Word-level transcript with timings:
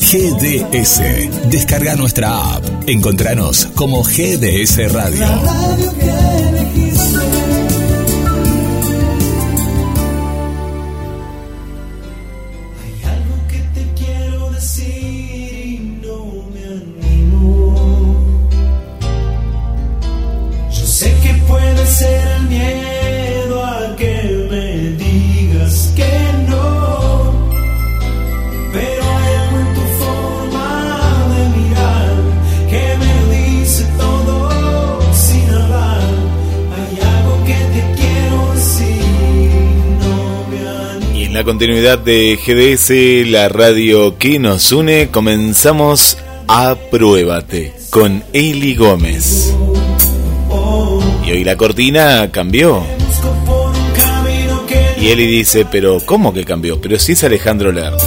GDS. 0.00 1.00
Descarga 1.48 1.94
nuestra 1.94 2.54
app. 2.54 2.64
Encontranos 2.88 3.68
como 3.76 4.02
GDS 4.02 4.92
Radio. 4.92 5.24
Continuidad 41.62 41.98
de 41.98 42.36
GDS, 42.44 43.30
la 43.30 43.48
radio 43.48 44.18
que 44.18 44.40
nos 44.40 44.72
une, 44.72 45.10
comenzamos 45.12 46.18
Apruébate 46.48 47.72
con 47.88 48.24
Eli 48.32 48.74
Gómez. 48.74 49.54
Y 51.24 51.30
hoy 51.30 51.44
la 51.44 51.56
cortina 51.56 52.28
cambió. 52.32 52.82
Y 55.00 55.10
Eli 55.10 55.24
dice, 55.24 55.64
pero 55.64 56.00
¿cómo 56.04 56.34
que 56.34 56.44
cambió? 56.44 56.80
Pero 56.80 56.98
sí 56.98 57.12
es 57.12 57.22
Alejandro 57.22 57.70
Lerner. 57.70 58.00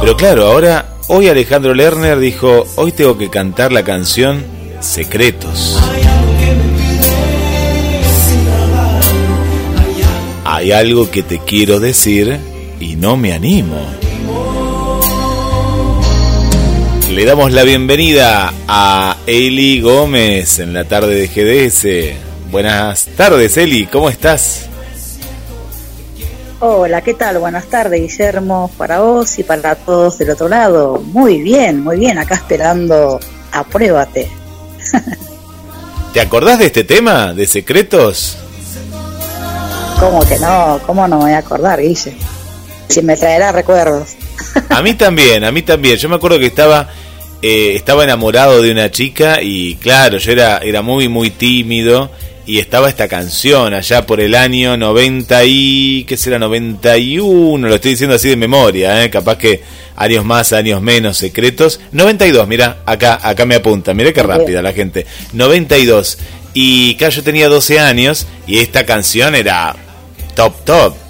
Pero 0.00 0.16
claro, 0.16 0.46
ahora, 0.46 0.96
hoy 1.06 1.28
Alejandro 1.28 1.72
Lerner 1.72 2.18
dijo, 2.18 2.66
hoy 2.74 2.90
tengo 2.90 3.16
que 3.16 3.30
cantar 3.30 3.70
la 3.70 3.84
canción 3.84 4.44
Secretos. 4.80 5.78
Hay 10.44 10.72
algo 10.72 11.08
que 11.12 11.22
te 11.22 11.38
quiero 11.38 11.78
decir 11.78 12.55
y 12.80 12.96
no 12.96 13.16
me 13.16 13.32
animo. 13.32 13.76
Le 17.10 17.24
damos 17.24 17.52
la 17.52 17.62
bienvenida 17.62 18.52
a 18.68 19.16
Eli 19.26 19.80
Gómez 19.80 20.58
en 20.58 20.74
la 20.74 20.84
tarde 20.84 21.14
de 21.14 21.28
GDS. 21.28 22.50
Buenas 22.50 23.06
tardes, 23.16 23.56
Eli, 23.56 23.86
¿cómo 23.86 24.10
estás? 24.10 24.66
Hola, 26.60 27.02
¿qué 27.02 27.14
tal? 27.14 27.38
Buenas 27.38 27.66
tardes, 27.66 28.00
Guillermo, 28.00 28.70
para 28.76 29.00
vos 29.00 29.38
y 29.38 29.44
para 29.44 29.74
todos 29.74 30.18
del 30.18 30.30
otro 30.30 30.48
lado. 30.48 31.02
Muy 31.04 31.40
bien, 31.42 31.82
muy 31.82 31.98
bien, 31.98 32.18
acá 32.18 32.34
esperando, 32.34 33.20
apruébate. 33.52 34.30
¿Te 36.12 36.20
acordás 36.20 36.58
de 36.58 36.66
este 36.66 36.84
tema, 36.84 37.34
de 37.34 37.46
secretos? 37.46 38.38
¿Cómo 40.00 40.26
que 40.26 40.38
no? 40.38 40.80
¿Cómo 40.86 41.06
no 41.08 41.18
me 41.18 41.24
voy 41.24 41.32
a 41.32 41.38
acordar, 41.38 41.80
Guille? 41.80 42.16
Si 42.88 43.02
me 43.02 43.16
traerá 43.16 43.52
recuerdos. 43.52 44.16
A 44.68 44.82
mí 44.82 44.94
también, 44.94 45.44
a 45.44 45.52
mí 45.52 45.62
también. 45.62 45.96
Yo 45.96 46.08
me 46.08 46.16
acuerdo 46.16 46.38
que 46.38 46.46
estaba 46.46 46.88
eh, 47.42 47.74
estaba 47.74 48.04
enamorado 48.04 48.62
de 48.62 48.70
una 48.72 48.90
chica 48.90 49.42
y 49.42 49.76
claro, 49.76 50.18
yo 50.18 50.32
era 50.32 50.58
era 50.58 50.82
muy 50.82 51.08
muy 51.08 51.30
tímido 51.30 52.10
y 52.46 52.58
estaba 52.60 52.88
esta 52.88 53.08
canción 53.08 53.74
allá 53.74 54.06
por 54.06 54.20
el 54.20 54.34
año 54.34 54.76
90 54.76 55.44
y 55.44 56.04
qué 56.04 56.16
será 56.16 56.38
91, 56.38 57.68
lo 57.68 57.74
estoy 57.74 57.90
diciendo 57.92 58.16
así 58.16 58.28
de 58.28 58.36
memoria, 58.36 59.04
¿eh? 59.04 59.10
capaz 59.10 59.36
que 59.36 59.62
años 59.96 60.24
más, 60.24 60.52
años 60.52 60.80
menos, 60.80 61.18
secretos. 61.18 61.80
92, 61.92 62.46
mira, 62.46 62.78
acá 62.86 63.18
acá 63.20 63.44
me 63.44 63.56
apunta, 63.56 63.92
mira 63.94 64.12
qué 64.12 64.22
rápida 64.22 64.62
la 64.62 64.72
gente. 64.72 65.06
92 65.32 66.18
y 66.54 66.94
claro, 66.94 67.14
yo 67.14 67.22
tenía 67.22 67.48
12 67.48 67.80
años 67.80 68.26
y 68.46 68.60
esta 68.60 68.86
canción 68.86 69.34
era 69.34 69.76
top 70.34 70.64
top. 70.64 71.05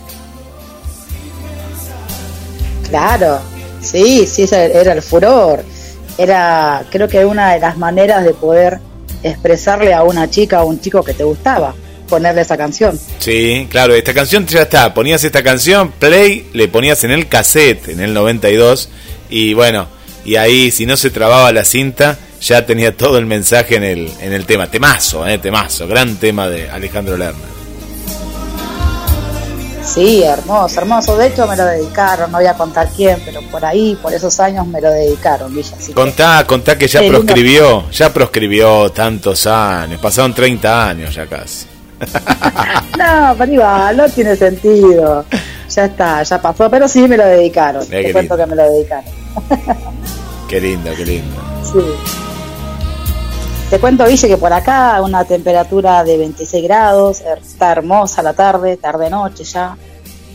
Claro, 2.97 3.41
sí, 3.83 4.27
sí, 4.27 4.47
era 4.51 4.95
el 4.95 5.03
furor. 5.03 5.62
Era, 6.17 6.83
creo 6.91 7.07
que 7.07 7.27
una 7.27 7.53
de 7.53 7.61
las 7.61 7.77
maneras 7.77 8.25
de 8.25 8.33
poder 8.33 8.79
expresarle 9.23 9.93
a 9.93 10.03
una 10.03 10.31
chica 10.31 10.62
o 10.62 10.67
un 10.67 10.81
chico 10.81 11.03
que 11.03 11.12
te 11.12 11.23
gustaba, 11.23 11.75
ponerle 12.09 12.41
esa 12.41 12.57
canción. 12.57 12.99
Sí, 13.19 13.69
claro, 13.71 13.95
esta 13.95 14.15
canción 14.15 14.47
ya 14.47 14.62
está. 14.62 14.95
Ponías 14.95 15.23
esta 15.25 15.43
canción, 15.43 15.93
play, 15.99 16.49
le 16.55 16.69
ponías 16.69 17.05
en 17.05 17.11
el 17.11 17.29
cassette 17.29 17.91
en 17.91 18.01
el 18.01 18.15
92 18.15 18.89
y 19.28 19.53
bueno, 19.53 19.89
y 20.25 20.37
ahí 20.37 20.71
si 20.71 20.87
no 20.87 20.97
se 20.97 21.11
trababa 21.11 21.53
la 21.53 21.67
cinta, 21.67 22.17
ya 22.41 22.65
tenía 22.65 22.97
todo 22.97 23.19
el 23.19 23.27
mensaje 23.27 23.77
en 23.77 23.84
el, 23.84 24.11
en 24.23 24.33
el 24.33 24.47
tema. 24.47 24.71
Temazo, 24.71 25.27
eh, 25.27 25.37
temazo, 25.37 25.87
gran 25.87 26.17
tema 26.17 26.49
de 26.49 26.71
Alejandro 26.71 27.19
Lerner. 27.19 27.56
Sí, 29.86 30.22
hermoso, 30.22 30.80
hermoso. 30.80 31.16
De 31.16 31.28
hecho, 31.28 31.47
me 31.47 31.56
lo 31.56 31.64
dedicaron, 31.64 32.30
no 32.32 32.38
voy 32.38 32.47
a 32.47 32.54
contar 32.54 32.88
quién, 32.94 33.19
pero 33.24 33.41
por 33.50 33.64
ahí, 33.64 33.97
por 34.02 34.12
esos 34.12 34.38
años, 34.41 34.66
me 34.66 34.80
lo 34.80 34.91
dedicaron, 34.91 35.54
Villa. 35.54 35.74
Así 35.78 35.88
que- 35.88 35.94
Contá, 35.94 36.44
contá 36.47 36.76
que 36.76 36.88
ya 36.88 36.98
Qué 37.00 37.04
lindo. 37.06 37.20
proscribió, 37.24 37.91
ya 37.91 38.12
proscribió 38.12 38.91
tantos 38.91 39.47
años, 39.47 40.00
pasaron 40.00 40.34
30 40.34 40.88
años 40.88 41.14
ya 41.14 41.26
casi. 41.26 41.66
No, 42.98 43.34
pero 43.38 43.52
igual, 43.52 43.97
no 43.97 44.08
tiene 44.08 44.34
sentido. 44.36 45.24
Ya 45.70 45.84
está, 45.84 46.22
ya 46.22 46.41
pasó, 46.41 46.68
pero 46.70 46.88
sí 46.88 47.06
me 47.06 47.16
lo 47.16 47.24
dedicaron. 47.26 47.84
Mira 47.88 48.00
qué 48.00 48.06
Te 48.08 48.12
cuento 48.12 48.36
que 48.36 48.47
me 48.47 48.56
lo 48.56 48.70
dedicaron. 48.70 49.04
Qué 50.48 50.60
lindo, 50.60 50.91
qué 50.97 51.04
lindo. 51.04 51.36
Sí. 51.62 51.80
Te 53.71 53.81
cuento, 53.81 54.06
Guille, 54.06 54.28
que 54.28 54.37
por 54.37 54.53
acá 54.53 55.03
una 55.03 55.25
temperatura 55.25 56.04
de 56.04 56.16
26 56.19 56.62
grados, 56.62 57.21
está 57.21 57.72
hermosa 57.72 58.22
la 58.22 58.32
tarde, 58.32 58.77
tarde-noche 58.77 59.43
ya. 59.43 59.77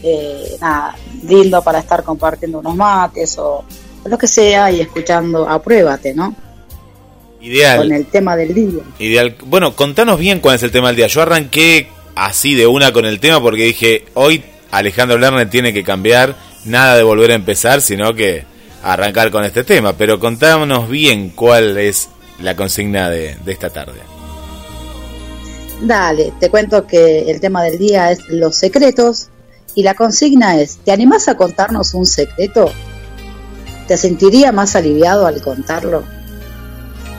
Eh, 0.04 0.58
nada, 0.60 0.96
lindo 1.24 1.62
para 1.62 1.80
estar 1.80 2.04
compartiendo 2.04 2.60
unos 2.60 2.76
mates 2.76 3.38
o 3.38 3.64
lo 4.04 4.18
que 4.18 4.28
sea 4.28 4.70
y 4.72 4.82
escuchando 4.82 5.48
Apruébate, 5.48 6.14
¿no? 6.14 6.34
Con 6.34 7.48
Ideal, 7.48 7.92
el 7.92 8.06
tema 8.08 8.36
del 8.36 8.54
día. 8.54 8.84
ideal. 9.00 9.36
Bueno, 9.46 9.76
contanos 9.76 10.20
bien 10.20 10.40
cuál 10.40 10.56
es 10.56 10.64
el 10.64 10.72
tema 10.72 10.88
del 10.88 10.98
día. 10.98 11.08
Yo 11.08 11.22
arranqué 11.22 11.88
así 12.16 12.54
de 12.54 12.68
una 12.68 12.92
con 12.92 13.06
el 13.06 13.20
tema 13.20 13.42
porque 13.42 13.64
dije, 13.64 14.06
hoy 14.14 14.44
Alejandro 14.72 15.18
Lerner 15.18 15.50
tiene 15.50 15.74
que 15.74 15.84
cambiar, 15.84 16.36
nada 16.66 16.98
de 16.98 17.04
volver 17.04 17.32
a 17.32 17.36
empezar, 17.36 17.82
sino 17.82 18.14
que 18.14 18.44
arrancar 18.84 19.32
con 19.32 19.46
este 19.46 19.64
tema. 19.64 19.94
Pero 19.94 20.20
contámonos 20.20 20.90
bien 20.90 21.30
cuál 21.30 21.78
es 21.78 22.10
la 22.42 22.56
consigna 22.56 23.10
de, 23.10 23.36
de 23.44 23.52
esta 23.52 23.70
tarde. 23.70 24.00
Dale, 25.82 26.34
te 26.40 26.50
cuento 26.50 26.86
que 26.86 27.32
el 27.32 27.40
tema 27.40 27.64
del 27.64 27.80
día 27.80 28.12
es 28.12 28.28
los 28.30 28.56
secretos 28.56 29.30
y 29.74 29.84
la 29.84 29.96
consigna 29.96 30.60
es, 30.60 30.78
¿te 30.78 30.92
animás 30.92 31.28
a 31.28 31.36
contarnos 31.36 31.94
un 31.94 32.06
secreto? 32.06 32.70
¿Te 33.88 33.98
sentiría 33.98 34.52
más 34.52 34.76
aliviado 34.76 35.26
al 35.26 35.42
contarlo? 35.42 36.04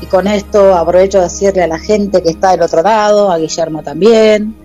Y 0.00 0.06
con 0.06 0.26
esto 0.26 0.74
aprovecho 0.76 1.18
de 1.18 1.24
decirle 1.24 1.62
a 1.62 1.66
la 1.66 1.78
gente 1.78 2.22
que 2.22 2.30
está 2.30 2.52
del 2.52 2.62
otro 2.62 2.82
lado, 2.82 3.30
a 3.30 3.38
Guillermo 3.38 3.82
también, 3.82 4.56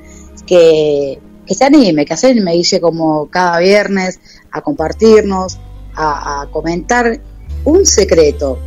que, 0.46 1.20
que 1.46 1.54
se 1.56 1.66
anime, 1.66 2.06
que 2.06 2.18
se 2.18 2.28
anime, 2.28 2.54
Guille, 2.54 2.82
como 2.82 3.30
cada 3.30 3.60
viernes, 3.60 4.20
a 4.52 4.62
compartirnos, 4.62 5.58
a 5.96 6.48
comentar 6.52 7.20
un 7.66 7.86
secreto. 7.86 8.60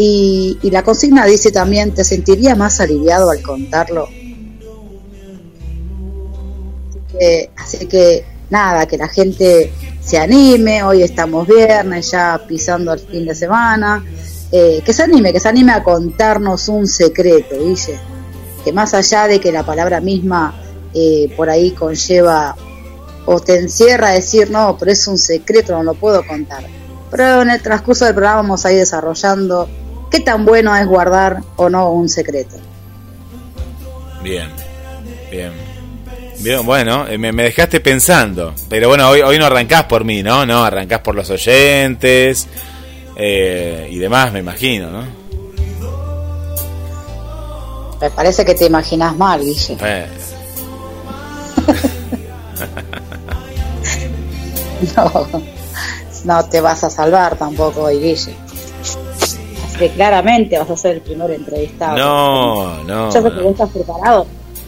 Y, 0.00 0.56
y 0.62 0.70
la 0.70 0.84
consigna 0.84 1.26
dice 1.26 1.50
también, 1.50 1.92
¿te 1.92 2.04
sentiría 2.04 2.54
más 2.54 2.78
aliviado 2.80 3.30
al 3.30 3.42
contarlo? 3.42 4.08
Así 6.88 7.00
que, 7.18 7.50
así 7.56 7.86
que 7.86 8.24
nada, 8.48 8.86
que 8.86 8.96
la 8.96 9.08
gente 9.08 9.72
se 10.00 10.16
anime, 10.16 10.84
hoy 10.84 11.02
estamos 11.02 11.48
viernes, 11.48 12.12
ya 12.12 12.40
pisando 12.46 12.92
el 12.92 13.00
fin 13.00 13.26
de 13.26 13.34
semana, 13.34 14.04
eh, 14.52 14.80
que 14.84 14.92
se 14.92 15.02
anime, 15.02 15.32
que 15.32 15.40
se 15.40 15.48
anime 15.48 15.72
a 15.72 15.82
contarnos 15.82 16.68
un 16.68 16.86
secreto, 16.86 17.56
dice, 17.56 17.98
que 18.64 18.72
más 18.72 18.94
allá 18.94 19.26
de 19.26 19.40
que 19.40 19.50
la 19.50 19.64
palabra 19.64 20.00
misma 20.00 20.62
eh, 20.94 21.30
por 21.36 21.50
ahí 21.50 21.72
conlleva 21.72 22.56
o 23.26 23.40
te 23.40 23.58
encierra 23.58 24.08
a 24.08 24.12
decir, 24.12 24.50
no, 24.50 24.76
pero 24.78 24.92
es 24.92 25.06
un 25.06 25.18
secreto, 25.18 25.72
no 25.72 25.82
lo 25.82 25.94
puedo 25.94 26.26
contar. 26.26 26.64
Pero 27.10 27.42
en 27.42 27.50
el 27.50 27.60
transcurso 27.60 28.04
del 28.06 28.14
programa 28.14 28.42
vamos 28.42 28.64
a 28.64 28.72
ir 28.72 28.78
desarrollando 28.78 29.68
qué 30.10 30.20
tan 30.20 30.44
bueno 30.44 30.74
es 30.76 30.86
guardar 30.86 31.42
o 31.56 31.68
no 31.68 31.90
un 31.90 32.08
secreto. 32.08 32.56
Bien, 34.22 34.48
bien. 35.30 35.52
Bien, 36.40 36.64
bueno, 36.64 37.06
eh, 37.08 37.18
me, 37.18 37.32
me 37.32 37.44
dejaste 37.44 37.80
pensando. 37.80 38.54
Pero 38.68 38.88
bueno, 38.88 39.08
hoy, 39.08 39.22
hoy 39.22 39.38
no 39.38 39.46
arrancás 39.46 39.84
por 39.84 40.04
mí, 40.04 40.22
¿no? 40.22 40.46
No, 40.46 40.64
arrancás 40.64 41.00
por 41.00 41.14
los 41.14 41.28
oyentes 41.30 42.46
eh, 43.16 43.88
y 43.90 43.98
demás, 43.98 44.32
me 44.32 44.38
imagino, 44.38 44.90
¿no? 44.90 45.04
Me 48.00 48.10
parece 48.10 48.44
que 48.44 48.54
te 48.54 48.66
imaginas 48.66 49.16
mal, 49.16 49.40
Guille. 49.40 49.76
Eh, 49.80 50.06
No, 54.96 55.26
no 56.24 56.44
te 56.48 56.60
vas 56.60 56.84
a 56.84 56.90
salvar 56.90 57.36
tampoco 57.36 57.82
hoy, 57.82 57.98
Guille. 57.98 58.36
Que 59.78 59.90
claramente 59.90 60.58
vas 60.58 60.70
a 60.70 60.76
ser 60.76 60.92
el 60.96 61.00
primer 61.00 61.30
entrevistado. 61.30 61.96
no, 61.98 62.84
no. 62.84 63.12
Yo 63.12 63.22
sé 63.22 63.30
que 63.30 63.40
vos 63.42 63.52
estás 63.52 63.70
preparado. 63.70 64.26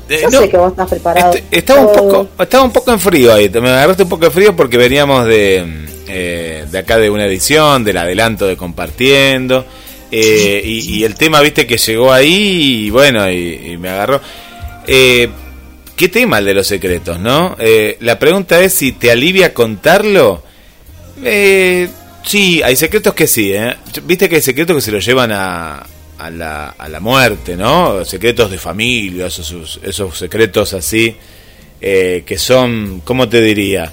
Yo 0.09 0.29
no, 0.31 0.41
sé 0.41 0.49
que 0.49 0.57
vos 0.57 0.71
estás 0.73 0.89
preparado. 0.91 1.35
este- 1.35 1.57
estaba 1.59 1.81
un 1.87 1.93
poco, 1.97 2.29
estaba 2.43 2.65
un 2.65 2.73
poco 2.73 2.91
en 2.93 2.99
frío 3.01 3.33
ahí. 3.33 3.49
Me 3.49 3.69
agarraste 3.71 4.03
un 4.05 4.09
poco 4.09 4.25
de 4.25 4.31
frío 4.33 4.57
porque 4.57 4.77
veníamos 4.77 5.25
de, 5.27 5.87
eh, 6.09 6.67
de 6.71 6.79
acá 6.79 6.99
de 6.99 7.11
una 7.11 7.27
edición, 7.27 7.85
del 7.85 7.97
adelanto 7.97 8.47
de 8.47 8.57
compartiendo. 8.57 9.65
eh, 10.13 10.61
y, 10.65 10.97
y 10.99 11.05
el 11.05 11.15
tema, 11.15 11.41
viste, 11.41 11.65
que 11.69 11.77
llegó 11.79 12.13
ahí 12.13 12.87
y 12.87 12.91
bueno, 12.91 13.31
y, 13.31 13.71
y 13.73 13.77
me 13.77 13.89
agarró. 13.91 14.21
Eh, 14.87 15.29
¿Qué 15.95 16.09
tema 16.09 16.39
el 16.39 16.47
de 16.47 16.55
los 16.55 16.67
secretos, 16.67 17.21
no? 17.21 17.55
Eh, 17.61 17.97
la 18.01 18.19
pregunta 18.19 18.59
es 18.61 18.73
si 18.75 18.91
te 18.93 19.11
alivia 19.13 19.55
contarlo. 19.55 20.43
Eh, 21.23 21.89
sí, 22.25 22.63
hay 22.63 22.77
secretos 22.77 23.15
que 23.15 23.27
sí, 23.27 23.53
¿eh? 23.53 23.77
Viste 24.05 24.29
que 24.29 24.37
hay 24.37 24.43
secretos 24.43 24.77
que 24.77 24.83
se 24.83 24.93
los 24.93 25.05
llevan 25.05 25.33
a, 25.33 25.87
a, 26.19 26.31
la, 26.31 26.69
a 26.71 26.89
la 26.89 27.01
muerte, 27.01 27.57
¿no? 27.57 28.05
Secretos 28.05 28.51
de 28.51 28.59
familia, 28.59 29.27
esos, 29.27 29.81
esos 29.83 30.19
secretos 30.19 30.75
así, 30.75 31.15
eh, 31.81 32.23
que 32.27 32.39
son, 32.39 33.01
¿cómo 33.05 33.29
te 33.29 33.41
diría? 33.41 33.93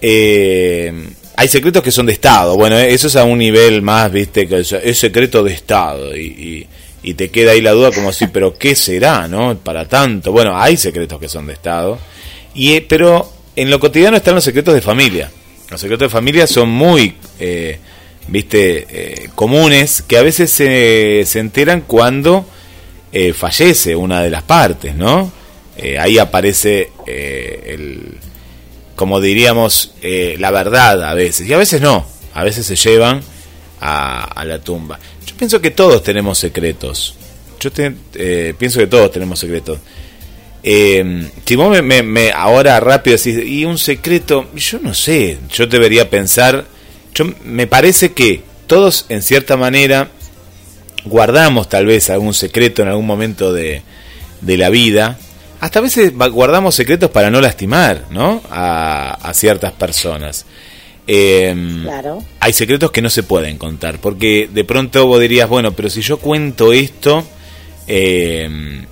Eh, 0.00 0.92
hay 1.36 1.48
secretos 1.48 1.82
que 1.82 1.90
son 1.90 2.06
de 2.06 2.12
Estado, 2.12 2.56
bueno, 2.56 2.78
eh, 2.78 2.92
eso 2.92 3.08
es 3.08 3.16
a 3.16 3.24
un 3.24 3.38
nivel 3.38 3.82
más, 3.82 4.10
viste, 4.10 4.48
que 4.48 4.60
es, 4.60 4.98
secreto 4.98 5.42
de 5.42 5.52
Estado 5.52 6.16
y, 6.16 6.26
y, 6.26 6.66
y 7.02 7.14
te 7.14 7.30
queda 7.30 7.52
ahí 7.52 7.60
la 7.60 7.72
duda 7.72 7.90
como 7.92 8.12
si, 8.12 8.26
pero 8.28 8.56
¿qué 8.56 8.74
será, 8.74 9.28
no? 9.28 9.56
Para 9.58 9.86
tanto, 9.88 10.32
bueno, 10.32 10.60
hay 10.60 10.76
secretos 10.76 11.18
que 11.20 11.28
son 11.28 11.46
de 11.46 11.52
Estado, 11.52 11.98
y, 12.54 12.74
eh, 12.74 12.86
pero 12.88 13.32
en 13.56 13.70
lo 13.70 13.80
cotidiano 13.80 14.16
están 14.16 14.36
los 14.36 14.44
secretos 14.44 14.74
de 14.74 14.80
familia. 14.80 15.30
Los 15.70 15.80
secretos 15.80 16.06
de 16.06 16.10
familia 16.10 16.46
son 16.46 16.68
muy, 16.70 17.14
eh, 17.38 17.78
viste, 18.28 18.86
eh, 18.90 19.28
comunes, 19.34 20.02
que 20.06 20.16
a 20.16 20.22
veces 20.22 20.50
se, 20.50 21.24
se 21.26 21.38
enteran 21.40 21.82
cuando 21.82 22.46
eh, 23.12 23.32
fallece 23.32 23.94
una 23.94 24.22
de 24.22 24.30
las 24.30 24.42
partes, 24.42 24.94
¿no? 24.94 25.30
Eh, 25.76 25.98
ahí 25.98 26.18
aparece 26.18 26.90
eh, 27.06 27.74
el, 27.74 28.18
como 28.96 29.20
diríamos, 29.20 29.92
eh, 30.02 30.36
la 30.38 30.50
verdad 30.50 31.04
a 31.04 31.14
veces, 31.14 31.46
y 31.46 31.52
a 31.52 31.58
veces 31.58 31.80
no, 31.80 32.04
a 32.34 32.42
veces 32.44 32.66
se 32.66 32.74
llevan 32.76 33.20
a, 33.80 34.24
a 34.24 34.44
la 34.44 34.58
tumba. 34.60 34.98
Yo 35.26 35.36
pienso 35.36 35.60
que 35.60 35.70
todos 35.70 36.02
tenemos 36.02 36.38
secretos, 36.38 37.14
yo 37.60 37.70
te- 37.70 38.54
pienso 38.54 38.78
que 38.80 38.86
todos 38.86 39.10
tenemos 39.12 39.38
secretos. 39.38 39.78
Eh, 40.62 41.28
si 41.44 41.56
vos 41.56 41.70
me, 41.70 41.82
me- 41.82 42.02
me- 42.02 42.32
ahora 42.32 42.78
rápido 42.80 43.16
decís, 43.16 43.38
y 43.46 43.64
un 43.64 43.78
secreto, 43.78 44.46
yo 44.56 44.78
no 44.80 44.92
sé, 44.94 45.38
yo 45.52 45.66
debería 45.66 46.10
pensar, 46.10 46.64
yo 47.14 47.26
me 47.44 47.66
parece 47.66 48.12
que 48.12 48.42
todos 48.66 49.06
en 49.08 49.22
cierta 49.22 49.56
manera 49.56 50.08
guardamos 51.04 51.68
tal 51.68 51.86
vez 51.86 52.10
algún 52.10 52.34
secreto 52.34 52.82
en 52.82 52.88
algún 52.88 53.06
momento 53.06 53.52
de, 53.52 53.82
de 54.40 54.56
la 54.58 54.68
vida, 54.68 55.18
hasta 55.60 55.78
a 55.78 55.82
veces 55.82 56.12
guardamos 56.14 56.74
secretos 56.74 57.10
para 57.10 57.30
no 57.30 57.40
lastimar, 57.40 58.04
¿no? 58.10 58.42
A, 58.50 59.14
a 59.22 59.34
ciertas 59.34 59.72
personas. 59.72 60.44
Eh, 61.06 61.54
Claro. 61.84 62.22
hay 62.40 62.52
secretos 62.52 62.90
que 62.90 63.00
no 63.00 63.08
se 63.10 63.22
pueden 63.22 63.56
contar, 63.58 63.98
porque 64.00 64.48
de 64.52 64.64
pronto 64.64 65.06
vos 65.06 65.20
dirías, 65.20 65.48
bueno, 65.48 65.72
pero 65.72 65.88
si 65.88 66.02
yo 66.02 66.18
cuento 66.18 66.72
esto, 66.72 67.24
eh, 67.86 68.84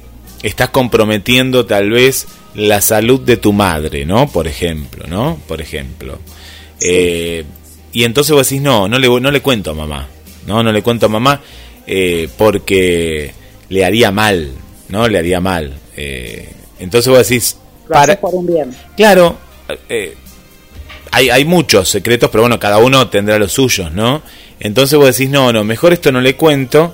estás 0.43 0.71
comprometiendo 0.71 1.67
tal 1.67 1.91
vez 1.91 2.27
la 2.55 2.81
salud 2.81 3.21
de 3.21 3.37
tu 3.37 3.53
madre, 3.53 4.05
¿no? 4.05 4.29
Por 4.29 4.49
ejemplo, 4.49 5.07
¿no? 5.07 5.39
Por 5.47 5.61
ejemplo. 5.61 6.19
Eh, 6.81 7.45
y 7.93 8.05
entonces 8.05 8.35
vos 8.35 8.49
decís, 8.49 8.63
no, 8.63 8.89
no 8.89 8.99
le, 8.99 9.09
no 9.21 9.31
le 9.31 9.41
cuento 9.41 9.71
a 9.71 9.75
mamá, 9.75 10.09
no, 10.47 10.63
no 10.63 10.73
le 10.73 10.83
cuento 10.83 11.07
a 11.07 11.09
mamá 11.09 11.41
eh, 11.87 12.29
porque 12.37 13.33
le 13.69 13.85
haría 13.85 14.11
mal, 14.11 14.53
¿no? 14.89 15.09
Le 15.09 15.19
haría 15.19 15.41
mal. 15.41 15.75
Eh, 15.97 16.49
entonces 16.79 17.11
vos 17.11 17.27
decís, 17.27 17.57
para, 17.89 18.19
por 18.21 18.35
un 18.35 18.47
bien. 18.47 18.77
Claro, 18.97 19.37
hay, 21.11 21.31
hay 21.31 21.45
muchos 21.45 21.89
secretos, 21.89 22.31
pero 22.31 22.43
bueno, 22.43 22.59
cada 22.59 22.79
uno 22.79 23.09
tendrá 23.09 23.39
los 23.39 23.53
suyos, 23.53 23.93
¿no? 23.93 24.23
Entonces 24.61 24.99
vos 24.99 25.17
decís, 25.17 25.31
no, 25.31 25.53
no, 25.53 25.65
mejor 25.65 25.93
esto 25.93 26.11
no 26.11 26.21
le 26.21 26.37
cuento 26.37 26.93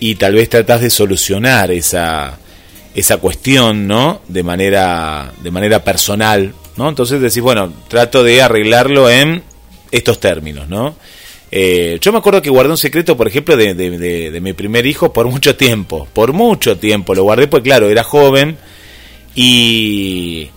y 0.00 0.16
tal 0.16 0.34
vez 0.34 0.48
tratás 0.48 0.80
de 0.80 0.90
solucionar 0.90 1.70
esa, 1.70 2.38
esa 2.96 3.18
cuestión, 3.18 3.86
¿no? 3.86 4.22
De 4.26 4.42
manera, 4.42 5.32
de 5.42 5.50
manera 5.52 5.84
personal, 5.84 6.52
¿no? 6.76 6.88
Entonces 6.88 7.20
decís, 7.20 7.40
bueno, 7.40 7.72
trato 7.88 8.24
de 8.24 8.42
arreglarlo 8.42 9.08
en 9.08 9.42
estos 9.92 10.18
términos, 10.18 10.68
¿no? 10.68 10.96
Eh, 11.52 11.98
yo 12.00 12.10
me 12.10 12.18
acuerdo 12.18 12.42
que 12.42 12.50
guardé 12.50 12.72
un 12.72 12.76
secreto, 12.78 13.16
por 13.16 13.28
ejemplo, 13.28 13.56
de, 13.56 13.74
de- 13.74 13.96
de- 13.98 14.30
de 14.32 14.40
mi 14.40 14.52
primer 14.52 14.84
hijo 14.86 15.12
por 15.12 15.28
mucho 15.28 15.54
tiempo, 15.56 16.08
por 16.12 16.32
mucho 16.32 16.76
tiempo, 16.78 17.14
lo 17.14 17.22
guardé 17.22 17.46
porque 17.46 17.68
claro, 17.70 17.88
era 17.88 18.02
joven 18.02 18.56
y... 19.34 20.48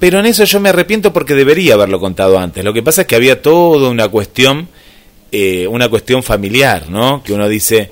Pero 0.00 0.20
en 0.20 0.26
eso 0.26 0.44
yo 0.44 0.60
me 0.60 0.68
arrepiento 0.68 1.12
porque 1.12 1.34
debería 1.34 1.74
haberlo 1.74 1.98
contado 1.98 2.38
antes. 2.38 2.64
Lo 2.64 2.72
que 2.72 2.82
pasa 2.84 3.00
es 3.02 3.06
que 3.08 3.16
había 3.16 3.42
toda 3.42 3.90
una 3.90 4.08
cuestión, 4.08 4.68
eh, 5.32 5.66
una 5.66 5.88
cuestión 5.88 6.22
familiar, 6.22 6.88
¿no? 6.88 7.20
Que 7.24 7.32
uno 7.32 7.48
dice, 7.48 7.90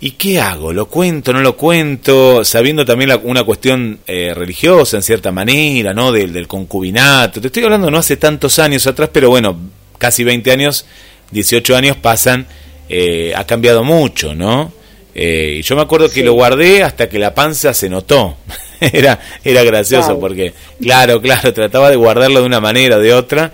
¿y 0.00 0.12
qué 0.12 0.40
hago? 0.40 0.72
¿Lo 0.72 0.86
cuento? 0.88 1.32
¿No 1.32 1.40
lo 1.40 1.56
cuento? 1.56 2.44
Sabiendo 2.44 2.84
también 2.84 3.10
la- 3.10 3.16
una 3.18 3.44
cuestión 3.44 3.98
eh, 4.06 4.32
religiosa 4.34 4.96
en 4.96 5.02
cierta 5.02 5.30
manera, 5.32 5.92
¿no? 5.92 6.10
Del, 6.12 6.32
del 6.32 6.46
concubinato. 6.48 7.40
Te 7.40 7.48
estoy 7.48 7.64
hablando 7.64 7.90
no 7.90 7.98
hace 7.98 8.16
tantos 8.16 8.58
años 8.58 8.86
atrás, 8.86 9.10
pero 9.12 9.28
bueno, 9.30 9.56
casi 9.98 10.24
20 10.24 10.50
años, 10.52 10.86
18 11.32 11.76
años 11.76 11.96
pasan, 11.96 12.46
eh, 12.88 13.32
ha 13.36 13.44
cambiado 13.46 13.84
mucho, 13.84 14.34
¿no? 14.34 14.72
Eh, 15.14 15.56
y 15.58 15.62
yo 15.62 15.76
me 15.76 15.82
acuerdo 15.82 16.08
que 16.08 16.22
lo 16.22 16.32
guardé 16.32 16.82
hasta 16.82 17.08
que 17.08 17.18
la 17.18 17.34
panza 17.34 17.74
se 17.74 17.88
notó. 17.90 18.36
era, 18.80 19.18
era 19.44 19.62
gracioso 19.64 20.06
Claro. 20.06 20.20
porque, 20.20 20.54
claro, 20.80 21.20
claro, 21.20 21.52
trataba 21.52 21.90
de 21.90 21.96
guardarlo 21.96 22.40
de 22.40 22.46
una 22.46 22.60
manera 22.60 22.96
o 22.96 23.00
de 23.00 23.12
otra 23.12 23.52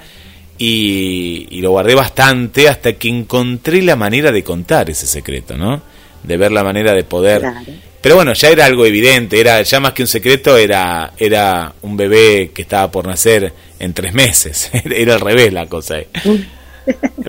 y, 0.58 1.46
y 1.50 1.60
lo 1.60 1.70
guardé 1.70 1.94
bastante 1.94 2.68
hasta 2.68 2.92
que 2.92 3.08
encontré 3.08 3.82
la 3.82 3.96
manera 3.96 4.30
de 4.32 4.44
contar 4.44 4.88
ese 4.90 5.06
secreto, 5.06 5.56
¿no? 5.56 5.82
De 6.22 6.36
ver 6.36 6.52
la 6.52 6.64
manera 6.64 6.92
de 6.94 7.04
poder. 7.04 7.40
Claro. 7.40 7.60
Pero 8.00 8.14
bueno, 8.16 8.32
ya 8.34 8.50
era 8.50 8.66
algo 8.66 8.86
evidente, 8.86 9.40
era 9.40 9.60
ya 9.62 9.80
más 9.80 9.92
que 9.92 10.02
un 10.02 10.06
secreto, 10.08 10.56
era, 10.56 11.12
era 11.18 11.72
un 11.82 11.96
bebé 11.96 12.52
que 12.54 12.62
estaba 12.62 12.90
por 12.90 13.06
nacer 13.06 13.52
en 13.80 13.92
tres 13.94 14.12
meses. 14.14 14.70
era 14.84 15.14
al 15.14 15.20
revés 15.20 15.52
la 15.52 15.66
cosa. 15.66 15.98
eh. 15.98 16.08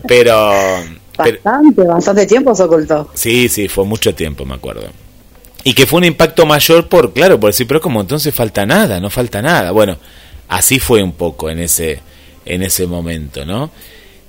Pero, 0.07 0.51
pero, 1.17 1.39
Bastante, 1.43 1.81
bastante 1.83 2.25
tiempo 2.27 2.53
se 2.53 2.63
ocultó. 2.63 3.09
Sí, 3.15 3.49
sí, 3.49 3.67
fue 3.67 3.85
mucho 3.85 4.13
tiempo, 4.13 4.45
me 4.45 4.53
acuerdo. 4.53 4.87
Y 5.63 5.73
que 5.73 5.87
fue 5.87 5.97
un 5.97 6.03
impacto 6.05 6.45
mayor 6.45 6.87
por, 6.87 7.11
claro, 7.13 7.39
por 7.39 7.49
decir, 7.49 7.65
pero 7.67 7.81
como 7.81 7.99
entonces 8.01 8.33
falta 8.35 8.65
nada, 8.67 8.99
no 8.99 9.09
falta 9.09 9.41
nada. 9.41 9.71
Bueno, 9.71 9.97
así 10.47 10.79
fue 10.79 11.01
un 11.01 11.13
poco 11.13 11.49
en 11.49 11.57
ese, 11.59 11.99
en 12.45 12.61
ese 12.61 12.85
momento, 12.85 13.43
¿no? 13.45 13.71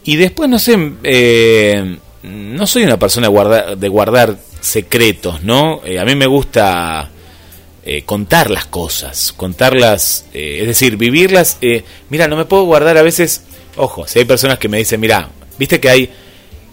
Y 0.05 0.17
después, 0.17 0.49
no 0.49 0.59
sé, 0.59 0.79
eh, 1.05 1.99
no 2.23 2.67
soy 2.67 2.85
una 2.85 2.99
persona 2.99 3.29
guarda- 3.29 3.77
de 3.77 3.89
guardar 3.89 4.37
secretos, 4.61 5.43
¿no? 5.43 5.81
Eh, 5.85 5.99
a 5.99 6.05
mí 6.05 6.15
me 6.15 6.27
gusta 6.27 7.11
eh, 7.85 8.03
contar 8.03 8.51
las 8.51 8.67
cosas, 8.67 9.33
contarlas, 9.33 10.27
eh, 10.33 10.59
es 10.61 10.67
decir, 10.67 10.97
vivirlas. 10.97 11.59
mira, 12.11 12.29
no 12.29 12.37
me 12.37 12.45
puedo 12.45 12.65
guardar 12.65 12.97
a 12.99 13.03
veces, 13.03 13.43
ojo, 13.77 14.07
si 14.07 14.19
hay 14.19 14.25
personas 14.25 14.59
que 14.59 14.69
me 14.69 14.79
dicen, 14.79 15.01
mira, 15.01 15.29
viste 15.59 15.81
que 15.81 15.89
hay 15.89 16.11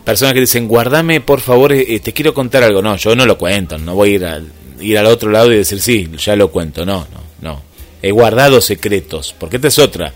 personas 0.03 0.33
que 0.33 0.41
dicen, 0.41 0.67
guardame 0.67 1.21
por 1.21 1.41
favor, 1.41 1.73
te 1.73 2.13
quiero 2.13 2.33
contar 2.33 2.63
algo. 2.63 2.81
No, 2.81 2.95
yo 2.97 3.15
no 3.15 3.25
lo 3.25 3.37
cuento, 3.37 3.77
no 3.77 3.95
voy 3.95 4.11
a 4.11 4.13
ir 4.13 4.25
al, 4.25 4.51
ir 4.79 4.97
al 4.97 5.05
otro 5.07 5.31
lado 5.31 5.51
y 5.51 5.57
decir, 5.57 5.79
sí, 5.79 6.09
ya 6.17 6.35
lo 6.35 6.51
cuento. 6.51 6.85
No, 6.85 7.07
no, 7.13 7.21
no. 7.41 7.61
He 8.01 8.11
guardado 8.11 8.61
secretos, 8.61 9.33
porque 9.39 9.55
esta 9.55 9.69
es 9.69 9.79
otra, 9.79 10.13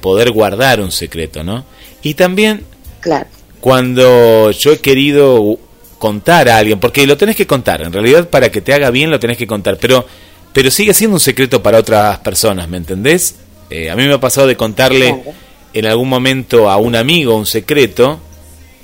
poder 0.00 0.30
guardar 0.30 0.80
un 0.80 0.90
secreto, 0.92 1.42
¿no? 1.44 1.64
Y 2.02 2.14
también 2.14 2.64
Claro. 3.00 3.26
cuando 3.60 4.50
yo 4.52 4.72
he 4.72 4.78
querido 4.78 5.58
contar 6.02 6.48
a 6.48 6.56
alguien, 6.56 6.80
porque 6.80 7.06
lo 7.06 7.16
tenés 7.16 7.36
que 7.36 7.46
contar, 7.46 7.80
en 7.80 7.92
realidad 7.92 8.28
para 8.28 8.50
que 8.50 8.60
te 8.60 8.74
haga 8.74 8.90
bien 8.90 9.08
lo 9.08 9.20
tenés 9.20 9.36
que 9.36 9.46
contar, 9.46 9.78
pero, 9.80 10.04
pero 10.52 10.68
sigue 10.68 10.92
siendo 10.94 11.14
un 11.14 11.20
secreto 11.20 11.62
para 11.62 11.78
otras 11.78 12.18
personas, 12.18 12.68
¿me 12.68 12.76
entendés? 12.76 13.36
Eh, 13.70 13.88
a 13.88 13.94
mí 13.94 14.04
me 14.08 14.14
ha 14.14 14.18
pasado 14.18 14.48
de 14.48 14.56
contarle 14.56 15.22
en 15.72 15.86
algún 15.86 16.08
momento 16.08 16.68
a 16.68 16.76
un 16.76 16.96
amigo 16.96 17.36
un 17.36 17.46
secreto 17.46 18.18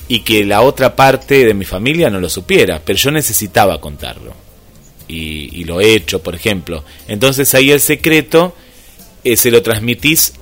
y 0.06 0.20
que 0.20 0.44
la 0.44 0.60
otra 0.60 0.94
parte 0.94 1.44
de 1.44 1.54
mi 1.54 1.64
familia 1.64 2.08
no 2.08 2.20
lo 2.20 2.28
supiera, 2.28 2.80
pero 2.84 2.96
yo 2.96 3.10
necesitaba 3.10 3.80
contarlo. 3.80 4.32
y, 5.08 5.64
lo 5.64 5.80
he 5.80 5.94
hecho, 5.94 6.22
por 6.22 6.36
ejemplo. 6.36 6.84
Entonces 7.08 7.52
ahí 7.54 7.72
el 7.72 7.80
secreto 7.80 8.54
eh, 9.24 9.36
se 9.36 9.50
lo 9.50 9.60
transmitís 9.64 10.34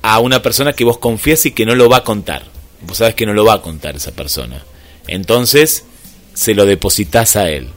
a 0.00 0.20
una 0.20 0.40
persona 0.40 0.72
que 0.72 0.84
vos 0.84 0.96
confías 0.96 1.44
y 1.44 1.50
que 1.50 1.66
no 1.66 1.74
lo 1.74 1.90
va 1.90 1.98
a 1.98 2.04
contar. 2.04 2.44
Vos 2.80 2.96
sabes 2.96 3.14
que 3.14 3.26
no 3.26 3.34
lo 3.34 3.44
va 3.44 3.54
a 3.54 3.60
contar 3.60 3.96
esa 3.96 4.12
persona. 4.12 4.64
Entonces 5.06 5.84
se 6.34 6.54
lo 6.54 6.66
depositas 6.66 7.36
a 7.36 7.48
él. 7.48 7.68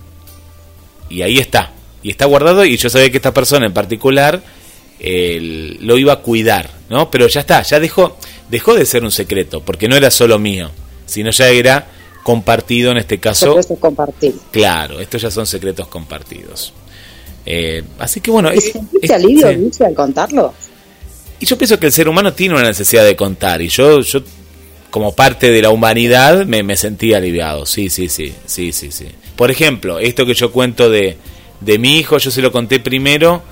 Y 1.09 1.21
ahí 1.21 1.37
está. 1.37 1.71
Y 2.03 2.11
está 2.11 2.25
guardado 2.25 2.65
y 2.65 2.77
yo 2.77 2.89
sabía 2.89 3.09
que 3.09 3.17
esta 3.17 3.33
persona 3.33 3.65
en 3.65 3.73
particular 3.73 4.41
lo 4.99 5.97
iba 5.97 6.13
a 6.13 6.19
cuidar, 6.21 6.69
¿no? 6.89 7.09
Pero 7.11 7.27
ya 7.27 7.41
está, 7.41 7.61
ya 7.61 7.79
dejó, 7.79 8.17
dejó 8.49 8.73
de 8.73 8.85
ser 8.85 9.03
un 9.03 9.11
secreto, 9.11 9.61
porque 9.61 9.87
no 9.87 9.95
era 9.95 10.09
solo 10.09 10.39
mío, 10.39 10.71
sino 11.05 11.29
ya 11.31 11.49
era 11.49 11.87
compartido 12.23 12.91
en 12.91 12.97
este 12.97 13.19
caso. 13.19 13.53
Secretos 13.53 13.79
compartidos. 13.79 14.41
Claro, 14.51 14.99
estos 14.99 15.21
ya 15.21 15.31
son 15.31 15.45
secretos 15.45 15.87
compartidos. 15.87 16.73
Eh, 17.45 17.83
así 17.99 18.19
que 18.19 18.31
bueno. 18.31 18.53
¿Y 18.53 18.59
sentiste 18.59 19.13
alivio, 19.13 19.47
al 19.47 19.93
contarlo? 19.93 20.53
Y 21.39 21.45
yo 21.45 21.57
pienso 21.57 21.79
que 21.79 21.85
el 21.85 21.91
ser 21.91 22.09
humano 22.09 22.33
tiene 22.33 22.55
una 22.55 22.63
necesidad 22.63 23.05
de 23.05 23.15
contar, 23.15 23.61
y 23.61 23.69
yo, 23.69 24.01
yo 24.01 24.21
como 24.89 25.13
parte 25.13 25.51
de 25.51 25.61
la 25.61 25.69
humanidad 25.69 26.45
me, 26.45 26.63
me 26.63 26.77
sentí 26.77 27.13
aliviado, 27.13 27.65
sí, 27.65 27.89
sí, 27.89 28.09
sí, 28.09 28.33
sí, 28.45 28.71
sí, 28.71 28.91
sí. 28.91 29.07
Por 29.35 29.51
ejemplo, 29.51 29.99
esto 29.99 30.25
que 30.25 30.33
yo 30.33 30.51
cuento 30.51 30.89
de, 30.89 31.17
de 31.61 31.77
mi 31.77 31.97
hijo, 31.97 32.17
yo 32.17 32.31
se 32.31 32.41
lo 32.41 32.51
conté 32.51 32.79
primero 32.79 33.43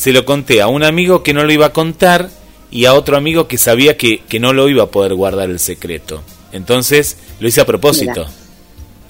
se 0.00 0.14
lo 0.14 0.24
conté 0.24 0.62
a 0.62 0.66
un 0.66 0.82
amigo 0.82 1.22
que 1.22 1.34
no 1.34 1.44
lo 1.44 1.52
iba 1.52 1.66
a 1.66 1.72
contar 1.74 2.30
y 2.70 2.86
a 2.86 2.94
otro 2.94 3.18
amigo 3.18 3.46
que 3.48 3.58
sabía 3.58 3.98
que, 3.98 4.22
no 4.40 4.54
lo 4.54 4.66
iba 4.70 4.84
a 4.84 4.90
poder 4.90 5.12
guardar 5.12 5.50
el 5.50 5.58
secreto. 5.58 6.22
Entonces 6.52 7.18
lo 7.38 7.46
hice 7.46 7.60
a 7.60 7.66
propósito. 7.66 8.26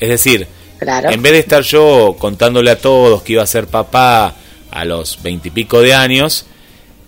Es 0.00 0.08
decir, 0.08 0.48
en 0.80 1.22
vez 1.22 1.32
de 1.32 1.38
estar 1.38 1.62
yo 1.62 2.16
contándole 2.18 2.72
a 2.72 2.78
todos 2.80 3.22
que 3.22 3.34
iba 3.34 3.42
a 3.44 3.46
ser 3.46 3.68
papá 3.68 4.34
a 4.72 4.84
los 4.84 5.22
veintipico 5.22 5.80
de 5.80 5.94
años, 5.94 6.46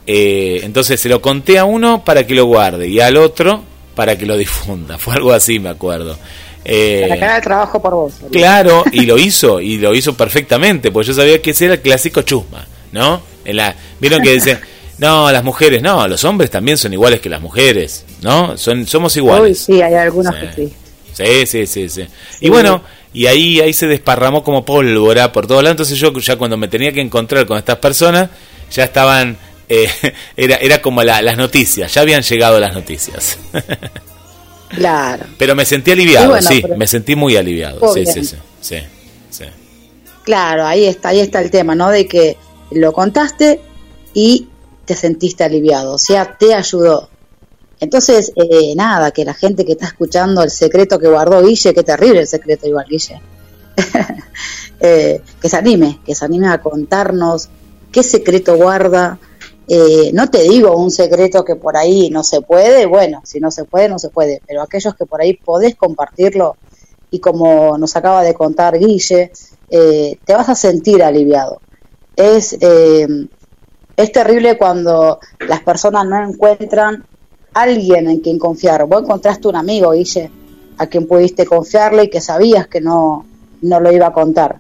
eh, 0.06 0.60
entonces 0.62 1.00
se 1.00 1.08
lo 1.08 1.20
conté 1.20 1.58
a 1.58 1.64
uno 1.64 2.04
para 2.04 2.24
que 2.24 2.36
lo 2.36 2.44
guarde 2.44 2.86
y 2.86 3.00
al 3.00 3.16
otro 3.16 3.64
para 3.94 4.16
que 4.16 4.26
lo 4.26 4.36
difunda. 4.36 4.98
Fue 4.98 5.14
algo 5.14 5.32
así, 5.32 5.58
me 5.58 5.68
acuerdo. 5.68 6.18
Eh, 6.64 7.06
para 7.08 7.18
que 7.18 7.24
haga 7.24 7.36
el 7.36 7.42
trabajo 7.42 7.82
por 7.82 7.94
vos. 7.94 8.14
Claro, 8.30 8.84
y 8.92 9.04
lo 9.06 9.18
hizo, 9.18 9.60
y 9.60 9.78
lo 9.78 9.94
hizo 9.94 10.16
perfectamente, 10.16 10.92
porque 10.92 11.08
yo 11.08 11.14
sabía 11.14 11.42
que 11.42 11.50
ese 11.50 11.64
era 11.64 11.74
el 11.74 11.80
clásico 11.80 12.22
chusma, 12.22 12.66
¿no? 12.92 13.20
En 13.44 13.56
la, 13.56 13.74
Vieron 13.98 14.22
que 14.22 14.32
dicen, 14.32 14.60
no, 14.98 15.32
las 15.32 15.42
mujeres, 15.42 15.82
no, 15.82 16.06
los 16.06 16.22
hombres 16.24 16.50
también 16.50 16.78
son 16.78 16.92
iguales 16.92 17.20
que 17.20 17.28
las 17.28 17.40
mujeres, 17.40 18.04
¿no? 18.20 18.56
Son, 18.56 18.86
somos 18.86 19.16
iguales. 19.16 19.58
sí, 19.58 19.82
hay 19.82 19.94
algunos 19.94 20.34
que 20.36 20.52
sí. 20.54 20.72
Sí, 21.12 21.46
sí, 21.46 21.66
sí, 21.66 21.88
sí. 21.88 22.06
Y 22.40 22.48
bueno, 22.48 22.82
y 23.12 23.26
ahí, 23.26 23.60
ahí 23.60 23.72
se 23.72 23.86
desparramó 23.86 24.42
como 24.42 24.64
pólvora 24.64 25.32
por 25.32 25.46
todos 25.46 25.62
lados. 25.62 25.74
Entonces 25.74 25.98
yo 25.98 26.12
ya 26.18 26.36
cuando 26.36 26.56
me 26.56 26.68
tenía 26.68 26.92
que 26.92 27.00
encontrar 27.00 27.46
con 27.46 27.58
estas 27.58 27.76
personas, 27.76 28.30
ya 28.70 28.84
estaban, 28.84 29.36
eh, 29.68 29.88
era, 30.36 30.56
era 30.56 30.82
como 30.82 31.02
las 31.02 31.36
noticias, 31.36 31.92
ya 31.92 32.02
habían 32.02 32.22
llegado 32.22 32.60
las 32.60 32.74
noticias. 32.74 33.38
Claro. 34.74 35.26
Pero 35.36 35.54
me 35.54 35.66
sentí 35.66 35.90
aliviado, 35.90 36.40
sí, 36.40 36.64
me 36.78 36.86
sentí 36.86 37.14
muy 37.14 37.36
aliviado. 37.36 37.92
Sí, 37.92 38.06
sí, 38.06 38.24
sí, 38.24 38.36
sí, 38.58 38.76
sí. 39.28 39.44
Claro, 40.24 40.64
ahí 40.64 40.86
está, 40.86 41.10
ahí 41.10 41.20
está 41.20 41.42
el 41.42 41.50
tema, 41.50 41.74
¿no? 41.74 41.90
De 41.90 42.08
que 42.08 42.38
lo 42.70 42.94
contaste 42.94 43.60
y 44.14 44.48
te 44.86 44.94
sentiste 44.94 45.44
aliviado, 45.44 45.92
o 45.92 45.98
sea, 45.98 46.38
te 46.38 46.54
ayudó. 46.54 47.10
Entonces, 47.80 48.32
eh, 48.36 48.74
nada, 48.76 49.10
que 49.10 49.24
la 49.24 49.34
gente 49.34 49.64
que 49.64 49.72
está 49.72 49.86
escuchando 49.86 50.42
el 50.42 50.50
secreto 50.50 50.98
que 50.98 51.08
guardó 51.08 51.42
Guille, 51.42 51.74
qué 51.74 51.82
terrible 51.82 52.20
el 52.20 52.26
secreto 52.26 52.66
igual, 52.66 52.86
Guille, 52.88 53.20
eh, 54.80 55.20
que 55.40 55.48
se 55.48 55.56
anime, 55.56 55.98
que 56.06 56.14
se 56.14 56.24
anime 56.24 56.48
a 56.48 56.62
contarnos 56.62 57.48
qué 57.90 58.02
secreto 58.02 58.56
guarda. 58.56 59.18
Eh, 59.68 60.10
no 60.12 60.28
te 60.28 60.42
digo 60.42 60.76
un 60.76 60.90
secreto 60.90 61.44
que 61.44 61.56
por 61.56 61.76
ahí 61.76 62.10
no 62.10 62.24
se 62.24 62.40
puede, 62.40 62.86
bueno, 62.86 63.20
si 63.24 63.40
no 63.40 63.50
se 63.50 63.64
puede, 63.64 63.88
no 63.88 63.98
se 63.98 64.10
puede, 64.10 64.42
pero 64.46 64.62
aquellos 64.62 64.94
que 64.94 65.06
por 65.06 65.22
ahí 65.22 65.34
podés 65.34 65.76
compartirlo 65.76 66.56
y 67.10 67.20
como 67.20 67.78
nos 67.78 67.94
acaba 67.96 68.22
de 68.22 68.34
contar 68.34 68.78
Guille, 68.78 69.30
te 69.70 70.34
vas 70.34 70.48
a 70.48 70.54
sentir 70.54 71.02
aliviado 71.02 71.60
es, 72.16 72.56
eh, 72.60 73.06
es 73.96 74.12
terrible 74.12 74.56
cuando 74.58 75.18
las 75.40 75.60
personas 75.60 76.06
no 76.06 76.22
encuentran 76.22 77.04
alguien 77.54 78.08
en 78.08 78.20
quien 78.20 78.38
confiar. 78.38 78.86
Vos 78.86 79.02
encontraste 79.02 79.48
un 79.48 79.56
amigo, 79.56 79.92
Guille, 79.92 80.30
a 80.78 80.86
quien 80.86 81.06
pudiste 81.06 81.46
confiarle 81.46 82.04
y 82.04 82.10
que 82.10 82.20
sabías 82.20 82.66
que 82.66 82.80
no, 82.80 83.26
no 83.62 83.80
lo 83.80 83.92
iba 83.92 84.08
a 84.08 84.12
contar. 84.12 84.58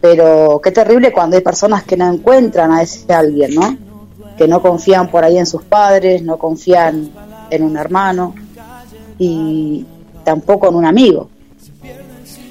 Pero 0.00 0.60
qué 0.62 0.70
terrible 0.70 1.12
cuando 1.12 1.36
hay 1.36 1.42
personas 1.42 1.84
que 1.84 1.96
no 1.96 2.10
encuentran 2.10 2.72
a 2.72 2.82
ese 2.82 3.12
alguien, 3.12 3.54
¿no? 3.54 3.76
Que 4.40 4.48
no 4.48 4.62
confían 4.62 5.10
por 5.10 5.22
ahí 5.22 5.36
en 5.36 5.44
sus 5.44 5.64
padres, 5.64 6.22
no 6.22 6.38
confían 6.38 7.10
en 7.50 7.62
un 7.62 7.76
hermano 7.76 8.34
y 9.18 9.84
tampoco 10.24 10.70
en 10.70 10.76
un 10.76 10.86
amigo. 10.86 11.28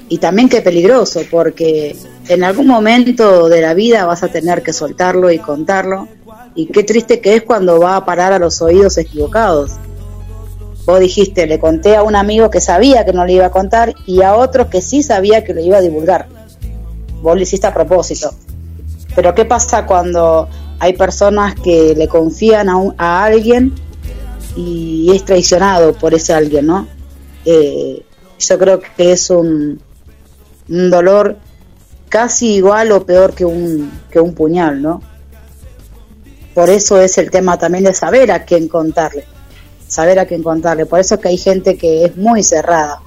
Y 0.08 0.18
también 0.18 0.48
qué 0.48 0.62
peligroso, 0.62 1.22
porque 1.28 1.96
en 2.28 2.44
algún 2.44 2.68
momento 2.68 3.48
de 3.48 3.60
la 3.60 3.74
vida 3.74 4.06
vas 4.06 4.22
a 4.22 4.28
tener 4.28 4.62
que 4.62 4.72
soltarlo 4.72 5.32
y 5.32 5.40
contarlo. 5.40 6.06
Y 6.54 6.66
qué 6.66 6.84
triste 6.84 7.20
que 7.20 7.34
es 7.34 7.42
cuando 7.42 7.80
va 7.80 7.96
a 7.96 8.04
parar 8.04 8.32
a 8.32 8.38
los 8.38 8.62
oídos 8.62 8.96
equivocados. 8.96 9.72
Vos 10.86 11.00
dijiste, 11.00 11.48
le 11.48 11.58
conté 11.58 11.96
a 11.96 12.04
un 12.04 12.14
amigo 12.14 12.50
que 12.50 12.60
sabía 12.60 13.04
que 13.04 13.12
no 13.12 13.26
le 13.26 13.32
iba 13.32 13.46
a 13.46 13.50
contar 13.50 13.96
y 14.06 14.22
a 14.22 14.36
otro 14.36 14.70
que 14.70 14.80
sí 14.80 15.02
sabía 15.02 15.42
que 15.42 15.54
lo 15.54 15.60
iba 15.60 15.78
a 15.78 15.80
divulgar. 15.80 16.28
Vos 17.20 17.34
lo 17.34 17.42
hiciste 17.42 17.66
a 17.66 17.74
propósito. 17.74 18.32
Pero 19.16 19.34
¿qué 19.34 19.44
pasa 19.44 19.86
cuando 19.86 20.48
hay 20.80 20.94
personas 20.94 21.54
que 21.54 21.94
le 21.94 22.08
confían 22.08 22.68
a, 22.70 22.76
a 22.96 23.24
alguien 23.24 23.74
y 24.56 25.10
es 25.14 25.24
traicionado 25.24 25.92
por 25.92 26.14
ese 26.14 26.32
alguien, 26.32 26.66
¿no? 26.66 26.88
Eh, 27.44 28.02
yo 28.38 28.58
creo 28.58 28.80
que 28.80 29.12
es 29.12 29.28
un, 29.28 29.80
un 30.68 30.90
dolor 30.90 31.36
casi 32.08 32.54
igual 32.54 32.92
o 32.92 33.04
peor 33.04 33.34
que 33.34 33.44
un, 33.44 33.92
que 34.10 34.20
un 34.20 34.34
puñal, 34.34 34.80
¿no? 34.80 35.02
Por 36.54 36.70
eso 36.70 36.98
es 36.98 37.16
el 37.18 37.30
tema 37.30 37.58
también 37.58 37.84
de 37.84 37.94
saber 37.94 38.32
a 38.32 38.44
quién 38.44 38.66
contarle, 38.66 39.24
saber 39.86 40.18
a 40.18 40.26
quién 40.26 40.42
contarle. 40.42 40.86
Por 40.86 40.98
eso 40.98 41.14
es 41.14 41.20
que 41.20 41.28
hay 41.28 41.38
gente 41.38 41.76
que 41.76 42.06
es 42.06 42.16
muy 42.16 42.42
cerrada. 42.42 43.02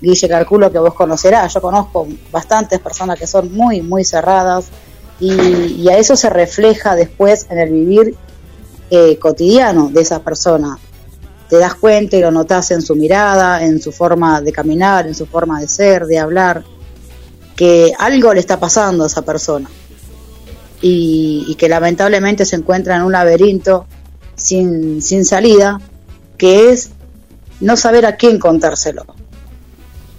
Guille, 0.00 0.28
calculo 0.28 0.72
que 0.72 0.78
vos 0.80 0.94
conocerás, 0.94 1.54
yo 1.54 1.62
conozco 1.62 2.08
bastantes 2.32 2.80
personas 2.80 3.16
que 3.16 3.28
son 3.28 3.54
muy, 3.54 3.80
muy 3.80 4.04
cerradas 4.04 4.66
y, 5.22 5.88
a 5.88 5.98
eso 5.98 6.16
se 6.16 6.28
refleja 6.28 6.96
después 6.96 7.46
en 7.48 7.58
el 7.58 7.70
vivir 7.70 8.16
eh, 8.90 9.16
cotidiano 9.18 9.88
de 9.88 10.02
esa 10.02 10.20
persona. 10.20 10.78
Te 11.48 11.58
das 11.58 11.74
cuenta 11.74 12.16
y 12.16 12.20
lo 12.20 12.32
notas 12.32 12.72
en 12.72 12.82
su 12.82 12.96
mirada, 12.96 13.64
en 13.64 13.80
su 13.80 13.92
forma 13.92 14.40
de 14.40 14.52
caminar, 14.52 15.06
en 15.06 15.14
su 15.14 15.26
forma 15.26 15.60
de 15.60 15.68
ser, 15.68 16.06
de 16.06 16.18
hablar 16.18 16.64
que 17.54 17.92
algo 17.98 18.34
le 18.34 18.40
está 18.40 18.58
pasando 18.58 19.04
a 19.04 19.06
esa 19.06 19.22
persona 19.22 19.70
y, 20.80 21.54
que 21.56 21.68
lamentablemente 21.68 22.44
se 22.44 22.56
encuentra 22.56 22.96
en 22.96 23.02
un 23.02 23.12
laberinto 23.12 23.86
sin, 24.34 25.00
sin 25.02 25.24
salida, 25.24 25.80
que 26.36 26.72
es 26.72 26.90
no 27.60 27.76
saber 27.76 28.06
a 28.06 28.16
quién 28.16 28.40
contárselo, 28.40 29.04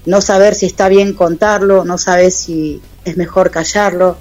no 0.06 0.22
saber 0.22 0.56
si 0.56 0.68
está 0.68 0.88
bien 0.88 1.14
contarlo, 1.14 1.84
no 1.84 1.98
saber 1.98 2.32
si 2.32 2.82
es 3.04 3.18
mejor 3.18 3.52
callarlo. 3.52 4.18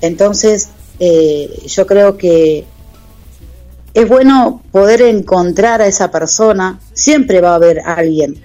Entonces, 0.00 0.68
eh, 1.00 1.62
yo 1.66 1.86
creo 1.86 2.16
que 2.16 2.64
es 3.94 4.08
bueno 4.08 4.62
poder 4.70 5.02
encontrar 5.02 5.82
a 5.82 5.86
esa 5.86 6.10
persona, 6.10 6.80
siempre 6.92 7.40
va 7.40 7.52
a 7.52 7.56
haber 7.56 7.80
alguien 7.80 8.42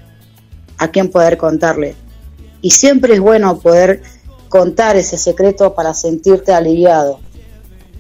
a 0.78 0.88
quien 0.90 1.10
poder 1.10 1.38
contarle, 1.38 1.96
y 2.62 2.72
siempre 2.72 3.14
es 3.14 3.20
bueno 3.20 3.60
poder 3.60 4.02
contar 4.50 4.96
ese 4.96 5.18
secreto 5.18 5.74
para 5.74 5.94
sentirte 5.94 6.54
aliviado. 6.54 7.20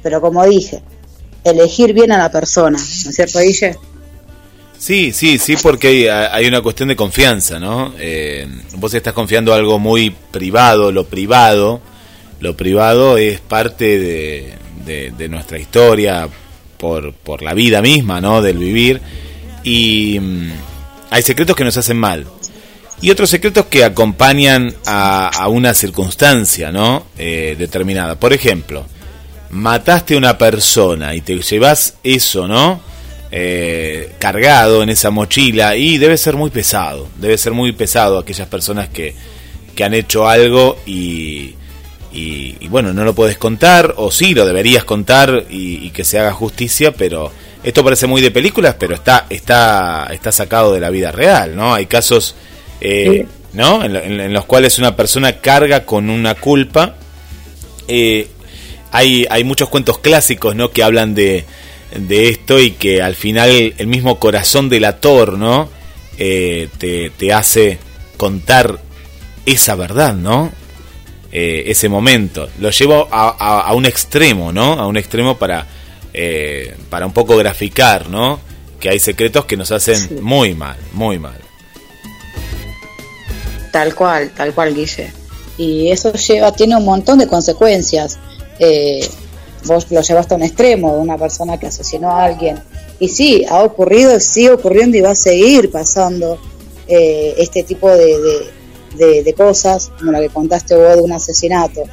Pero 0.02 0.22
como 0.22 0.46
dije, 0.46 0.84
elegir 1.44 1.94
bien 1.94 2.12
a 2.12 2.18
la 2.18 2.32
persona, 2.32 2.78
¿no 2.78 3.10
es 3.10 3.16
cierto, 3.16 3.40
Guille? 3.40 3.78
Sí, 4.78 5.14
sí, 5.14 5.38
sí, 5.38 5.56
porque 5.62 6.12
hay, 6.12 6.46
una 6.46 6.62
cuestión 6.62 6.90
de 6.90 6.96
confianza, 6.96 7.58
¿no? 7.58 7.94
Eh, 7.98 8.46
vos 8.76 8.94
estás 8.94 9.14
confiando 9.14 9.54
algo 9.54 9.80
muy 9.80 10.10
privado, 10.10 10.92
lo 10.92 11.06
privado, 11.06 11.80
lo 12.44 12.58
privado 12.58 13.18
es 13.18 13.40
parte 13.40 13.98
de, 14.86 15.30
nuestra 15.30 15.58
historia 15.58 16.28
por, 16.78 17.14
por, 17.14 17.42
la 17.42 17.54
vida 17.54 17.82
misma, 17.82 18.20
¿no? 18.20 18.42
Del 18.42 18.58
vivir. 18.58 19.00
Y 19.64 20.20
mm, 20.20 20.52
hay 21.10 21.22
secretos 21.22 21.56
que 21.56 21.64
nos 21.64 21.78
hacen 21.78 21.98
mal 21.98 22.28
y 23.02 23.12
otros 23.12 23.30
secretos 23.30 23.68
que 23.68 23.86
acompañan 23.86 24.76
a, 24.86 25.48
una 25.48 25.74
circunstancia 25.74 26.70
¿no? 26.70 27.08
Eh, 27.18 27.56
determinada. 27.58 28.20
Por 28.20 28.34
ejemplo, 28.34 28.86
mataste 29.50 30.16
a 30.16 30.18
una 30.18 30.38
persona 30.38 31.16
y 31.16 31.22
te 31.22 31.40
llevas 31.40 31.96
eso, 32.04 32.46
¿no? 32.46 32.82
Eh, 33.32 34.12
cargado 34.20 34.84
en 34.84 34.90
esa 34.90 35.12
mochila 35.12 35.78
y 35.78 35.98
debe 35.98 36.18
ser 36.18 36.36
muy 36.36 36.50
pesado, 36.50 37.08
debe 37.18 37.38
ser 37.38 37.54
muy 37.54 37.72
pesado 37.72 38.20
aquellas 38.20 38.50
personas 38.50 38.90
que, 38.90 39.16
que 39.76 39.84
han 39.86 39.94
hecho 39.94 40.28
algo 40.28 40.78
y, 40.86 41.56
y, 42.14 42.68
bueno, 42.68 42.94
no 42.94 43.04
lo 43.04 43.16
puedes 43.16 43.38
contar, 43.38 43.96
o 43.98 44.12
sí, 44.12 44.36
lo 44.36 44.46
deberías 44.46 44.84
contar 44.84 45.46
y, 45.50 45.90
que 45.90 46.04
se 46.04 46.20
haga 46.20 46.32
justicia, 46.32 46.94
pero 46.94 47.32
esto 47.64 47.84
parece 47.84 48.06
muy 48.06 48.22
de 48.22 48.30
películas, 48.30 48.76
pero 48.78 48.94
está, 48.94 49.26
está, 49.30 50.08
está 50.14 50.32
sacado 50.32 50.74
de 50.74 50.80
la 50.80 50.92
vida 50.92 51.12
real, 51.12 51.56
¿no? 51.56 51.74
Hay 51.74 51.88
casos, 51.88 52.36
eh, 52.82 53.26
¿no? 53.54 53.84
En, 53.84 54.32
los 54.32 54.46
cuales 54.46 54.78
una 54.78 54.96
persona 54.96 55.40
carga 55.40 55.86
con 55.86 56.12
una 56.12 56.36
culpa. 56.36 56.96
Eh, 57.88 58.28
hay, 58.92 59.26
hay 59.30 59.44
muchos 59.44 59.70
cuentos 59.70 59.98
clásicos, 59.98 60.56
¿no? 60.56 60.70
Que 60.70 60.84
hablan 60.84 61.16
de, 61.16 61.46
de 61.96 62.30
esto 62.30 62.60
y 62.60 62.72
que 62.72 63.02
al 63.02 63.16
final 63.16 63.74
el 63.76 63.88
mismo 63.88 64.20
corazón 64.20 64.70
del 64.70 64.86
ator, 64.86 65.38
¿no? 65.40 65.70
Eh, 66.20 66.70
te, 66.78 67.10
te 67.10 67.34
hace 67.34 67.80
contar 68.18 68.80
esa 69.48 69.76
verdad, 69.76 70.14
¿no? 70.14 70.52
Eh, 71.36 71.72
ese 71.72 71.90
momento. 71.90 72.48
Lo 72.60 72.70
llevo 72.70 73.08
a, 73.10 73.74
un 73.74 73.88
extremo, 73.88 74.52
¿no? 74.52 74.74
A 74.74 74.86
un 74.86 74.98
extremo 74.98 75.36
para, 75.36 75.66
eh, 76.14 76.76
para 76.92 77.08
un 77.08 77.12
poco 77.12 77.36
graficar, 77.36 78.08
¿no? 78.08 78.40
Que 78.80 78.90
hay 78.90 79.00
secretos 79.00 79.46
que 79.46 79.58
nos 79.58 79.72
hacen 79.72 80.22
muy 80.22 80.54
mal, 80.54 80.78
muy 80.92 81.18
mal. 81.18 81.40
Tal 83.72 83.96
cual, 83.96 84.30
tal 84.38 84.54
cual, 84.54 84.76
Guille. 84.76 85.12
Y 85.58 85.90
eso 85.90 86.14
lleva, 86.14 86.52
tiene 86.52 86.76
un 86.76 86.86
montón 86.86 87.18
de 87.18 87.26
consecuencias. 87.26 88.20
Eh, 88.60 89.10
vos 89.66 89.88
lo 89.90 90.02
llevaste 90.02 90.36
a 90.36 90.38
un 90.38 90.44
extremo 90.44 90.94
de 90.94 91.00
una 91.00 91.18
persona 91.18 91.58
que 91.58 91.66
asesinó 91.66 92.12
a 92.12 92.26
alguien. 92.26 92.62
Y 93.00 93.10
sí, 93.10 93.44
ha 93.50 93.64
ocurrido, 93.64 94.20
sigue 94.20 94.52
ocurriendo 94.52 94.98
y 94.98 95.02
va 95.02 95.10
a 95.10 95.16
seguir 95.16 95.72
pasando 95.72 96.40
este 96.88 97.64
tipo 97.64 97.90
de 97.90 98.06
de, 98.06 98.63
cosas, 99.36 99.92
como 99.98 100.12
la 100.12 100.20
que 100.20 100.30
contaste 100.30 100.76
vos 100.76 100.96
de 100.96 101.02
un 101.02 101.12
asesinato. 101.12 101.84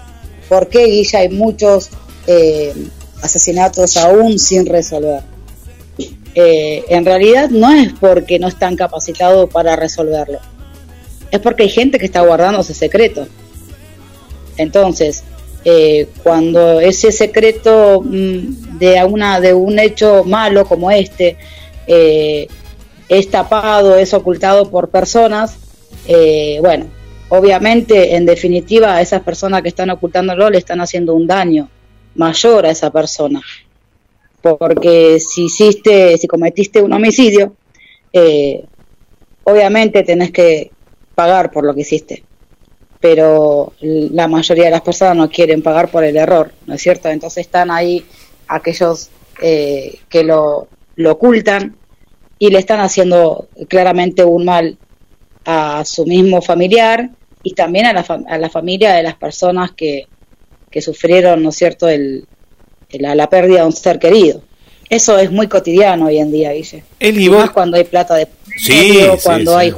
¿Por 0.48 0.68
qué, 0.68 0.86
Guilla, 0.86 1.20
hay 1.20 1.28
muchos 1.28 1.90
eh, 2.26 2.74
asesinatos 3.22 3.96
aún 3.96 4.38
sin 4.38 4.66
resolver? 4.66 5.22
Eh, 6.34 6.84
en 6.88 7.04
realidad 7.04 7.50
no 7.50 7.70
es 7.72 7.92
porque 7.92 8.38
no 8.38 8.48
están 8.48 8.76
capacitados 8.76 9.50
para 9.50 9.74
resolverlo, 9.76 10.38
es 11.30 11.40
porque 11.40 11.64
hay 11.64 11.68
gente 11.68 11.98
que 11.98 12.06
está 12.06 12.20
guardando 12.22 12.60
ese 12.60 12.74
secreto. 12.74 13.26
Entonces, 14.56 15.24
eh, 15.64 16.08
cuando 16.22 16.80
ese 16.80 17.12
secreto 17.12 18.02
mm, 18.02 18.78
de, 18.78 19.04
una, 19.04 19.40
de 19.40 19.54
un 19.54 19.78
hecho 19.78 20.24
malo 20.24 20.64
como 20.66 20.90
este 20.90 21.36
es 23.08 23.30
tapado, 23.30 23.96
es 23.96 24.14
ocultado 24.14 24.70
por 24.70 24.90
personas, 24.90 25.56
eh, 26.06 26.58
bueno, 26.60 26.86
obviamente, 27.28 28.16
en 28.16 28.26
definitiva, 28.26 28.96
a 28.96 29.00
esas 29.00 29.22
personas 29.22 29.62
que 29.62 29.68
están 29.68 29.90
ocultándolo 29.90 30.50
le 30.50 30.58
están 30.58 30.80
haciendo 30.80 31.14
un 31.14 31.26
daño 31.26 31.68
mayor 32.14 32.66
a 32.66 32.70
esa 32.70 32.90
persona. 32.90 33.40
Porque 34.42 35.20
si 35.20 35.44
hiciste, 35.44 36.16
si 36.16 36.26
cometiste 36.26 36.80
un 36.80 36.92
homicidio, 36.92 37.54
eh, 38.12 38.64
obviamente 39.44 40.02
tenés 40.02 40.30
que 40.30 40.70
pagar 41.14 41.50
por 41.50 41.64
lo 41.64 41.74
que 41.74 41.82
hiciste. 41.82 42.24
Pero 43.00 43.72
la 43.80 44.28
mayoría 44.28 44.64
de 44.64 44.70
las 44.70 44.82
personas 44.82 45.16
no 45.16 45.30
quieren 45.30 45.62
pagar 45.62 45.90
por 45.90 46.04
el 46.04 46.16
error, 46.16 46.52
¿no 46.66 46.74
es 46.74 46.82
cierto? 46.82 47.08
Entonces 47.08 47.46
están 47.46 47.70
ahí 47.70 48.04
aquellos 48.48 49.10
eh, 49.40 49.98
que 50.08 50.22
lo, 50.22 50.68
lo 50.96 51.12
ocultan 51.12 51.76
y 52.38 52.50
le 52.50 52.58
están 52.58 52.80
haciendo 52.80 53.48
claramente 53.68 54.24
un 54.24 54.44
mal 54.44 54.78
a 55.50 55.84
su 55.84 56.06
mismo 56.06 56.40
familiar 56.40 57.10
y 57.42 57.54
también 57.54 57.86
a 57.86 57.92
la, 57.92 58.06
a 58.28 58.38
la 58.38 58.50
familia 58.50 58.92
de 58.92 59.02
las 59.02 59.14
personas 59.14 59.72
que, 59.72 60.06
que 60.70 60.80
sufrieron, 60.80 61.42
¿no 61.42 61.50
es 61.50 61.56
cierto?, 61.56 61.88
el, 61.88 62.26
la, 62.92 63.28
pérdida 63.28 63.60
de 63.60 63.66
un 63.66 63.72
ser 63.72 63.98
querido. 63.98 64.42
Eso 64.88 65.18
es 65.18 65.30
muy 65.30 65.46
cotidiano 65.46 66.06
hoy 66.06 66.18
en 66.18 66.32
día, 66.32 66.50
dice. 66.50 66.84
y 66.98 67.28
más 67.28 67.50
cuando 67.50 67.76
hay 67.76 67.84
plata 67.84 68.14
de 68.14 68.26
sí, 68.56 69.00
cuando 69.22 69.56
hay 69.56 69.72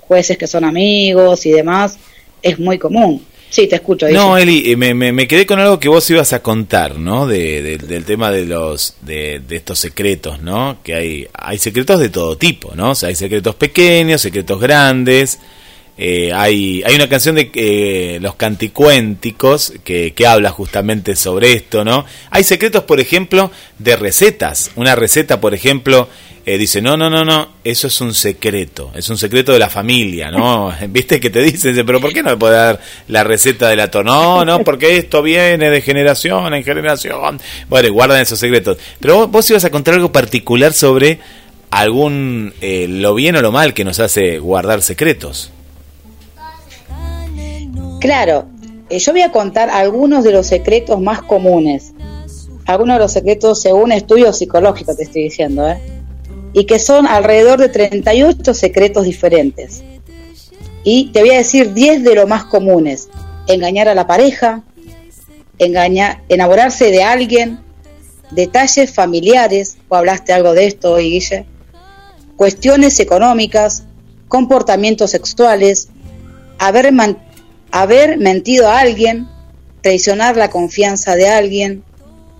jueces 0.00 0.38
que 0.38 0.46
son 0.46 0.64
amigos 0.64 1.44
y 1.44 1.52
demás, 1.52 1.98
es 2.42 2.58
muy 2.58 2.78
común. 2.78 3.24
Sí, 3.50 3.66
te 3.66 3.76
escucho. 3.76 4.08
No, 4.08 4.36
Eli, 4.36 4.72
eh, 4.72 4.76
me, 4.76 4.94
me, 4.94 5.28
quedé 5.28 5.46
con 5.46 5.60
algo 5.60 5.78
que 5.78 5.88
vos 5.88 6.08
ibas 6.10 6.32
a 6.32 6.42
contar, 6.42 6.98
¿no? 6.98 7.26
De, 7.26 7.78
del 7.78 8.04
tema 8.04 8.30
de 8.30 8.44
los 8.44 8.96
de, 9.02 9.40
estos 9.50 9.78
secretos, 9.78 10.42
¿no? 10.42 10.78
Que 10.82 10.94
hay 10.94 11.28
hay 11.32 11.58
secretos 11.58 12.00
de 12.00 12.08
todo 12.08 12.36
tipo, 12.36 12.74
¿no? 12.74 12.90
O 12.90 12.94
sea, 12.94 13.08
hay 13.08 13.14
secretos 13.14 13.54
pequeños, 13.54 14.20
secretos 14.20 14.60
grandes. 14.60 15.38
Eh, 15.98 16.30
hay, 16.34 16.82
hay 16.84 16.94
una 16.94 17.08
canción 17.08 17.36
de 17.36 17.50
eh, 17.54 18.18
los 18.20 18.34
canticuénticos 18.34 19.72
que, 19.82 20.12
que 20.12 20.26
habla 20.26 20.50
justamente 20.50 21.16
sobre 21.16 21.52
esto, 21.54 21.84
¿no? 21.84 22.04
Hay 22.30 22.44
secretos, 22.44 22.84
por 22.84 23.00
ejemplo, 23.00 23.50
de 23.78 23.96
recetas. 23.96 24.72
Una 24.76 24.94
receta, 24.94 25.40
por 25.40 25.54
ejemplo, 25.54 26.08
eh, 26.48 26.58
dice, 26.58 26.80
no, 26.80 26.96
no, 26.96 27.10
no, 27.10 27.24
no, 27.24 27.48
eso 27.64 27.88
es 27.88 28.00
un 28.00 28.14
secreto, 28.14 28.92
es 28.94 29.10
un 29.10 29.18
secreto 29.18 29.52
de 29.52 29.58
la 29.58 29.68
familia, 29.68 30.30
¿no? 30.30 30.72
¿Viste 30.90 31.18
que 31.18 31.28
te 31.28 31.40
dicen, 31.40 31.84
pero 31.84 32.00
¿por 32.00 32.12
qué 32.12 32.22
no 32.22 32.30
me 32.30 32.36
puede 32.36 32.54
dar 32.54 32.80
la 33.08 33.24
receta 33.24 33.68
del 33.68 33.80
atón? 33.80 34.06
No, 34.06 34.44
no, 34.44 34.60
porque 34.60 34.96
esto 34.96 35.22
viene 35.22 35.70
de 35.70 35.80
generación 35.82 36.54
en 36.54 36.62
generación. 36.62 37.40
Bueno, 37.68 37.92
guardan 37.92 38.20
esos 38.20 38.38
secretos. 38.38 38.78
Pero 39.00 39.16
vos, 39.16 39.30
vos 39.32 39.50
ibas 39.50 39.64
a 39.64 39.70
contar 39.70 39.94
algo 39.94 40.12
particular 40.12 40.72
sobre 40.72 41.18
algún, 41.70 42.54
eh, 42.60 42.86
lo 42.88 43.16
bien 43.16 43.34
o 43.34 43.42
lo 43.42 43.50
mal 43.50 43.74
que 43.74 43.84
nos 43.84 43.98
hace 43.98 44.38
guardar 44.38 44.82
secretos. 44.82 45.50
Claro, 48.00 48.46
eh, 48.88 49.00
yo 49.00 49.10
voy 49.10 49.22
a 49.22 49.32
contar 49.32 49.68
algunos 49.68 50.22
de 50.22 50.30
los 50.30 50.46
secretos 50.46 51.00
más 51.00 51.22
comunes. 51.22 51.92
Algunos 52.66 52.94
de 52.94 53.00
los 53.00 53.12
secretos 53.12 53.60
según 53.62 53.90
estudios 53.90 54.38
psicológicos, 54.38 54.96
te 54.96 55.02
estoy 55.02 55.24
diciendo, 55.24 55.68
¿eh? 55.68 55.95
Y 56.56 56.64
que 56.64 56.78
son 56.78 57.06
alrededor 57.06 57.60
de 57.60 57.68
38 57.68 58.54
secretos 58.54 59.04
diferentes. 59.04 59.82
Y 60.84 61.12
te 61.12 61.20
voy 61.20 61.32
a 61.32 61.36
decir 61.36 61.74
10 61.74 62.02
de 62.02 62.14
los 62.14 62.26
más 62.26 62.46
comunes. 62.46 63.10
Engañar 63.46 63.88
a 63.88 63.94
la 63.94 64.06
pareja, 64.06 64.62
engañar, 65.58 66.22
enamorarse 66.30 66.90
de 66.90 67.02
alguien, 67.02 67.58
detalles 68.30 68.90
familiares, 68.90 69.76
o 69.90 69.96
hablaste 69.96 70.32
algo 70.32 70.54
de 70.54 70.66
esto 70.66 70.92
hoy, 70.92 71.10
Guille, 71.10 71.44
cuestiones 72.36 73.00
económicas, 73.00 73.84
comportamientos 74.28 75.10
sexuales, 75.10 75.90
haber, 76.58 76.90
haber 77.70 78.16
mentido 78.16 78.66
a 78.70 78.78
alguien, 78.78 79.28
traicionar 79.82 80.38
la 80.38 80.48
confianza 80.48 81.16
de 81.16 81.28
alguien, 81.28 81.84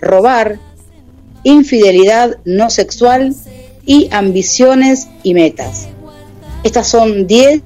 robar, 0.00 0.59
infidelidad 1.42 2.38
no 2.46 2.70
sexual 2.70 3.35
y 3.87 4.09
ambiciones 4.11 5.09
y 5.22 5.33
metas. 5.33 5.88
Estas 6.64 6.88
son 6.88 7.27
10 7.27 7.62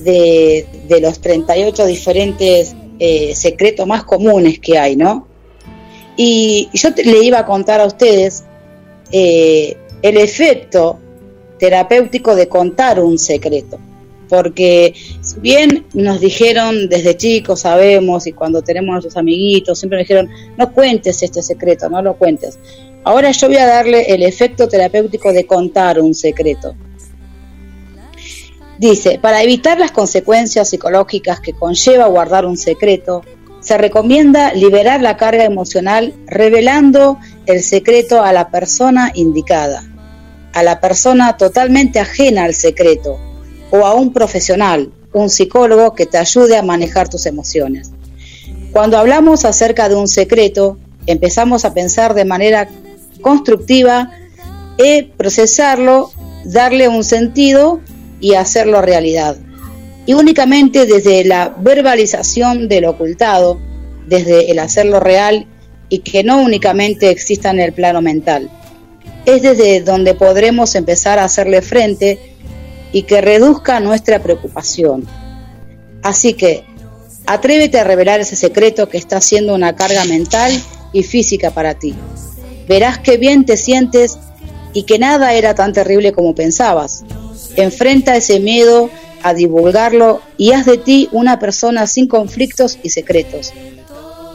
de, 0.00 0.66
los 1.00 1.20
38 1.20 1.86
diferentes 1.86 2.74
eh, 2.98 3.34
secretos 3.34 3.86
más 3.86 4.04
comunes 4.04 4.58
que 4.58 4.78
hay, 4.78 4.96
¿no? 4.96 5.28
Y 6.16 6.68
yo 6.74 6.90
le 7.02 7.24
iba 7.24 7.38
a 7.38 7.46
contar 7.46 7.80
a 7.80 7.86
ustedes 7.86 8.44
eh, 9.12 9.76
el 10.02 10.16
efecto 10.16 10.98
terapéutico 11.58 12.34
de 12.34 12.48
contar 12.48 13.00
un 13.00 13.18
secreto. 13.18 13.78
Porque 14.28 14.94
si 15.20 15.40
bien 15.40 15.86
nos 15.92 16.20
dijeron 16.20 16.88
desde 16.88 17.16
chicos, 17.16 17.60
sabemos, 17.60 18.26
y 18.26 18.32
cuando 18.32 18.62
tenemos 18.62 18.90
a 18.90 18.92
nuestros 18.92 19.16
amiguitos, 19.16 19.78
siempre 19.78 19.98
nos 19.98 20.06
dijeron, 20.06 20.28
no 20.56 20.72
cuentes 20.72 21.22
este 21.22 21.42
secreto, 21.42 21.88
no 21.88 22.00
lo 22.00 22.14
cuentes. 22.14 22.58
Ahora 23.04 23.30
yo 23.30 23.48
voy 23.48 23.56
a 23.56 23.66
darle 23.66 24.12
el 24.12 24.22
efecto 24.22 24.68
terapéutico 24.68 25.32
de 25.32 25.46
contar 25.46 26.00
un 26.00 26.14
secreto. 26.14 26.74
Dice, 28.78 29.18
para 29.20 29.42
evitar 29.42 29.78
las 29.78 29.90
consecuencias 29.90 30.70
psicológicas 30.70 31.40
que 31.40 31.52
conlleva 31.52 32.06
guardar 32.06 32.46
un 32.46 32.56
secreto, 32.56 33.22
se 33.60 33.76
recomienda 33.76 34.54
liberar 34.54 35.02
la 35.02 35.16
carga 35.16 35.44
emocional 35.44 36.14
revelando 36.26 37.18
el 37.46 37.62
secreto 37.62 38.22
a 38.22 38.32
la 38.32 38.50
persona 38.50 39.12
indicada, 39.14 39.82
a 40.54 40.62
la 40.62 40.80
persona 40.80 41.36
totalmente 41.36 42.00
ajena 42.00 42.44
al 42.44 42.54
secreto 42.54 43.18
o 43.70 43.86
a 43.86 43.94
un 43.94 44.12
profesional, 44.12 44.92
un 45.12 45.28
psicólogo 45.28 45.94
que 45.94 46.06
te 46.06 46.16
ayude 46.18 46.56
a 46.56 46.62
manejar 46.62 47.08
tus 47.08 47.26
emociones. 47.26 47.90
Cuando 48.72 48.98
hablamos 48.98 49.44
acerca 49.44 49.88
de 49.88 49.94
un 49.94 50.08
secreto, 50.08 50.78
empezamos 51.06 51.64
a 51.64 51.74
pensar 51.74 52.14
de 52.14 52.24
manera 52.24 52.68
constructiva 53.20 54.10
es 54.78 55.04
procesarlo, 55.16 56.10
darle 56.44 56.88
un 56.88 57.04
sentido 57.04 57.80
y 58.20 58.34
hacerlo 58.34 58.82
realidad. 58.82 59.36
Y 60.06 60.14
únicamente 60.14 60.86
desde 60.86 61.24
la 61.24 61.54
verbalización 61.58 62.68
del 62.68 62.86
ocultado, 62.86 63.58
desde 64.06 64.50
el 64.50 64.58
hacerlo 64.58 65.00
real 65.00 65.46
y 65.88 65.98
que 65.98 66.24
no 66.24 66.40
únicamente 66.40 67.10
exista 67.10 67.50
en 67.50 67.60
el 67.60 67.72
plano 67.72 68.02
mental. 68.02 68.50
Es 69.26 69.42
desde 69.42 69.82
donde 69.82 70.14
podremos 70.14 70.74
empezar 70.74 71.18
a 71.18 71.24
hacerle 71.24 71.62
frente 71.62 72.18
y 72.92 73.02
que 73.02 73.20
reduzca 73.20 73.78
nuestra 73.80 74.20
preocupación. 74.20 75.06
Así 76.02 76.32
que 76.32 76.64
Atrévete 77.30 77.78
a 77.78 77.84
revelar 77.84 78.18
ese 78.18 78.34
secreto 78.34 78.88
que 78.88 78.98
está 78.98 79.20
siendo 79.20 79.54
una 79.54 79.76
carga 79.76 80.04
mental 80.04 80.50
y 80.92 81.04
física 81.04 81.52
para 81.52 81.74
ti. 81.74 81.94
Verás 82.70 82.98
qué 82.98 83.16
bien 83.16 83.44
te 83.44 83.56
sientes 83.56 84.16
y 84.72 84.84
que 84.84 85.00
nada 85.00 85.34
era 85.34 85.56
tan 85.56 85.72
terrible 85.72 86.12
como 86.12 86.36
pensabas. 86.36 87.04
Enfrenta 87.56 88.14
ese 88.14 88.38
miedo 88.38 88.90
a 89.24 89.34
divulgarlo 89.34 90.22
y 90.36 90.52
haz 90.52 90.66
de 90.66 90.78
ti 90.78 91.08
una 91.10 91.40
persona 91.40 91.88
sin 91.88 92.06
conflictos 92.06 92.78
y 92.80 92.90
secretos. 92.90 93.52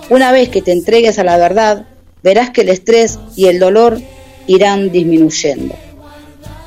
Una 0.10 0.34
vez 0.34 0.50
que 0.50 0.62
te 0.62 0.74
entregues 0.74 1.17
a 1.17 1.24
la 1.24 1.38
verdad, 1.38 1.86
verás 2.24 2.50
que 2.50 2.63
el 2.63 2.69
estrés 2.69 3.19
y 3.38 3.45
el 3.45 3.58
dolor 3.58 4.02
irán 4.48 4.91
disminuyendo. 4.91 5.74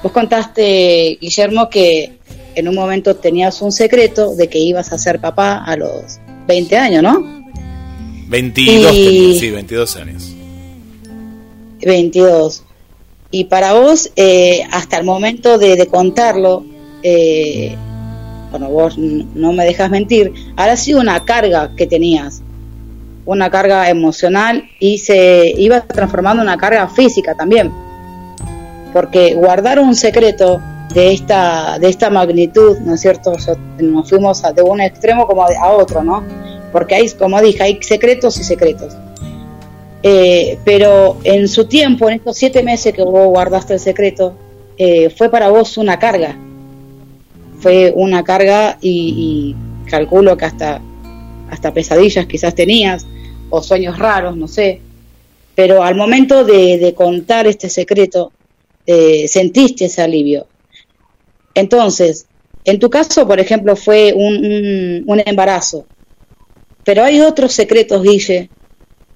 Vos 0.03 0.13
contaste, 0.13 1.19
Guillermo, 1.21 1.69
que 1.69 2.19
en 2.55 2.67
un 2.67 2.77
momento 2.77 3.17
tenías 3.17 3.61
un 3.61 3.73
secreto 3.73 4.35
de 4.35 4.49
que 4.49 4.59
ibas 4.59 4.91
a 4.95 4.97
ser 4.97 5.21
papá 5.21 5.63
a 5.67 5.77
los 5.77 6.19
20 6.47 6.79
años, 6.79 7.03
¿no? 7.03 7.45
22, 8.27 8.91
sí, 9.39 9.51
22 9.51 9.97
años. 9.97 10.38
22. 11.85 12.65
Y 13.31 13.45
para 13.45 13.75
vos, 13.75 14.11
eh, 14.17 14.63
hasta 14.71 14.99
el 14.99 15.05
momento 15.05 15.59
de, 15.59 15.87
contarlo, 15.87 16.65
eh, 17.03 17.77
bueno, 18.51 18.71
vos 18.71 18.97
no 18.97 19.53
me 19.53 19.65
dejas 19.65 19.91
mentir, 19.91 20.33
ha 20.57 20.75
sido 20.77 21.01
una 21.01 21.25
carga 21.25 21.75
que 21.77 21.87
tenías, 21.87 22.43
una 23.27 23.51
carga 23.51 23.91
emocional 23.91 24.65
y 24.81 24.99
se 24.99 25.53
iba 25.59 25.83
transformando 25.83 26.43
en 26.43 26.49
una 26.49 26.57
carga 26.57 26.89
física 26.89 27.35
también. 27.35 27.71
Porque 28.95 29.35
guardar 29.35 29.79
un 29.79 29.95
secreto 29.95 30.63
de 30.95 31.13
esta, 31.13 31.79
de 31.79 31.89
esta 31.89 32.09
magnitud, 32.09 32.79
¿no 32.79 32.95
es 32.95 33.01
cierto? 33.03 33.33
nos 33.79 34.09
fuimos 34.09 34.43
de 34.55 34.63
un 34.63 34.81
extremo 34.81 35.27
como 35.27 35.43
a 35.45 35.71
otro, 35.73 36.03
¿no? 36.03 36.25
Porque 36.73 36.95
hay, 36.95 37.11
como 37.11 37.41
dije, 37.43 37.63
hay 37.63 37.79
secretos 37.83 38.39
y 38.39 38.45
secretos. 38.45 38.97
Eh, 40.03 40.59
pero 40.65 41.19
en 41.25 41.49
su 41.49 41.67
tiempo, 41.67 42.09
en 42.09 42.17
estos 42.17 42.37
siete 42.37 42.63
meses 42.63 42.95
que 42.95 43.03
vos 43.03 43.27
guardaste 43.29 43.75
el 43.75 43.81
secreto, 43.81 44.35
eh, 44.77 45.11
fue 45.11 45.31
para 45.31 45.49
vos 45.49 45.77
una 45.77 45.99
carga. 45.99 46.37
Fue 47.59 47.93
una 47.95 48.23
carga 48.23 48.79
y, 48.81 49.57
calculo 49.87 50.37
que 50.37 50.45
hasta, 50.45 50.81
hasta 51.51 51.73
pesadillas 51.73 52.27
quizás 52.27 52.55
tenías 52.55 53.07
o 53.51 53.63
sueños 53.63 53.99
raros, 53.99 54.37
no 54.37 54.47
sé. 54.47 54.81
Pero 55.55 55.83
al 55.83 55.97
momento 55.97 56.45
de, 56.45 56.95
contar 56.97 57.49
este 57.49 57.69
secreto, 57.69 58.33
eh, 58.87 59.27
sentiste 59.27 59.87
ese 59.87 60.03
alivio. 60.03 60.47
Entonces, 61.55 62.27
en 62.65 62.79
tu 62.79 62.89
caso, 62.91 63.27
por 63.27 63.41
ejemplo, 63.41 63.75
fue 63.75 64.13
un, 64.15 65.05
un 65.05 65.23
embarazo. 65.27 65.87
Pero 66.85 67.03
hay 67.03 67.21
otros 67.21 67.53
secretos, 67.53 68.03
Guille, 68.03 68.51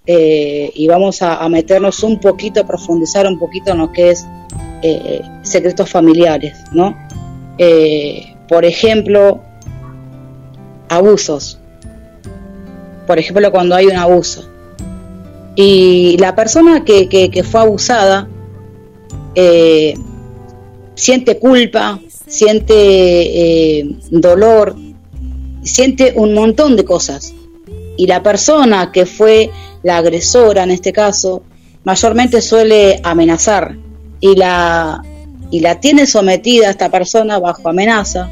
eh, 0.05 0.73
y 0.75 0.89
vamos 0.89 1.23
a, 1.23 1.49
meternos 1.49 2.03
un 2.03 2.19
poquito, 2.19 2.61
a 2.61 2.67
profundizar 2.67 3.27
un 3.27 3.39
poquito 3.39 3.71
en 3.71 3.79
lo 3.79 3.93
que 3.93 4.11
es 4.11 4.27
eh, 4.83 5.23
secretos 5.43 5.89
familiares, 5.89 6.59
¿no? 6.73 6.97
Eh, 7.57 8.35
por 8.49 8.65
ejemplo, 8.65 9.41
abusos. 10.89 11.59
Por 13.07 13.19
ejemplo, 13.19 13.51
cuando 13.53 13.77
hay 13.77 13.87
un 13.87 13.97
abuso. 13.97 14.49
Y 15.55 16.17
la 16.19 16.35
persona 16.35 16.85
que, 16.85 17.09
que 17.09 17.45
fue 17.45 17.61
abusada 17.61 18.29
siente 20.95 21.39
culpa, 21.39 22.01
siente 22.27 23.87
dolor, 24.11 24.75
siente 25.63 26.15
un 26.17 26.35
montón 26.35 26.77
de 26.77 26.85
cosas. 26.85 27.35
Y 27.97 28.07
la 28.07 28.23
persona 28.23 28.91
que 28.91 29.07
fue 29.07 29.51
la 29.83 29.99
agresora 29.99 30.63
en 30.63 30.71
este 30.71 30.93
caso, 30.93 31.43
mayormente 31.85 32.41
suele 32.41 33.01
amenazar 33.03 33.77
y 34.21 34.37
la, 34.37 35.03
y 35.51 35.61
la 35.61 35.81
tiene 35.81 36.07
sometida 36.07 36.69
a 36.69 36.71
esta 36.71 36.91
persona 36.91 37.39
bajo 37.39 37.69
amenaza 37.69 38.29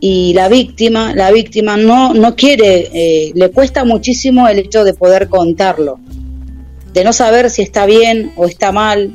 y 0.00 0.34
la 0.34 0.48
víctima, 0.48 1.14
la 1.14 1.30
víctima 1.30 1.76
no, 1.76 2.12
no 2.12 2.36
quiere, 2.36 2.90
eh, 2.92 3.32
le 3.34 3.50
cuesta 3.50 3.84
muchísimo 3.84 4.46
el 4.48 4.58
hecho 4.58 4.84
de 4.84 4.92
poder 4.92 5.28
contarlo, 5.28 5.98
de 6.92 7.04
no 7.04 7.12
saber 7.14 7.48
si 7.48 7.62
está 7.62 7.86
bien 7.86 8.32
o 8.36 8.44
está 8.44 8.70
mal, 8.70 9.10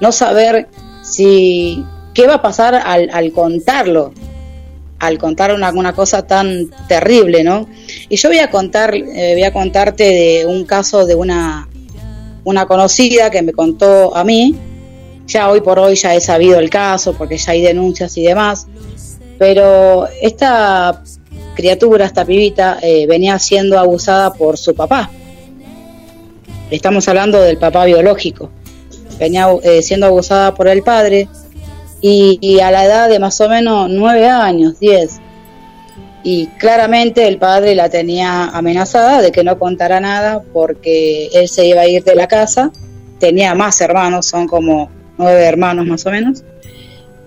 no 0.00 0.12
saber 0.12 0.68
si 1.02 1.82
qué 2.12 2.26
va 2.26 2.34
a 2.34 2.42
pasar 2.42 2.74
al, 2.74 3.08
al 3.10 3.32
contarlo, 3.32 4.12
al 4.98 5.18
contar 5.18 5.54
una, 5.54 5.92
cosa 5.94 6.26
tan 6.26 6.70
terrible, 6.88 7.42
¿no? 7.42 7.66
Y 8.14 8.16
yo 8.16 8.28
voy 8.28 8.38
a 8.38 8.48
contar, 8.48 8.94
eh, 8.94 9.32
voy 9.32 9.42
a 9.42 9.52
contarte 9.52 10.04
de 10.04 10.46
un 10.46 10.64
caso 10.64 11.04
de 11.04 11.16
una, 11.16 11.68
una 12.44 12.64
conocida 12.64 13.28
que 13.28 13.42
me 13.42 13.52
contó 13.52 14.16
a 14.16 14.22
mí. 14.22 14.54
Ya 15.26 15.50
hoy 15.50 15.62
por 15.62 15.80
hoy 15.80 15.96
ya 15.96 16.14
he 16.14 16.20
sabido 16.20 16.60
el 16.60 16.70
caso 16.70 17.14
porque 17.14 17.36
ya 17.36 17.50
hay 17.50 17.62
denuncias 17.62 18.16
y 18.16 18.22
demás. 18.22 18.68
Pero 19.36 20.06
esta 20.22 21.02
criatura, 21.56 22.06
esta 22.06 22.24
pibita, 22.24 22.78
eh, 22.82 23.04
venía 23.08 23.36
siendo 23.40 23.80
abusada 23.80 24.32
por 24.32 24.58
su 24.58 24.76
papá. 24.76 25.10
Estamos 26.70 27.08
hablando 27.08 27.42
del 27.42 27.58
papá 27.58 27.84
biológico. 27.84 28.48
Venía 29.18 29.48
eh, 29.64 29.82
siendo 29.82 30.06
abusada 30.06 30.54
por 30.54 30.68
el 30.68 30.84
padre 30.84 31.26
y, 32.00 32.60
a 32.60 32.70
la 32.70 32.84
edad 32.84 33.08
de 33.08 33.18
más 33.18 33.40
o 33.40 33.48
menos 33.48 33.90
nueve 33.90 34.28
años, 34.28 34.78
diez. 34.78 35.18
Y 36.26 36.46
claramente 36.46 37.28
el 37.28 37.36
padre 37.36 37.74
la 37.74 37.90
tenía 37.90 38.46
amenazada 38.46 39.20
de 39.20 39.30
que 39.30 39.44
no 39.44 39.58
contara 39.58 40.00
nada 40.00 40.42
porque 40.54 41.26
él 41.34 41.48
se 41.48 41.66
iba 41.66 41.82
a 41.82 41.86
ir 41.86 42.02
de 42.02 42.14
la 42.14 42.26
casa. 42.26 42.72
Tenía 43.20 43.54
más 43.54 43.78
hermanos, 43.82 44.24
son 44.24 44.48
como 44.48 44.90
nueve 45.18 45.44
hermanos 45.44 45.86
más 45.86 46.06
o 46.06 46.10
menos. 46.10 46.42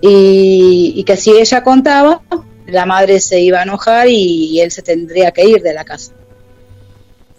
Y, 0.01 1.03
que 1.05 1.15
si 1.15 1.29
ella 1.29 1.61
contaba, 1.61 2.21
la 2.65 2.87
madre 2.87 3.19
se 3.19 3.39
iba 3.39 3.59
a 3.59 3.63
enojar 3.63 4.07
y, 4.09 4.59
él 4.61 4.71
se 4.71 4.81
tendría 4.81 5.31
que 5.31 5.47
ir 5.47 5.61
de 5.61 5.75
la 5.75 5.85
casa. 5.85 6.13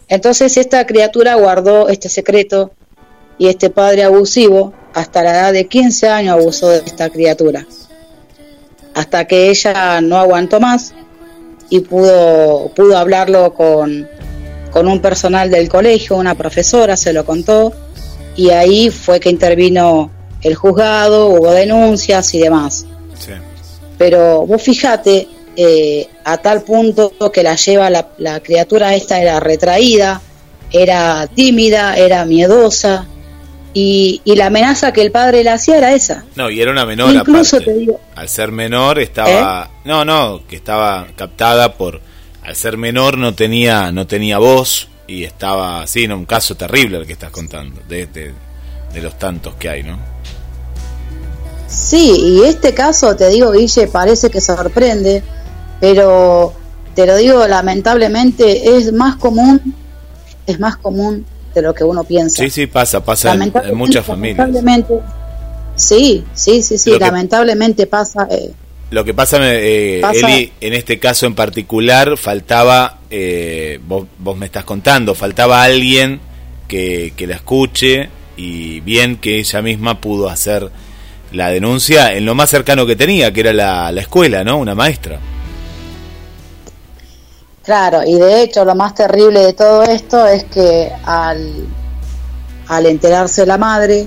Entonces 0.06 0.56
esta 0.56 0.86
criatura 0.86 1.34
guardó 1.34 1.88
este 1.88 2.08
secreto 2.08 2.70
y 3.36 3.48
este 3.48 3.68
padre 3.68 4.04
abusivo 4.04 4.72
hasta 4.94 5.24
la 5.24 5.30
edad 5.32 5.52
de 5.52 5.66
15 5.66 6.08
años 6.08 6.38
abusó 6.38 6.68
de 6.68 6.78
esta 6.78 7.10
criatura. 7.10 7.66
Hasta 8.94 9.26
que 9.26 9.50
ella 9.50 10.00
no 10.00 10.18
aguantó 10.18 10.60
más 10.60 10.94
y 11.70 11.80
pudo, 11.80 12.70
pudo 12.74 12.96
hablarlo 12.96 13.54
con, 13.54 14.08
con 14.70 14.88
un 14.88 15.00
personal 15.00 15.50
del 15.50 15.68
colegio, 15.68 16.16
una 16.16 16.34
profesora, 16.34 16.96
se 16.96 17.12
lo 17.12 17.24
contó, 17.24 17.72
y 18.36 18.50
ahí 18.50 18.90
fue 18.90 19.20
que 19.20 19.30
intervino 19.30 20.10
el 20.42 20.54
juzgado, 20.54 21.28
hubo 21.28 21.50
denuncias 21.50 22.32
y 22.34 22.40
demás. 22.40 22.86
Pero 23.98 24.46
vos 24.46 24.62
fíjate, 24.62 25.26
eh, 25.56 26.08
a 26.24 26.36
tal 26.36 26.62
punto 26.62 27.12
que 27.32 27.42
la 27.42 27.56
lleva 27.56 27.90
la, 27.90 28.10
la 28.18 28.38
criatura 28.40 28.94
esta 28.94 29.20
era 29.20 29.40
retraída, 29.40 30.22
era 30.70 31.26
tímida, 31.34 31.96
era 31.96 32.24
miedosa, 32.24 33.06
y, 33.74 34.22
la 34.24 34.46
amenaza 34.46 34.92
que 34.92 35.02
el 35.02 35.10
padre 35.10 35.44
le 35.44 35.50
hacía 35.50 35.78
era 35.78 35.92
esa. 35.92 36.24
No, 36.36 36.50
y 36.50 36.60
era 36.60 36.70
una 36.70 36.86
menor 36.86 37.14
Incluso 37.14 37.60
Te 37.60 37.74
digo, 37.74 38.00
al 38.14 38.28
ser 38.28 38.50
menor 38.50 38.98
estaba... 38.98 39.70
¿Eh? 39.72 39.80
No, 39.84 40.04
no, 40.04 40.42
que 40.46 40.56
estaba 40.56 41.06
captada 41.16 41.74
por... 41.74 42.00
Al 42.42 42.56
ser 42.56 42.76
menor 42.76 43.18
no 43.18 43.34
tenía, 43.34 43.92
no 43.92 44.06
tenía 44.06 44.38
voz 44.38 44.88
y 45.06 45.24
estaba 45.24 45.82
así, 45.82 46.04
en 46.04 46.12
un 46.12 46.24
caso 46.24 46.54
terrible 46.54 46.98
el 46.98 47.06
que 47.06 47.12
estás 47.12 47.30
contando, 47.30 47.80
de, 47.88 48.06
de, 48.06 48.32
de 48.92 49.02
los 49.02 49.18
tantos 49.18 49.54
que 49.56 49.68
hay, 49.68 49.82
¿no? 49.82 49.98
Sí, 51.66 52.16
y 52.18 52.44
este 52.44 52.72
caso, 52.72 53.14
te 53.16 53.28
digo, 53.28 53.52
Guille, 53.52 53.88
parece 53.88 54.30
que 54.30 54.40
sorprende, 54.40 55.22
pero 55.80 56.54
te 56.94 57.06
lo 57.06 57.16
digo, 57.16 57.46
lamentablemente 57.46 58.76
es 58.76 58.92
más 58.92 59.16
común, 59.16 59.74
es 60.46 60.58
más 60.58 60.78
común 60.78 61.26
de 61.58 61.68
lo 61.68 61.74
que 61.74 61.84
uno 61.84 62.04
piensa. 62.04 62.42
Sí, 62.42 62.50
sí, 62.50 62.66
pasa, 62.66 63.04
pasa 63.04 63.32
en, 63.32 63.76
muchas 63.76 64.04
familias. 64.04 64.38
Lamentablemente, 64.38 64.94
sí, 65.74 66.24
sí, 66.34 66.62
sí, 66.62 66.78
sí, 66.78 66.98
lamentablemente 66.98 67.86
pasa. 67.86 68.26
Eh, 68.30 68.52
lo 68.90 69.04
que 69.04 69.12
pasa, 69.12 69.38
eh, 69.42 70.00
Eli, 70.14 70.52
en 70.60 70.72
este 70.72 70.98
caso 70.98 71.26
en 71.26 71.34
particular, 71.34 72.16
faltaba, 72.16 73.00
eh, 73.10 73.78
vos, 73.86 74.06
vos, 74.18 74.36
me 74.36 74.46
estás 74.46 74.64
contando, 74.64 75.14
faltaba 75.14 75.62
alguien 75.62 76.20
que, 76.66 77.12
que 77.16 77.26
la 77.26 77.36
escuche 77.36 78.08
y 78.36 78.80
bien 78.80 79.16
que 79.16 79.38
ella 79.38 79.60
misma 79.62 80.00
pudo 80.00 80.28
hacer 80.28 80.70
la 81.32 81.50
denuncia 81.50 82.14
en 82.14 82.24
lo 82.24 82.34
más 82.34 82.48
cercano 82.48 82.86
que 82.86 82.96
tenía, 82.96 83.32
que 83.32 83.40
era 83.40 83.52
la, 83.52 83.92
la 83.92 84.00
escuela, 84.00 84.44
¿no? 84.44 84.58
Una 84.58 84.74
maestra. 84.74 85.18
Claro, 87.68 88.00
y 88.02 88.14
de 88.14 88.40
hecho 88.40 88.64
lo 88.64 88.74
más 88.74 88.94
terrible 88.94 89.40
de 89.40 89.52
todo 89.52 89.82
esto 89.82 90.26
es 90.26 90.44
que 90.44 90.90
al, 91.04 91.66
al 92.66 92.86
enterarse 92.86 93.44
la 93.44 93.58
madre, 93.58 94.06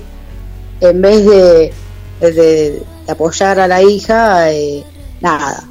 en 0.80 1.00
vez 1.00 1.24
de, 1.24 1.72
de, 2.18 2.82
apoyar 3.06 3.60
a 3.60 3.68
la 3.68 3.80
hija, 3.80 4.50
eh, 4.50 4.82
nada. 5.20 5.62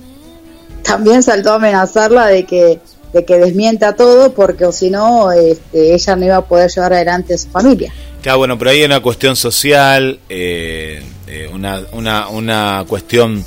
También 0.84 1.22
saltó 1.22 1.52
a 1.52 1.56
amenazarla 1.56 2.28
de 2.28 2.46
que 2.46 2.80
de 3.12 3.26
que 3.26 3.40
desmienta 3.40 3.94
todo 3.98 4.34
porque 4.34 4.64
o 4.64 4.72
si 4.72 4.90
no 4.90 5.34
este, 5.34 5.94
ella 5.94 6.16
no 6.16 6.26
iba 6.26 6.38
a 6.38 6.46
poder 6.46 6.72
llevar 6.72 6.94
adelante 6.94 7.38
su 7.38 7.50
familia. 7.50 7.92
Claro, 8.22 8.38
bueno, 8.38 8.58
pero 8.58 8.72
ahí 8.72 8.80
hay 8.80 8.86
una 8.86 9.02
cuestión 9.02 9.36
social, 9.36 10.18
eh, 10.30 11.04
eh, 11.28 11.50
una, 11.54 11.82
una, 11.92 12.30
una 12.30 12.86
cuestión 12.88 13.44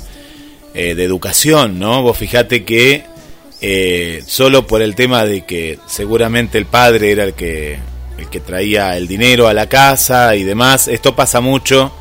eh, 0.75 0.93
de 0.93 1.03
educación, 1.03 1.79
¿no? 1.79 2.03
Vos 2.03 2.15
fijate 2.15 2.63
que 2.63 3.14
solo 4.25 4.67
por 4.67 4.81
el 4.81 4.95
tema 4.95 5.25
de 5.25 5.45
que 5.45 5.79
seguramente 5.87 6.57
el 6.57 6.65
padre 6.65 7.11
era 7.11 7.23
el 7.23 7.33
que, 7.33 7.79
el 8.17 8.29
que 8.29 8.39
traía 8.39 8.97
el 8.97 9.07
dinero 9.07 9.47
a 9.47 9.53
la 9.53 9.67
casa 9.67 10.35
y 10.35 10.43
demás, 10.43 10.87
esto 10.87 11.15
pasa 11.15 11.41
mucho 11.41 11.93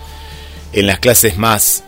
en 0.73 0.87
las 0.87 0.99
clases 0.99 1.37
más 1.37 1.85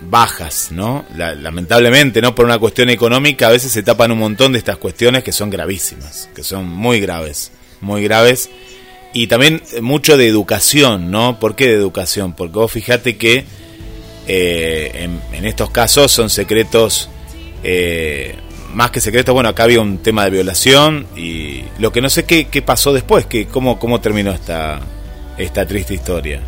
bajas, 0.00 0.70
¿no? 0.70 1.04
lamentablemente, 1.16 2.22
¿no? 2.22 2.34
Por 2.34 2.44
una 2.44 2.58
cuestión 2.58 2.90
económica, 2.90 3.48
a 3.48 3.52
veces 3.52 3.72
se 3.72 3.82
tapan 3.82 4.12
un 4.12 4.18
montón 4.18 4.52
de 4.52 4.58
estas 4.58 4.76
cuestiones 4.76 5.24
que 5.24 5.32
son 5.32 5.50
gravísimas, 5.50 6.28
que 6.34 6.42
son 6.42 6.68
muy 6.68 7.00
graves, 7.00 7.52
muy 7.80 8.02
graves. 8.02 8.50
Y 9.12 9.26
también 9.26 9.62
mucho 9.80 10.16
de 10.16 10.28
educación, 10.28 11.10
¿no? 11.10 11.40
¿Por 11.40 11.56
qué 11.56 11.66
de 11.66 11.74
educación? 11.74 12.34
Porque 12.34 12.58
vos 12.58 12.70
fijate 12.70 13.16
que 13.16 13.44
eh, 14.26 15.08
en, 15.32 15.44
estos 15.44 15.70
casos 15.70 16.12
son 16.12 16.28
secretos, 16.28 17.08
eh, 17.64 18.36
más 18.74 18.90
que 18.90 19.00
secretos, 19.00 19.32
bueno, 19.32 19.48
acá 19.48 19.64
había 19.64 19.80
un 19.80 19.98
tema 19.98 20.24
de 20.24 20.30
violación 20.30 21.06
y 21.16 21.64
lo 21.78 21.92
que 21.92 22.00
no 22.00 22.10
sé 22.10 22.24
qué, 22.24 22.48
qué 22.48 22.62
pasó 22.62 22.92
después, 22.92 23.26
que, 23.26 23.46
cómo, 23.46 23.78
cómo 23.78 24.00
terminó 24.00 24.30
esta, 24.30 24.80
esta 25.38 25.66
triste 25.66 25.94
historia. 25.94 26.40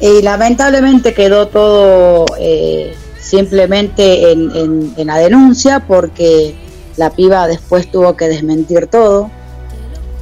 Y 0.00 0.22
lamentablemente 0.22 1.12
quedó 1.12 1.48
todo 1.48 2.24
eh, 2.38 2.94
simplemente 3.18 4.30
en, 4.30 4.94
la 4.96 5.18
denuncia 5.18 5.80
porque 5.80 6.54
la 6.96 7.10
piba 7.10 7.48
después 7.48 7.90
tuvo 7.90 8.16
que 8.16 8.28
desmentir 8.28 8.86
todo 8.86 9.30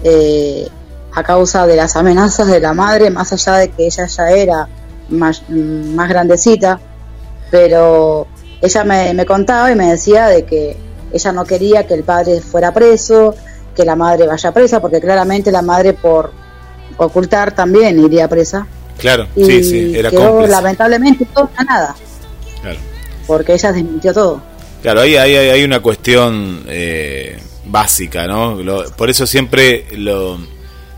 eh, 0.03 0.69
a 1.13 1.23
causa 1.23 1.67
de 1.67 1.77
las 1.77 1.97
amenazas 1.97 2.47
de 2.47 2.61
la 2.61 2.73
madre, 2.73 3.11
más 3.11 3.33
allá 3.33 3.57
de 3.57 3.69
que 3.69 3.87
ella 3.87 4.07
ya 4.07 4.31
era 4.31 4.69
más, 5.11 5.43
más 5.49 6.09
grandecita, 6.09 6.81
pero 7.51 8.27
ella 8.61 8.85
me, 8.85 9.15
me 9.15 9.27
contaba 9.27 9.71
y 9.71 9.75
me 9.75 9.91
decía 9.91 10.27
de 10.27 10.45
que 10.45 10.77
ella 11.13 11.33
no 11.33 11.45
quería 11.45 11.87
que 11.87 11.95
el 11.95 12.03
padre 12.03 12.41
fuera 12.41 12.73
preso, 12.73 13.35
que 13.75 13.85
la 13.85 13.97
madre 13.97 14.27
vaya 14.27 14.53
presa, 14.53 14.81
porque 14.81 15.01
claramente 15.01 15.53
la 15.53 15.63
madre 15.63 15.93
por 15.93 16.33
ocultar 16.97 17.55
también 17.55 17.99
iría 18.03 18.29
presa. 18.29 18.67
Claro, 18.99 19.27
sí, 19.35 19.63
sí, 19.63 19.93
era 19.95 20.11
quedó, 20.11 20.47
lamentablemente 20.47 21.27
todo 21.35 21.51
nada. 21.69 21.95
Claro. 22.63 22.79
Porque 23.27 23.55
ella 23.55 23.73
desmintió 23.73 24.15
todo. 24.15 24.43
Claro, 24.83 25.03
ahí, 25.03 25.17
hay 25.17 25.35
hay 25.35 25.65
una 25.65 25.81
cuestión 25.81 26.65
eh, 26.69 27.39
básica, 27.67 28.27
¿no? 28.27 28.59
por 28.97 29.11
eso 29.11 29.27
siempre 29.27 29.87
lo, 29.97 30.39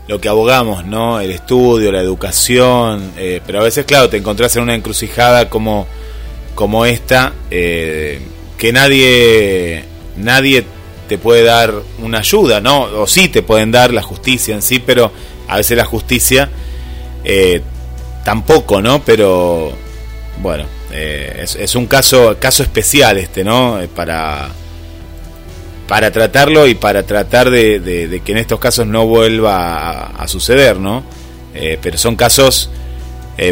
lo 0.07 0.21
que 0.21 0.29
abogamos, 0.29 0.85
¿no? 0.85 1.19
El 1.19 1.31
estudio, 1.31 1.91
la 1.91 2.01
educación, 2.01 3.11
eh, 3.17 3.41
pero 3.45 3.59
a 3.59 3.63
veces, 3.63 3.85
claro, 3.85 4.09
te 4.09 4.17
encontrás 4.17 4.55
en 4.55 4.63
una 4.63 4.75
encrucijada 4.75 5.49
como, 5.49 5.87
como 6.59 6.85
esta, 6.85 7.31
eh, 7.49 8.19
que 8.57 8.73
nadie, 8.73 9.85
nadie 10.17 10.65
te 11.07 11.17
puede 11.17 11.43
dar 11.43 11.73
una 11.99 12.17
ayuda, 12.17 12.59
¿no? 12.59 12.81
O 12.81 13.07
sí 13.07 13.29
te 13.29 13.41
pueden 13.41 13.71
dar 13.71 13.93
la 13.93 14.01
justicia 14.01 14.55
en 14.55 14.61
sí, 14.61 14.79
pero 14.79 15.09
a 15.47 15.55
veces 15.55 15.77
la 15.77 15.85
justicia 15.85 16.49
eh, 17.23 17.61
tampoco, 18.25 18.81
¿no? 18.81 19.01
Pero 19.05 19.71
bueno, 20.41 20.65
eh, 20.91 21.45
es, 21.45 21.75
un 21.75 21.85
caso 21.85 22.35
caso 22.41 22.63
especial 22.63 23.17
este, 23.19 23.45
¿no? 23.45 23.79
Eh, 23.79 23.87
para 23.87 24.49
para 25.87 26.11
tratarlo 26.11 26.67
y 26.67 26.75
para 26.75 27.03
tratar 27.03 27.49
de, 27.51 28.21
que 28.25 28.31
en 28.33 28.37
estos 28.37 28.59
casos 28.59 28.85
no 28.85 29.07
vuelva 29.07 30.07
a, 30.07 30.27
suceder, 30.27 30.75
¿no? 30.75 31.05
Pero 31.53 31.97
son 31.97 32.17
casos 32.17 32.69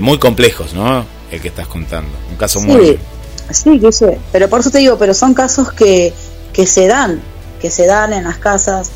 muy 0.02 0.17
complejos, 0.17 0.74
¿no? 0.74 1.16
El 1.31 1.41
que 1.41 1.49
estás 1.49 1.67
contando, 1.67 2.11
un 2.29 2.37
caso 2.37 2.61
muy 2.61 2.99
sí, 3.51 3.79
que 3.79 3.91
sé, 3.91 4.17
pero 4.31 4.49
por 4.49 4.59
eso 4.59 4.71
te 4.71 4.79
digo, 4.79 4.97
pero 4.97 5.13
son 5.13 5.33
casos 5.33 5.71
que 5.71 6.13
que 6.57 6.65
se 6.65 6.87
dan, 6.87 7.21
que 7.61 7.69
se 7.69 7.85
dan 7.85 8.13
en 8.13 8.23
las 8.23 8.39
casas, 8.39 8.89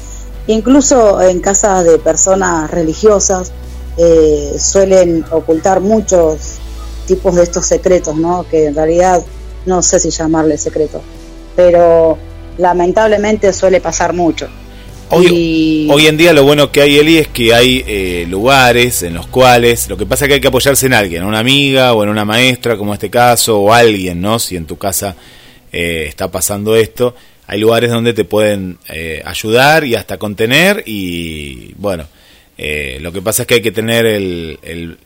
incluso 0.48 1.22
en 1.22 1.42
casas 1.42 1.86
de 1.86 2.00
personas 2.00 2.72
religiosas 2.72 3.52
eh, 3.98 4.56
suelen 4.58 5.24
ocultar 5.30 5.80
muchos 5.80 6.56
tipos 7.06 7.36
de 7.36 7.44
estos 7.44 7.68
secretos, 7.68 8.16
¿no? 8.16 8.48
Que 8.50 8.66
en 8.66 8.74
realidad 8.74 9.22
no 9.68 9.84
sé 9.84 10.00
si 10.00 10.10
llamarle 10.10 10.58
secreto, 10.58 11.04
pero 11.56 12.18
lamentablemente 12.58 13.54
suele 13.54 13.80
pasar 13.80 14.14
mucho. 14.14 14.48
Hoy, 15.12 15.88
hoy 15.92 16.08
en 16.08 16.18
día 16.18 16.34
lo 16.34 16.44
bueno 16.44 16.72
que 16.72 16.82
hay, 16.82 16.98
Eli, 16.98 17.18
es 17.18 17.28
que 17.28 17.54
hay 17.54 17.84
eh, 17.86 18.26
lugares 18.30 19.04
en 19.04 19.14
los 19.14 19.28
cuales, 19.28 19.90
lo 19.90 19.98
que 19.98 20.06
pasa 20.06 20.26
es 20.26 20.30
que 20.30 20.34
hay 20.36 20.42
que 20.42 20.48
apoyarse 20.48 20.86
en 20.86 20.94
alguien, 20.94 21.24
en 21.24 21.28
una 21.28 21.40
amiga 21.40 21.94
o 21.94 22.04
en 22.04 22.10
una 22.10 22.24
maestra, 22.24 22.78
como 22.78 22.94
este 22.94 23.10
caso, 23.10 23.60
o 23.60 23.74
alguien, 23.74 24.22
¿no? 24.22 24.40
Si 24.40 24.56
en 24.56 24.66
tu 24.66 24.78
casa 24.78 25.16
eh, 25.72 26.06
está 26.08 26.32
pasando 26.32 26.76
esto, 26.76 27.14
hay 27.48 27.60
lugares 27.60 27.92
donde 27.92 28.14
te 28.14 28.24
pueden 28.24 28.78
ayudar 29.26 29.84
y 29.84 29.96
hasta 29.96 30.18
contener 30.18 30.84
y, 30.86 31.74
bueno, 31.76 32.06
eh, 32.64 33.00
lo 33.02 33.12
que 33.12 33.24
pasa 33.24 33.42
es 33.42 33.48
que 33.48 33.56
hay 33.56 33.62
que 33.64 33.72
tener 33.72 34.06
el, 34.06 34.60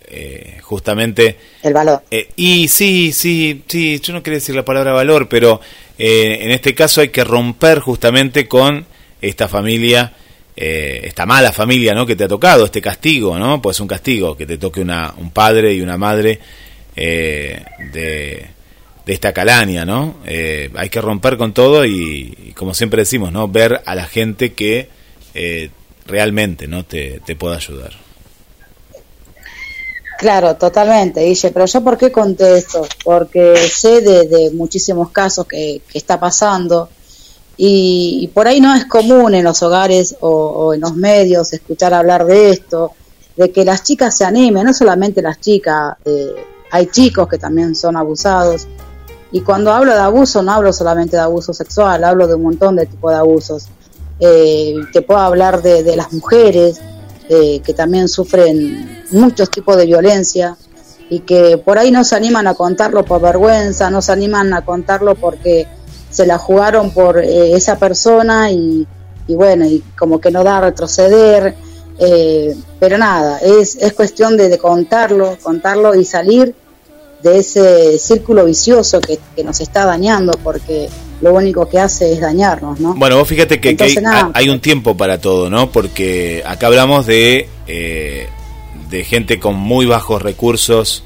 eh, 0.08 0.58
justamente 0.62 1.38
el 1.64 1.74
valor. 1.74 2.04
Eh, 2.12 2.28
y 2.36 2.68
sí, 2.68 3.14
sí, 3.14 3.64
sí, 3.66 3.98
yo 4.02 4.12
no 4.12 4.22
quería 4.22 4.40
decir 4.40 4.56
la 4.56 4.66
palabra 4.66 4.92
valor, 4.92 5.30
pero 5.30 5.62
en 5.98 6.52
este 6.52 6.76
caso 6.76 7.00
hay 7.00 7.10
que 7.10 7.24
romper 7.24 7.80
justamente 7.80 8.50
con 8.50 8.86
esta 9.28 9.48
familia, 9.48 10.12
esta 10.56 11.26
mala 11.26 11.52
familia, 11.52 11.94
¿no? 11.94 12.06
Que 12.06 12.16
te 12.16 12.24
ha 12.24 12.28
tocado, 12.28 12.66
este 12.66 12.82
castigo, 12.82 13.38
¿no? 13.38 13.62
Pues 13.62 13.78
es 13.78 13.82
un 13.82 13.88
castigo 13.88 14.38
que 14.38 14.46
te 14.46 14.58
toque 14.58 14.82
una, 14.82 15.14
un 15.18 15.32
padre 15.32 15.74
y 15.74 15.82
una 15.82 15.98
madre 15.98 16.40
de, 16.96 17.66
de 17.92 19.14
esta 19.14 19.34
calaña, 19.34 19.84
¿no? 19.84 20.16
hay 20.26 20.90
que 20.90 21.02
romper 21.02 21.38
con 21.38 21.54
todo 21.54 21.86
y, 21.86 22.54
como 22.56 22.74
siempre 22.74 23.02
decimos, 23.02 23.34
¿no? 23.34 23.48
Ver 23.50 23.82
a 23.86 23.96
la 23.96 24.06
gente 24.06 24.54
que 24.54 24.90
realmente 26.06 26.68
no 26.68 26.86
te, 26.86 27.20
te 27.26 27.36
pueda 27.36 27.58
ayudar. 27.58 28.06
Claro, 30.18 30.56
totalmente, 30.56 31.26
Guille, 31.26 31.52
pero 31.52 31.66
yo 31.66 31.84
por 31.84 31.98
qué 31.98 32.12
conté 32.12 32.58
esto? 32.58 32.88
Porque 33.04 33.56
sé 33.58 34.02
de, 34.02 34.52
muchísimos 34.54 35.12
casos 35.12 35.46
que, 35.46 35.82
está 35.94 36.20
pasando 36.20 36.90
y, 37.58 38.30
por 38.34 38.48
ahí 38.48 38.60
no 38.60 38.74
es 38.76 38.86
común 38.86 39.34
en 39.34 39.44
los 39.44 39.64
hogares 39.64 40.16
o, 40.20 40.74
en 40.74 40.82
los 40.82 40.96
medios 40.96 41.54
escuchar 41.54 41.94
hablar 41.94 42.26
de 42.26 42.50
esto, 42.50 42.92
de 43.38 43.52
que 43.52 43.64
las 43.64 43.84
chicas 43.84 44.18
se 44.18 44.26
animen, 44.26 44.66
no 44.66 44.74
solamente 44.74 45.22
las 45.22 45.40
chicas, 45.40 45.96
eh, 46.04 46.34
hay 46.72 46.88
chicos 46.88 47.28
que 47.28 47.38
también 47.38 47.76
son 47.76 47.96
abusados. 47.96 48.68
Y 49.32 49.42
cuando 49.42 49.72
hablo 49.72 49.94
de 49.94 50.00
abuso 50.00 50.42
no 50.42 50.52
hablo 50.52 50.72
solamente 50.74 51.16
de 51.16 51.24
abuso 51.24 51.54
sexual, 51.54 52.04
hablo 52.04 52.28
de 52.28 52.36
un 52.36 52.44
montón 52.44 52.76
de 52.76 52.86
tipos 52.86 53.12
de 53.12 53.18
abusos. 53.18 53.68
Eh, 54.20 54.76
te 54.94 55.02
puedo 55.02 55.20
hablar 55.20 55.62
de, 55.62 55.96
las 55.96 56.14
mujeres 56.14 56.80
eh, 57.28 57.60
que 57.60 57.74
también 57.74 58.08
sufren 58.08 59.04
muchos 59.12 59.50
tipos 59.50 59.76
de 59.78 59.86
violencia 59.86 60.56
y 61.10 61.20
que 61.20 61.58
por 61.58 61.78
ahí 61.78 61.92
no 61.92 62.04
se 62.04 62.16
animan 62.16 62.48
a 62.48 62.54
contarlo 62.54 63.04
por 63.04 63.22
vergüenza, 63.22 63.90
no 63.90 64.02
se 64.02 64.12
animan 64.12 64.54
a 64.54 64.64
contarlo 64.64 65.16
porque 65.16 65.68
se 66.16 66.26
la 66.26 66.38
jugaron 66.38 66.92
por 66.92 67.20
eh, 67.20 67.54
esa 67.54 67.78
persona 67.78 68.50
y, 68.50 68.88
bueno, 69.28 69.66
y 69.66 69.84
como 69.98 70.22
que 70.22 70.32
no 70.32 70.44
da 70.44 70.60
a 70.60 70.62
retroceder, 70.62 71.56
eh, 72.00 72.56
pero 72.80 72.98
nada, 72.98 73.40
es, 73.40 73.76
es 73.76 73.92
cuestión 73.92 74.38
de, 74.38 74.48
de, 74.48 74.58
contarlo, 74.58 75.38
contarlo 75.44 75.94
y 75.94 76.06
salir 76.06 76.56
de 77.22 77.40
ese 77.40 78.00
círculo 78.00 78.46
vicioso 78.46 79.02
que, 79.02 79.20
que 79.36 79.44
nos 79.44 79.60
está 79.60 79.86
dañando 79.86 80.32
porque 80.42 80.88
lo 81.22 81.34
único 81.34 81.68
que 81.68 81.80
hace 81.80 82.14
es 82.14 82.22
dañarnos, 82.22 82.80
¿no? 82.80 82.94
Bueno, 82.94 83.18
vos 83.18 83.28
fíjate 83.28 83.60
que, 83.60 83.76
hay, 84.34 84.50
un 84.50 84.62
tiempo 84.62 84.96
para 84.96 85.20
todo, 85.20 85.50
¿no? 85.50 85.70
Porque 85.70 86.44
acá 86.46 86.68
hablamos 86.68 87.08
de, 87.08 87.50
eh, 87.68 88.28
de 88.90 89.04
gente 89.04 89.40
con 89.40 89.56
muy 89.56 89.86
bajos 89.86 90.22
recursos 90.22 91.04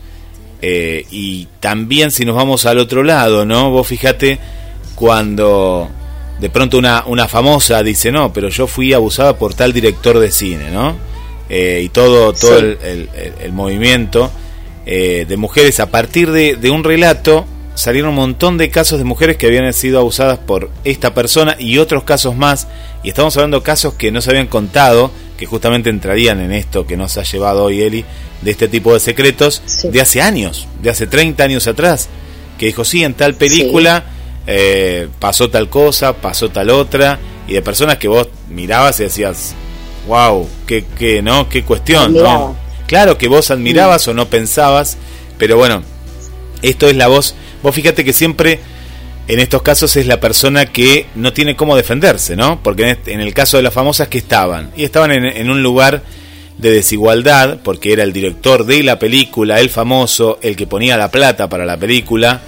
eh, 0.62 1.06
y 1.10 1.48
también 1.60 2.12
si 2.12 2.26
nos 2.26 2.36
vamos 2.36 2.66
al 2.66 2.78
otro 2.78 3.04
lado, 3.04 3.46
¿no? 3.46 3.72
Vos 3.72 3.88
fíjate 3.88 4.40
cuando 5.00 5.90
de 6.40 6.50
pronto 6.50 6.78
una, 6.78 7.06
una 7.06 7.28
famosa 7.28 7.82
dice, 7.84 8.12
no, 8.12 8.34
pero 8.34 8.50
yo 8.50 8.68
fui 8.68 8.94
abusada 8.94 9.38
por 9.38 9.54
tal 9.54 9.72
director 9.72 10.20
de 10.20 10.32
cine, 10.32 10.72
¿no? 10.72 10.98
Eh, 11.50 11.82
y 11.86 11.90
todo, 11.90 12.34
todo 12.34 12.60
el, 12.60 13.10
el, 13.42 13.52
movimiento 13.54 14.32
de 14.86 15.38
mujeres 15.38 15.80
a 15.80 15.92
partir 15.92 16.32
de, 16.32 16.56
de 16.56 16.72
un 16.72 16.84
relato 16.84 17.46
salieron 17.80 18.10
un 18.10 18.16
montón 18.18 18.58
de 18.58 18.70
casos 18.70 18.98
de 18.98 19.06
mujeres 19.06 19.38
que 19.38 19.48
habían 19.48 19.72
sido 19.72 20.00
abusadas 20.00 20.38
por 20.38 20.70
esta 20.84 21.14
persona 21.14 21.56
y 21.58 21.78
otros 21.78 22.04
casos 22.04 22.36
más. 22.36 22.68
Y 23.04 23.10
estamos 23.10 23.36
hablando 23.38 23.60
de 23.60 23.64
casos 23.64 23.94
que 23.94 24.12
no 24.12 24.22
se 24.22 24.32
habían 24.32 24.48
contado, 24.48 25.12
que 25.38 25.46
justamente 25.46 25.90
entrarían 25.90 26.42
en 26.42 26.52
esto 26.52 26.86
que 26.86 26.98
nos 26.98 27.18
ha 27.18 27.24
llevado 27.24 27.64
hoy 27.64 27.82
Eli, 27.82 28.04
de 28.42 28.52
este 28.52 28.68
tipo 28.68 28.94
de 28.94 29.00
secretos, 29.00 29.64
de 29.84 30.02
hace 30.02 30.22
años, 30.22 30.68
de 30.82 30.90
hace 30.90 31.08
30 31.08 31.42
años 31.42 31.68
atrás, 31.68 32.10
que 32.58 32.66
dijo, 32.66 32.84
sí, 32.84 33.04
en 33.04 33.14
tal 33.14 33.36
película 33.36 34.04
eh, 34.52 35.08
pasó 35.20 35.52
tal 35.52 35.70
cosa, 35.70 36.14
pasó 36.14 36.50
tal 36.50 36.72
otra, 36.72 37.20
y 37.48 37.54
de 37.54 37.62
personas 37.62 38.00
que 38.00 38.08
vos 38.08 38.30
mirabas 38.50 39.00
y 39.00 39.04
decías, 39.04 39.54
wow, 40.08 40.50
qué, 40.66 40.84
qué, 40.98 41.22
¿no? 41.22 41.48
qué 41.48 41.64
cuestión, 41.64 42.16
¿no? 42.16 42.56
Claro 42.88 43.20
que 43.20 43.28
vos 43.28 43.52
admirabas 43.52 44.08
o 44.08 44.16
no 44.16 44.28
pensabas, 44.28 44.98
pero 45.38 45.56
bueno, 45.56 45.84
esto 46.64 46.88
es 46.88 46.96
la 46.96 47.08
voz. 47.08 47.36
Vos 47.62 47.76
fíjate 47.76 48.04
que 48.04 48.12
siempre 48.12 48.60
en 49.28 49.40
estos 49.40 49.62
casos 49.62 49.96
es 49.98 50.08
la 50.08 50.20
persona 50.20 50.66
que 50.66 51.06
no 51.14 51.32
tiene 51.32 51.56
cómo 51.56 51.76
defenderse, 51.76 52.36
¿no? 52.36 52.64
Porque 52.64 52.98
en 53.06 53.22
el 53.22 53.36
caso 53.36 53.58
de 53.58 53.64
las 53.64 53.74
famosas 53.76 54.08
que 54.08 54.18
estaban, 54.18 54.72
y 54.76 54.84
estaban 54.84 55.12
en, 55.12 55.52
un 55.52 55.62
lugar 55.62 56.02
de 56.58 56.72
desigualdad, 56.72 57.60
porque 57.64 57.94
era 57.94 58.02
el 58.02 58.14
director 58.14 58.66
de 58.66 58.82
la 58.82 58.98
película, 58.98 59.60
el 59.60 59.70
famoso, 59.70 60.40
el 60.42 60.56
que 60.56 60.66
ponía 60.66 60.98
la 60.98 61.12
plata 61.12 61.48
para 61.48 61.68
la 61.68 61.78
película, 61.78 62.42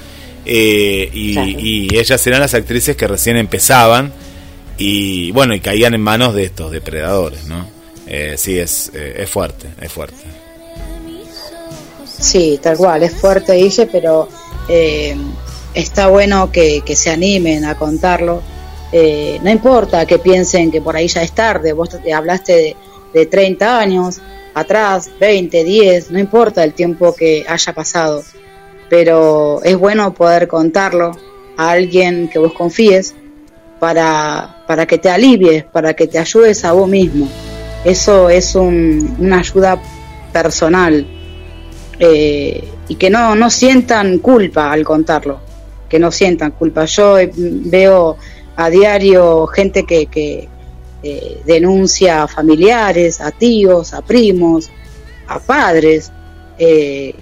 eh, 0.45 1.10
y, 1.13 1.95
ellas 1.95 2.25
eran 2.27 2.39
las 2.39 2.54
actrices 2.54 2.95
que 2.95 3.08
recién 3.08 3.38
empezaban, 3.38 4.12
y 4.77 5.32
bueno, 5.32 5.54
y 5.54 5.60
caían 5.60 5.93
en 5.93 6.01
manos 6.01 6.34
de 6.34 6.45
estos 6.45 6.71
depredadores, 6.71 7.45
¿no? 7.45 7.67
Eh, 8.08 8.36
sí, 8.38 8.58
es, 8.58 8.91
eh, 8.93 9.15
es 9.19 9.30
fuerte, 9.30 9.67
es 9.80 9.91
fuerte. 9.91 10.23
Sí, 12.06 12.60
tal 12.62 12.77
cual, 12.77 13.04
es 13.04 13.13
fuerte, 13.13 13.54
dice, 13.54 13.88
pero 13.88 14.30
eh, 14.69 15.15
está 15.73 16.08
bueno 16.08 16.51
que, 16.51 16.84
se 16.95 17.10
animen 17.10 17.65
a 17.65 17.75
contarlo. 17.75 18.41
Eh, 18.91 19.39
no 19.41 19.49
importa 19.49 20.06
que 20.06 20.19
piensen 20.19 20.71
que 20.71 20.82
por 20.82 20.95
ahí 20.95 21.08
ya 21.08 21.23
es 21.23 21.32
tarde, 21.32 21.73
vos 21.73 21.89
te 21.89 22.13
hablaste 22.13 22.54
de, 22.54 22.75
de 23.13 23.25
30 23.25 23.80
años 23.80 24.19
atrás, 24.54 25.10
20, 25.19 25.63
10, 25.63 26.12
no 26.12 26.19
importa 26.19 26.63
el 26.63 26.73
tiempo 26.73 27.15
que 27.15 27.45
haya 27.47 27.73
pasado, 27.73 28.23
pero 28.91 29.63
es 29.63 29.77
bueno 29.77 30.13
poder 30.13 30.49
contarlo 30.49 31.12
a 31.56 31.71
alguien 31.71 32.27
que 32.27 32.39
vos 32.39 32.51
confíes 32.51 33.15
para, 33.80 34.65
para 34.67 34.86
que 34.86 34.97
te 34.97 35.10
alivies, 35.10 35.63
para 35.63 35.93
que 35.93 36.08
te 36.08 36.19
ayudes 36.19 36.65
a 36.65 36.73
vos 36.73 36.89
mismo. 36.89 37.30
Eso 37.86 38.30
es 38.30 38.54
una 38.54 39.39
ayuda 39.39 39.82
personal 40.34 41.08
eh, 41.99 42.67
y 42.89 42.95
que 42.95 43.10
no, 43.10 43.34
no 43.34 43.49
sientan 43.49 44.19
culpa 44.19 44.69
al 44.73 44.84
contarlo 44.84 45.39
que 45.88 45.97
no 45.97 46.12
sientan 46.12 46.51
culpa. 46.51 46.84
Yo 46.84 47.17
eh, 47.17 47.32
veo 47.34 48.17
a 48.58 48.69
diario 48.69 49.47
gente 49.47 49.86
que, 49.86 50.08
que 50.08 50.49
eh, 51.01 51.41
denuncia 51.45 52.23
a 52.23 52.27
familiares, 52.27 53.21
a 53.21 53.32
tíos, 53.32 53.93
a 53.93 54.01
primos, 54.01 54.69
a 55.27 55.39
padres 55.39 56.12
que, 56.58 57.15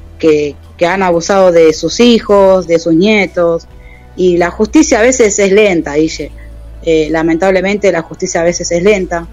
han 0.86 1.04
abusado 1.04 1.52
de 1.52 1.74
sus 1.74 2.00
hijos, 2.00 2.68
de 2.68 2.80
sus 2.80 2.94
nietos, 2.94 3.68
y 4.16 4.38
la 4.38 4.52
justicia 4.52 5.00
a 5.00 5.02
veces 5.02 5.38
es 5.40 5.52
lenta, 5.52 5.94
dice. 5.94 6.32
lamentablemente 7.10 7.92
la 7.92 8.02
justicia 8.02 8.42
a 8.42 8.44
veces 8.44 8.72
es 8.72 8.84
lenta, 8.84 9.28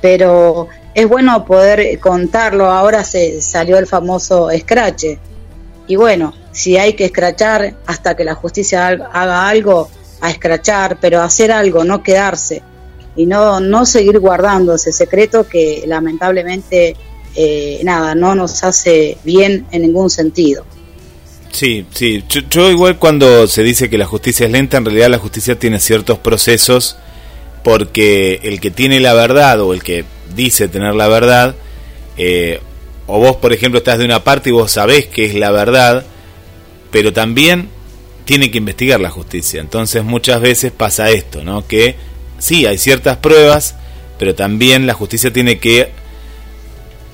pero 0.00 0.68
es 0.94 1.08
bueno 1.08 1.44
poder 1.44 1.98
contarlo. 1.98 2.66
Ahora 2.66 3.04
se 3.04 3.40
salió 3.40 3.78
el 3.78 3.86
famoso 3.86 4.50
escrache, 4.50 5.18
y 5.86 5.96
bueno, 5.96 6.34
si 6.52 6.76
hay 6.76 6.94
que 6.94 7.06
escrachar 7.06 7.74
hasta 7.86 8.16
que 8.16 8.24
la 8.24 8.34
justicia 8.34 8.88
haga 8.88 9.48
algo, 9.48 9.88
a 10.20 10.30
escrachar, 10.30 10.98
pero 11.00 11.22
hacer 11.22 11.50
algo, 11.50 11.84
no 11.84 12.02
quedarse 12.02 12.62
y 13.16 13.26
no, 13.26 13.60
no 13.60 13.86
seguir 13.86 14.18
guardando 14.18 14.74
ese 14.74 14.92
secreto 14.92 15.46
que 15.46 15.82
lamentablemente 15.86 16.96
eh, 17.36 17.80
nada, 17.84 18.14
no 18.14 18.34
nos 18.34 18.62
hace 18.64 19.16
bien 19.24 19.66
en 19.70 19.82
ningún 19.82 20.10
sentido. 20.10 20.64
Sí, 21.52 21.84
sí, 21.92 22.22
yo, 22.48 22.70
igual 22.70 22.98
cuando 22.98 23.46
se 23.46 23.62
dice 23.62 23.90
que 23.90 23.98
la 23.98 24.06
justicia 24.06 24.46
es 24.46 24.52
lenta, 24.52 24.76
en 24.76 24.84
realidad 24.84 25.10
la 25.10 25.18
justicia 25.18 25.58
tiene 25.58 25.80
ciertos 25.80 26.18
procesos 26.18 26.96
porque 27.64 28.40
el 28.44 28.60
que 28.60 28.70
tiene 28.70 29.00
la 29.00 29.14
verdad 29.14 29.60
o 29.60 29.74
el 29.74 29.82
que 29.82 30.04
dice 30.34 30.68
tener 30.68 30.94
la 30.94 31.08
verdad, 31.08 31.56
eh, 32.16 32.60
o 33.06 33.18
vos, 33.18 33.36
por 33.36 33.52
ejemplo, 33.52 33.78
estás 33.78 33.98
de 33.98 34.04
una 34.04 34.22
parte 34.22 34.50
y 34.50 34.52
vos 34.52 34.70
sabés 34.72 35.06
que 35.06 35.26
es 35.26 35.34
la 35.34 35.50
verdad, 35.50 36.04
pero 36.92 37.12
también 37.12 37.68
tiene 38.24 38.50
que 38.50 38.58
investigar 38.58 39.00
la 39.00 39.10
justicia. 39.10 39.60
Entonces 39.60 40.04
muchas 40.04 40.40
veces 40.40 40.70
pasa 40.70 41.10
esto, 41.10 41.42
¿no? 41.42 41.66
Que 41.66 41.96
sí, 42.38 42.64
hay 42.64 42.78
ciertas 42.78 43.16
pruebas, 43.16 43.74
pero 44.18 44.36
también 44.36 44.86
la 44.86 44.94
justicia 44.94 45.32
tiene 45.32 45.58
que 45.58 45.90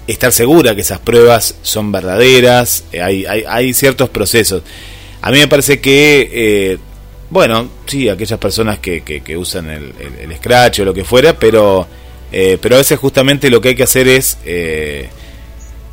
estar 0.07 0.33
segura 0.33 0.75
que 0.75 0.83
esas 0.83 0.99
pruebas 0.99 1.57
son 1.62 1.92
verdaderas, 1.92 2.85
eh, 2.92 3.03
hay, 3.03 3.25
hay, 3.27 3.75
ciertos 3.75 4.09
procesos. 4.09 4.62
A 5.23 5.31
mí 5.31 5.38
me 5.38 5.49
parece 5.49 5.81
que, 5.81 6.31
eh, 6.33 6.79
bueno, 7.31 7.69
sí, 7.87 8.09
aquellas 8.09 8.38
personas 8.38 8.79
que, 8.79 9.03
que, 9.03 9.37
usan 9.37 9.71
el, 9.71 9.92
el, 10.21 10.37
scratch 10.37 10.81
o 10.81 10.85
lo 10.85 10.95
que 10.95 11.05
fuera, 11.05 11.38
pero, 11.38 11.87
eh, 12.31 12.59
pero 12.61 12.77
a 12.77 12.79
veces 12.79 12.99
justamente 12.99 13.51
lo 13.51 13.61
que 13.61 13.71
hay 13.71 13.75
que 13.75 13.83
hacer 13.83 14.07
es 14.09 14.38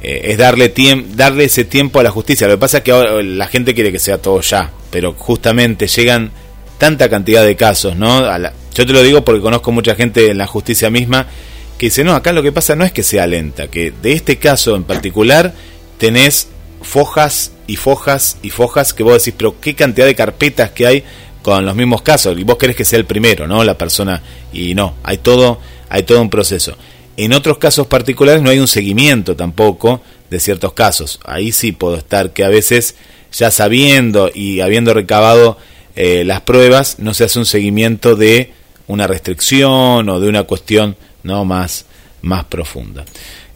eh, 0.05 0.31
es 0.31 0.37
darle, 0.37 0.73
darle 1.15 1.45
ese 1.45 1.63
tiempo 1.63 2.01
a 2.01 2.03
la 2.03 2.11
justicia. 2.11 2.45
Lo 2.45 2.55
que 2.55 2.59
pasa 2.59 2.79
es 2.79 2.83
que 2.83 2.91
ahora 2.91 3.23
la 3.23 3.47
gente 3.47 3.73
quiere 3.73 3.89
que 3.89 3.99
sea 3.99 4.17
todo 4.17 4.41
ya, 4.41 4.69
pero 4.91 5.13
justamente 5.13 5.87
llegan 5.87 6.31
tanta 6.77 7.09
cantidad 7.09 7.45
de 7.45 7.55
casos, 7.55 7.95
¿no? 7.95 8.27
yo 8.73 8.85
te 8.85 8.91
lo 8.91 9.03
digo 9.03 9.23
porque 9.23 9.39
conozco 9.39 9.71
mucha 9.71 9.95
gente 9.95 10.31
en 10.31 10.37
la 10.39 10.47
justicia 10.47 10.89
misma 10.89 11.27
que 11.77 11.87
dice, 11.87 12.03
no, 12.03 12.15
acá 12.15 12.31
lo 12.33 12.43
que 12.43 12.51
pasa 12.51 12.75
no 12.75 12.85
es 12.85 12.91
que 12.91 13.03
sea 13.03 13.27
lenta, 13.27 13.67
que 13.67 13.91
de 13.91 14.13
este 14.13 14.37
caso 14.37 14.75
en 14.75 14.83
particular 14.83 15.53
tenés 15.97 16.47
fojas 16.81 17.51
y 17.67 17.77
fojas 17.77 18.37
y 18.41 18.49
fojas 18.49 18.93
que 18.93 19.03
vos 19.03 19.13
decís, 19.13 19.33
pero 19.37 19.59
qué 19.59 19.73
cantidad 19.73 20.05
de 20.05 20.15
carpetas 20.15 20.71
que 20.71 20.85
hay 20.85 21.03
con 21.41 21.65
los 21.65 21.75
mismos 21.75 22.01
casos 22.01 22.37
y 22.37 22.43
vos 22.43 22.57
querés 22.57 22.75
que 22.75 22.85
sea 22.85 22.99
el 22.99 23.05
primero, 23.05 23.47
¿no? 23.47 23.63
La 23.63 23.77
persona 23.77 24.21
y 24.51 24.75
no, 24.75 24.95
hay 25.03 25.17
todo 25.17 25.59
hay 25.89 26.03
todo 26.03 26.21
un 26.21 26.29
proceso. 26.29 26.75
En 27.17 27.33
otros 27.33 27.59
casos 27.59 27.85
particulares 27.85 28.41
no 28.41 28.49
hay 28.49 28.59
un 28.59 28.67
seguimiento 28.67 29.35
tampoco 29.35 30.01
de 30.31 30.39
ciertos 30.39 30.73
casos. 30.73 31.19
Ahí 31.25 31.51
sí 31.51 31.71
puedo 31.71 31.95
estar 31.95 32.31
que 32.31 32.43
a 32.43 32.49
veces 32.49 32.95
ya 33.31 33.51
sabiendo 33.51 34.31
y 34.33 34.61
habiendo 34.61 34.93
recabado 34.93 35.57
eh, 35.95 36.23
las 36.25 36.41
pruebas 36.41 36.97
no 36.97 37.13
se 37.13 37.25
hace 37.25 37.37
un 37.37 37.45
seguimiento 37.45 38.15
de 38.15 38.51
una 38.87 39.05
restricción 39.05 40.09
o 40.09 40.19
de 40.19 40.27
una 40.27 40.43
cuestión 40.43 40.95
no 41.23 41.45
más 41.45 41.85
más 42.23 42.45
profunda. 42.45 43.05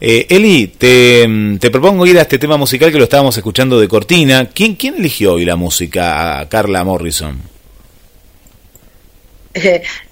Eh, 0.00 0.26
Eli, 0.28 0.68
te, 0.68 1.26
te, 1.58 1.70
propongo 1.70 2.06
ir 2.06 2.18
a 2.18 2.22
este 2.22 2.38
tema 2.38 2.56
musical 2.56 2.92
que 2.92 2.98
lo 2.98 3.04
estábamos 3.04 3.36
escuchando 3.36 3.80
de 3.80 3.88
cortina. 3.88 4.46
¿Quién, 4.46 4.74
quién 4.76 4.96
eligió 4.96 5.34
hoy 5.34 5.44
la 5.44 5.56
música 5.56 6.38
a 6.38 6.48
Carla 6.48 6.84
Morrison? 6.84 7.40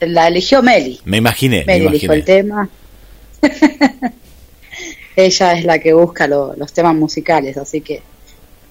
la 0.01 0.29
eligió 0.29 0.63
Meli. 0.63 1.01
Me 1.05 1.19
imaginé. 1.19 1.65
Meli 1.67 1.87
eligió 1.87 2.13
el 2.13 2.25
tema. 2.25 2.69
Ella 5.17 5.53
es 5.53 5.65
la 5.65 5.79
que 5.79 5.93
busca 5.93 6.27
los 6.27 6.73
temas 6.73 6.95
musicales, 6.95 7.57
así 7.57 7.81
que 7.81 8.03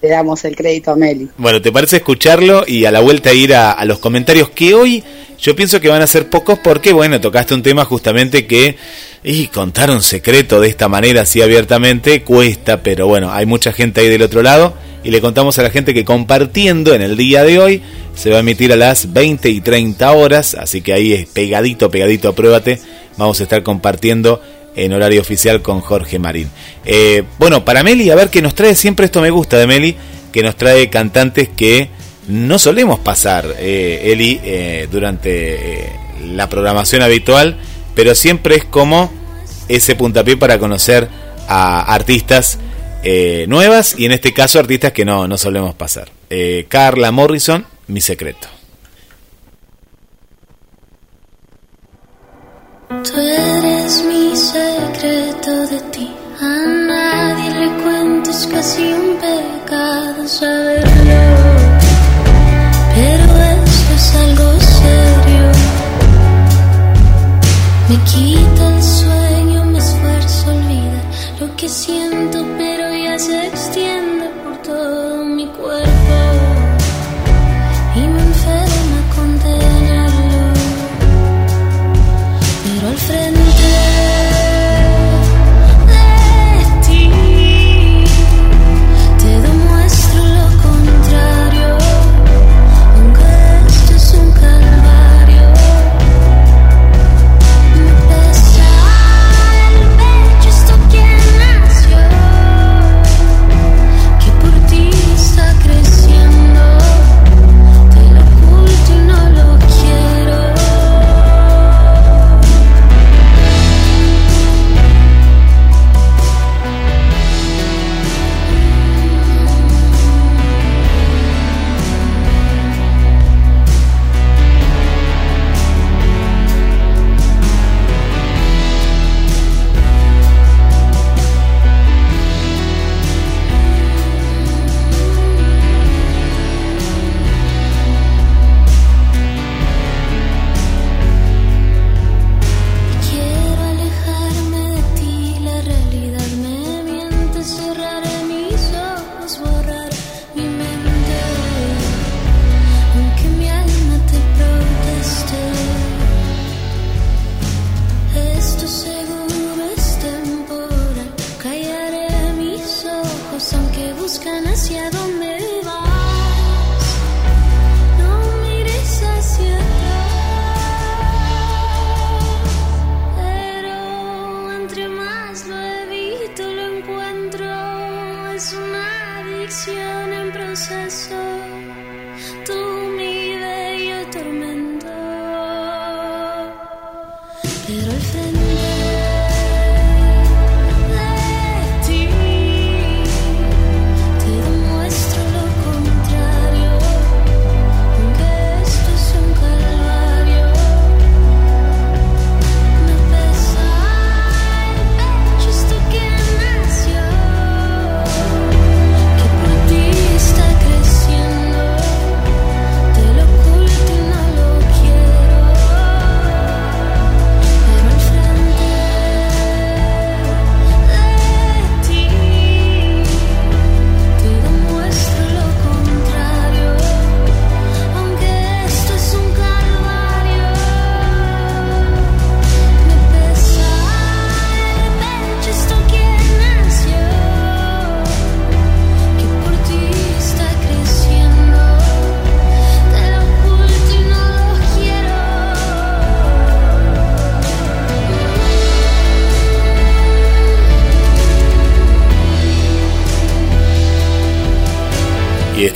le 0.02 0.08
damos 0.08 0.44
el 0.44 0.56
crédito 0.56 0.90
a 0.90 0.96
Meli. 0.96 1.28
Bueno, 1.38 1.60
¿te 1.62 1.72
parece 1.72 1.96
escucharlo 1.96 2.64
y 2.66 2.84
a 2.84 2.90
la 2.90 3.00
vuelta 3.00 3.32
ir 3.32 3.54
a, 3.54 3.82
los 3.84 3.98
comentarios 3.98 4.50
que 4.50 4.74
hoy 4.74 5.02
yo 5.38 5.56
pienso 5.56 5.80
que 5.80 5.88
van 5.88 6.02
a 6.02 6.06
ser 6.06 6.28
pocos 6.28 6.58
porque, 6.58 6.92
bueno, 6.92 7.20
tocaste 7.20 7.54
un 7.54 7.62
tema 7.62 7.84
justamente 7.84 8.46
que 8.46 8.76
y 9.22 9.48
contar 9.48 9.90
un 9.90 10.02
secreto 10.02 10.60
de 10.60 10.68
esta 10.68 10.88
manera 10.88 11.22
así 11.22 11.42
abiertamente 11.42 12.22
cuesta, 12.22 12.82
pero 12.82 13.06
bueno, 13.06 13.32
hay 13.32 13.46
mucha 13.46 13.72
gente 13.72 14.00
ahí 14.00 14.08
del 14.08 14.22
otro 14.22 14.42
lado 14.42 14.74
y 15.02 15.10
le 15.10 15.20
contamos 15.20 15.58
a 15.58 15.62
la 15.62 15.70
gente 15.70 15.94
que 15.94 16.04
compartiendo 16.04 16.94
en 16.94 17.02
el 17.02 17.16
día 17.16 17.44
de 17.44 17.58
hoy 17.58 17.82
se 18.14 18.30
va 18.30 18.36
a 18.36 18.40
emitir 18.40 18.72
a 18.72 18.76
las 18.76 19.12
20 19.12 19.50
y 19.50 19.60
30 19.60 20.12
horas, 20.12 20.54
así 20.54 20.80
que 20.80 20.92
ahí 20.92 21.12
es 21.12 21.26
pegadito, 21.26 21.90
pegadito, 21.90 22.28
apruébate, 22.28 22.80
vamos 23.16 23.40
a 23.40 23.42
estar 23.42 23.62
compartiendo 23.62 24.40
en 24.76 24.92
horario 24.92 25.20
oficial 25.20 25.62
con 25.62 25.80
Jorge 25.80 26.18
Marín. 26.18 26.50
Eh, 26.84 27.24
bueno, 27.38 27.64
para 27.64 27.82
Meli, 27.82 28.10
a 28.10 28.14
ver 28.14 28.28
qué 28.28 28.42
nos 28.42 28.54
trae, 28.54 28.74
siempre 28.74 29.06
esto 29.06 29.20
me 29.20 29.30
gusta 29.30 29.56
de 29.58 29.66
Meli, 29.66 29.96
que 30.32 30.42
nos 30.42 30.56
trae 30.56 30.90
cantantes 30.90 31.48
que 31.48 31.88
no 32.28 32.58
solemos 32.58 33.00
pasar, 33.00 33.54
eh, 33.58 34.12
Eli, 34.12 34.38
eh, 34.44 34.86
durante 34.90 35.90
la 36.24 36.48
programación 36.48 37.02
habitual, 37.02 37.56
pero 37.94 38.14
siempre 38.14 38.56
es 38.56 38.64
como 38.64 39.10
ese 39.68 39.94
puntapié 39.94 40.36
para 40.36 40.58
conocer 40.58 41.08
a 41.48 41.92
artistas 41.94 42.58
nuevas 43.46 43.94
y 43.96 44.04
en 44.06 44.10
este 44.10 44.32
caso 44.34 44.58
artistas 44.58 44.90
que 44.90 45.04
no, 45.04 45.28
no 45.28 45.38
solemos 45.38 45.76
pasar. 45.76 46.08
Carla 46.68 47.12
Morrison, 47.12 47.64
Mi 47.86 48.00
Secreto. 48.00 48.48
Secreto 54.36 55.66
de 55.66 55.80
ti. 55.92 56.10
A 56.40 56.66
nadie 56.90 57.50
le 57.60 57.68
cuento, 57.82 58.30
es 58.30 58.46
casi 58.46 58.92
un 58.92 59.16
pecado 59.16 60.28
saberlo. 60.28 61.22
Pero 62.94 63.24
esto 63.54 63.90
es 63.94 64.14
algo 64.24 64.60
serio. 64.60 65.46
Me 67.88 67.96
quita 68.10 68.62
el 68.74 68.82
sueño, 68.82 69.64
me 69.64 69.78
esfuerzo 69.78 70.50
a 70.50 70.54
olvidar 70.54 71.04
lo 71.40 71.56
que 71.56 71.68
siento, 71.68 72.05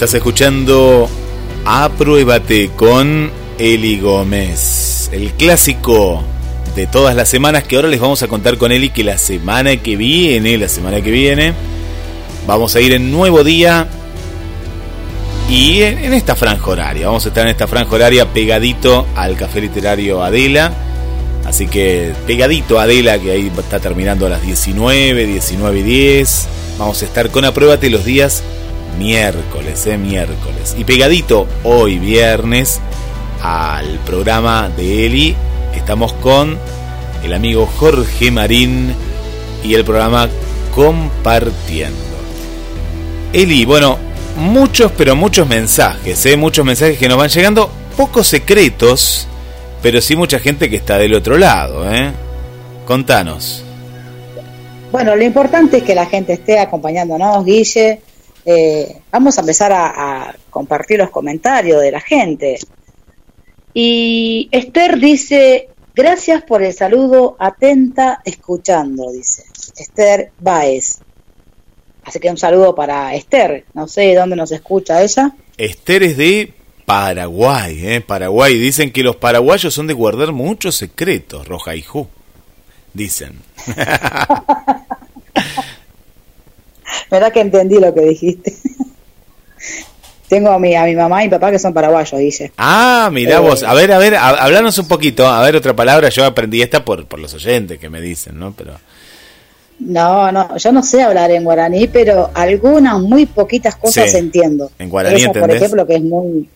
estás 0.01 0.14
escuchando 0.14 1.11
Apruébate 1.66 2.70
con 2.74 3.30
Eli 3.59 4.01
Gómez, 4.01 5.11
el 5.12 5.32
clásico 5.32 6.24
de 6.74 6.86
todas 6.86 7.14
las 7.14 7.28
semanas 7.28 7.64
que 7.64 7.76
ahora 7.76 7.88
les 7.88 8.01
vamos 8.01 8.22
a 8.22 8.26
contar 8.26 8.57
con 8.57 8.72
Eli 8.72 8.88
que 8.88 9.05
la 9.05 9.18
semana 9.18 9.76
que 9.76 9.96
viene, 9.96 10.57
la 10.57 10.70
semana 10.70 11.03
que 11.03 11.11
viene, 11.11 11.53
vamos 12.46 12.74
a 12.76 12.80
ir 12.80 12.94
en 12.94 13.12
nuevo 13.12 13.44
día 13.44 13.88
y 15.51 15.82
en, 15.82 16.14
esta 16.14 16.34
franja 16.34 16.66
horaria. 16.70 17.09
Vamos 17.09 17.26
a 17.26 17.28
estar 17.28 17.44
en 17.44 17.51
esta 17.51 17.66
franja 17.66 17.94
horaria 17.94 18.24
pegadito 18.24 19.07
al 19.14 19.36
café 19.36 19.61
literario 19.61 20.24
Adela. 20.24 20.72
Así 21.44 21.66
que 21.66 22.14
pegadito 22.26 22.80
a 22.80 22.84
Adela, 22.84 23.18
que 23.18 23.32
ahí 23.32 23.53
está 23.55 23.80
terminando 23.80 24.24
a 24.24 24.30
las 24.30 24.40
19, 24.40 25.26
19 25.26 25.78
y 25.78 25.82
10. 25.82 26.48
Vamos 26.78 27.03
a 27.03 27.05
estar 27.05 27.28
con 27.28 27.44
Apruébate 27.44 27.90
los 27.90 28.07
días 28.07 28.42
miércoles, 28.99 29.86
eh, 29.86 29.99
miércoles. 29.99 30.74
Y 30.78 30.84
pegadito 30.84 31.47
hoy 31.64 31.99
viernes 31.99 32.80
al 33.43 33.99
programa 34.01 34.68
de 34.76 35.07
Eli, 35.07 35.36
estamos 35.74 36.12
con 36.14 36.59
el 37.24 37.32
amigo 37.32 37.66
Jorge 37.66 38.30
Marín 38.30 38.95
y 39.64 39.74
el 39.74 39.84
programa 39.84 40.28
Compartiendo. 40.74 41.99
Eli, 43.32 43.64
bueno, 43.64 43.99
muchos, 44.36 44.93
pero 44.93 45.16
muchos 45.16 45.47
mensajes, 45.49 46.24
¿eh? 46.26 46.36
muchos 46.36 46.64
mensajes 46.64 46.99
que 46.99 47.09
nos 47.09 47.18
van 47.18 47.28
llegando, 47.28 47.70
pocos 47.97 48.26
secretos, 48.26 49.26
pero 49.82 50.01
sí 50.01 50.16
mucha 50.16 50.38
gente 50.38 50.68
que 50.68 50.76
está 50.76 50.99
del 50.99 51.14
otro 51.14 51.36
lado. 51.36 51.93
¿eh? 51.93 52.11
Contanos. 52.86 53.64
Bueno, 54.93 55.14
lo 55.14 55.22
importante 55.22 55.78
es 55.78 55.82
que 55.84 55.95
la 55.95 56.07
gente 56.07 56.32
esté 56.32 56.59
acompañándonos, 56.59 57.45
Guille. 57.45 58.01
Eh, 58.53 58.96
vamos 59.12 59.38
a 59.38 59.42
empezar 59.42 59.70
a, 59.70 59.86
a 60.28 60.34
compartir 60.51 60.98
los 60.98 61.11
comentarios 61.11 61.80
de 61.80 61.92
la 61.92 62.01
gente. 62.01 62.59
Y 63.72 64.48
Esther 64.51 64.98
dice, 64.98 65.68
gracias 65.94 66.42
por 66.42 66.61
el 66.61 66.72
saludo, 66.72 67.36
atenta, 67.38 68.20
escuchando, 68.24 69.12
dice. 69.12 69.44
Esther 69.76 70.32
Baez. 70.40 70.98
Así 72.03 72.18
que 72.18 72.28
un 72.28 72.38
saludo 72.38 72.74
para 72.74 73.14
Esther. 73.14 73.66
No 73.72 73.86
sé 73.86 74.16
dónde 74.16 74.34
nos 74.34 74.51
escucha 74.51 75.01
ella. 75.01 75.32
Esther 75.57 76.03
es 76.03 76.16
de 76.16 76.53
Paraguay, 76.84 77.86
¿eh? 77.86 78.01
Paraguay. 78.01 78.59
Dicen 78.59 78.90
que 78.90 79.05
los 79.05 79.14
paraguayos 79.14 79.72
son 79.72 79.86
de 79.86 79.94
guardar 79.94 80.32
muchos 80.32 80.74
secretos, 80.74 81.46
Roja 81.46 81.76
y 81.76 81.82
Ju. 81.82 82.09
Dicen. 82.94 83.38
¿Verdad 87.11 87.32
que 87.32 87.41
entendí 87.41 87.78
lo 87.78 87.93
que 87.95 88.01
dijiste? 88.03 88.55
Tengo 90.28 90.51
a 90.51 90.59
mi, 90.61 90.76
a 90.76 90.84
mi 90.84 90.95
mamá 90.95 91.22
y 91.22 91.26
mi 91.26 91.30
papá 91.32 91.51
que 91.51 91.59
son 91.59 91.74
paraguayos, 91.74 92.16
dice. 92.20 92.53
Ah, 92.57 93.11
mirá 93.12 93.36
Eh. 93.36 93.41
vos. 93.41 93.64
A 93.64 93.74
ver, 93.74 93.91
a 93.91 93.99
ver, 93.99 94.14
a- 94.14 94.28
hablanos 94.45 94.78
un 94.78 94.86
poquito. 94.86 95.26
A 95.26 95.43
ver, 95.43 95.57
otra 95.57 95.74
palabra. 95.74 96.09
Yo 96.09 96.24
aprendí 96.24 96.62
esta 96.62 96.84
por, 96.84 97.07
por 97.07 97.18
los 97.18 97.34
oyentes 97.34 97.78
que 97.80 97.88
me 97.91 98.01
dicen, 98.01 98.38
¿no? 98.38 98.53
Pero. 98.57 98.74
No, 99.80 100.30
no, 100.30 100.57
yo 100.57 100.72
no 100.72 100.82
sé 100.84 101.03
hablar 101.03 101.30
en 101.32 101.43
guaraní, 101.43 101.88
pero 101.88 102.30
algunas 102.34 103.01
muy 103.01 103.26
poquitas 103.26 103.74
cosas 103.76 104.11
Sí. 104.11 104.18
entiendo. 104.18 104.70
En 104.78 104.88
guaraní 104.88 105.22
esa, 105.22 105.32
por 105.32 105.51
ejemplo, 105.51 105.84
que 105.86 105.97
es 105.97 106.03
muy, 106.03 106.49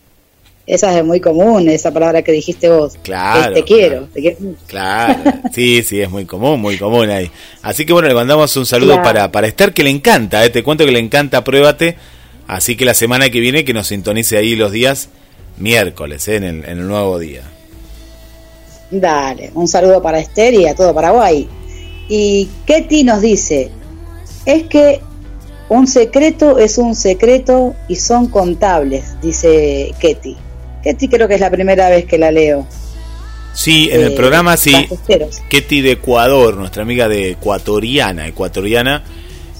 esa 0.67 0.97
es 0.97 1.05
muy 1.05 1.19
común, 1.19 1.69
esa 1.69 1.91
palabra 1.91 2.21
que 2.23 2.31
dijiste 2.31 2.69
vos. 2.69 2.93
Claro, 3.03 3.53
te 3.53 3.63
quiero, 3.63 3.95
claro. 3.95 4.07
te 4.13 4.21
quiero 4.21 4.37
mucho. 4.39 4.59
Claro, 4.67 5.23
sí, 5.53 5.83
sí, 5.83 6.01
es 6.01 6.09
muy 6.09 6.25
común, 6.25 6.59
muy 6.59 6.77
común 6.77 7.09
ahí. 7.09 7.29
Así 7.61 7.85
que 7.85 7.93
bueno, 7.93 8.07
le 8.07 8.15
mandamos 8.15 8.55
un 8.57 8.65
saludo 8.65 8.93
Claro. 8.93 9.03
para, 9.03 9.31
para 9.31 9.47
Esther, 9.47 9.73
que 9.73 9.83
le 9.83 9.91
encanta, 9.91 10.43
¿eh? 10.43 10.49
te 10.49 10.63
cuento 10.63 10.85
que 10.85 10.91
le 10.91 10.99
encanta, 10.99 11.43
pruébate. 11.43 11.97
Así 12.47 12.75
que 12.75 12.85
la 12.85 12.93
semana 12.93 13.29
que 13.29 13.39
viene 13.39 13.63
que 13.65 13.73
nos 13.73 13.87
sintonice 13.87 14.37
ahí 14.37 14.55
los 14.55 14.71
días 14.71 15.09
miércoles, 15.57 16.27
¿eh? 16.27 16.37
en, 16.37 16.43
el, 16.43 16.65
en 16.65 16.79
el 16.79 16.87
nuevo 16.87 17.17
día. 17.19 17.41
Dale, 18.91 19.51
un 19.55 19.67
saludo 19.67 20.01
para 20.01 20.19
Esther 20.19 20.53
y 20.53 20.67
a 20.67 20.75
todo 20.75 20.93
Paraguay. 20.93 21.47
Y 22.07 22.49
Ketty 22.65 23.03
nos 23.03 23.21
dice, 23.21 23.71
es 24.45 24.63
que 24.63 25.01
un 25.69 25.87
secreto 25.87 26.59
es 26.59 26.77
un 26.77 26.95
secreto 26.95 27.75
y 27.87 27.95
son 27.95 28.27
contables, 28.27 29.19
dice 29.21 29.93
Ketty. 29.99 30.37
Ketty 30.85 31.07
creo 31.09 31.27
que 31.27 31.33
es 31.33 31.41
la 31.41 31.49
primera 31.49 31.89
vez 31.89 32.05
que 32.05 32.17
la 32.17 32.31
leo. 32.31 32.65
Sí, 33.53 33.89
en 33.91 34.01
el 34.03 34.11
Eh, 34.11 34.15
programa 34.15 34.55
sí. 34.55 34.87
Ketty 35.49 35.81
de 35.81 35.93
Ecuador, 35.93 36.55
nuestra 36.55 36.83
amiga 36.83 37.07
de 37.07 37.31
ecuatoriana, 37.31 38.27
ecuatoriana, 38.27 39.03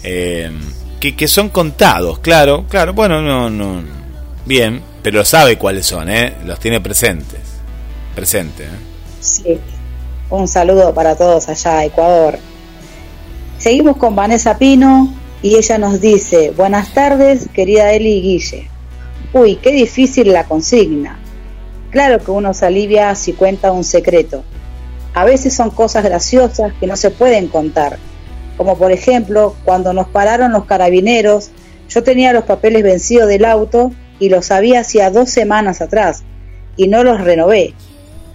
eh, 0.03 0.51
que, 0.99 1.15
que 1.15 1.27
son 1.27 1.49
contados, 1.49 2.19
claro, 2.19 2.65
claro, 2.69 2.93
bueno, 2.93 3.21
no, 3.21 3.49
no, 3.49 3.81
bien, 4.45 4.81
pero 5.01 5.25
sabe 5.25 5.57
cuáles 5.57 5.87
son, 5.87 6.09
¿eh? 6.09 6.33
los 6.45 6.59
tiene 6.59 6.79
presentes, 6.79 7.39
presente. 8.13 8.63
¿eh? 8.65 8.67
Sí. 9.19 9.57
Un 10.29 10.47
saludo 10.47 10.93
para 10.93 11.15
todos 11.15 11.49
allá, 11.49 11.85
Ecuador. 11.85 12.37
Seguimos 13.57 13.97
con 13.97 14.15
Vanessa 14.15 14.57
Pino 14.59 15.11
y 15.41 15.55
ella 15.55 15.77
nos 15.79 16.01
dice, 16.01 16.51
buenas 16.51 16.93
tardes, 16.93 17.47
querida 17.53 17.93
Eli 17.93 18.17
y 18.17 18.21
Guille. 18.21 18.69
Uy, 19.33 19.57
qué 19.57 19.71
difícil 19.71 20.31
la 20.31 20.45
consigna. 20.45 21.19
Claro 21.91 22.19
que 22.19 22.31
uno 22.31 22.53
se 22.53 22.65
alivia 22.65 23.15
si 23.15 23.33
cuenta 23.33 23.71
un 23.71 23.83
secreto. 23.83 24.43
A 25.13 25.23
veces 25.25 25.53
son 25.53 25.69
cosas 25.69 26.03
graciosas 26.03 26.73
que 26.79 26.87
no 26.87 26.95
se 26.95 27.09
pueden 27.09 27.47
contar. 27.47 27.97
Como 28.57 28.77
por 28.77 28.91
ejemplo, 28.91 29.55
cuando 29.63 29.93
nos 29.93 30.07
pararon 30.07 30.51
los 30.51 30.65
carabineros, 30.65 31.51
yo 31.89 32.03
tenía 32.03 32.33
los 32.33 32.43
papeles 32.43 32.83
vencidos 32.83 33.27
del 33.27 33.45
auto 33.45 33.91
y 34.19 34.29
los 34.29 34.51
había 34.51 34.81
hacía 34.81 35.09
dos 35.09 35.29
semanas 35.29 35.81
atrás 35.81 36.23
y 36.77 36.87
no 36.87 37.03
los 37.03 37.21
renové. 37.21 37.73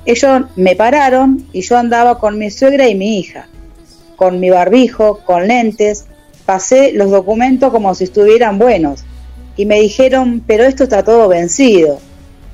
Ellos 0.06 0.42
me 0.56 0.76
pararon 0.76 1.46
y 1.52 1.60
yo 1.62 1.76
andaba 1.76 2.18
con 2.18 2.38
mi 2.38 2.50
suegra 2.50 2.88
y 2.88 2.94
mi 2.94 3.18
hija, 3.18 3.48
con 4.16 4.40
mi 4.40 4.50
barbijo, 4.50 5.20
con 5.24 5.46
lentes, 5.46 6.06
pasé 6.46 6.92
los 6.92 7.10
documentos 7.10 7.70
como 7.70 7.94
si 7.94 8.04
estuvieran 8.04 8.58
buenos 8.58 9.04
y 9.60 9.66
me 9.66 9.78
dijeron, 9.78 10.42
pero 10.46 10.64
esto 10.64 10.84
está 10.84 11.04
todo 11.04 11.28
vencido. 11.28 11.98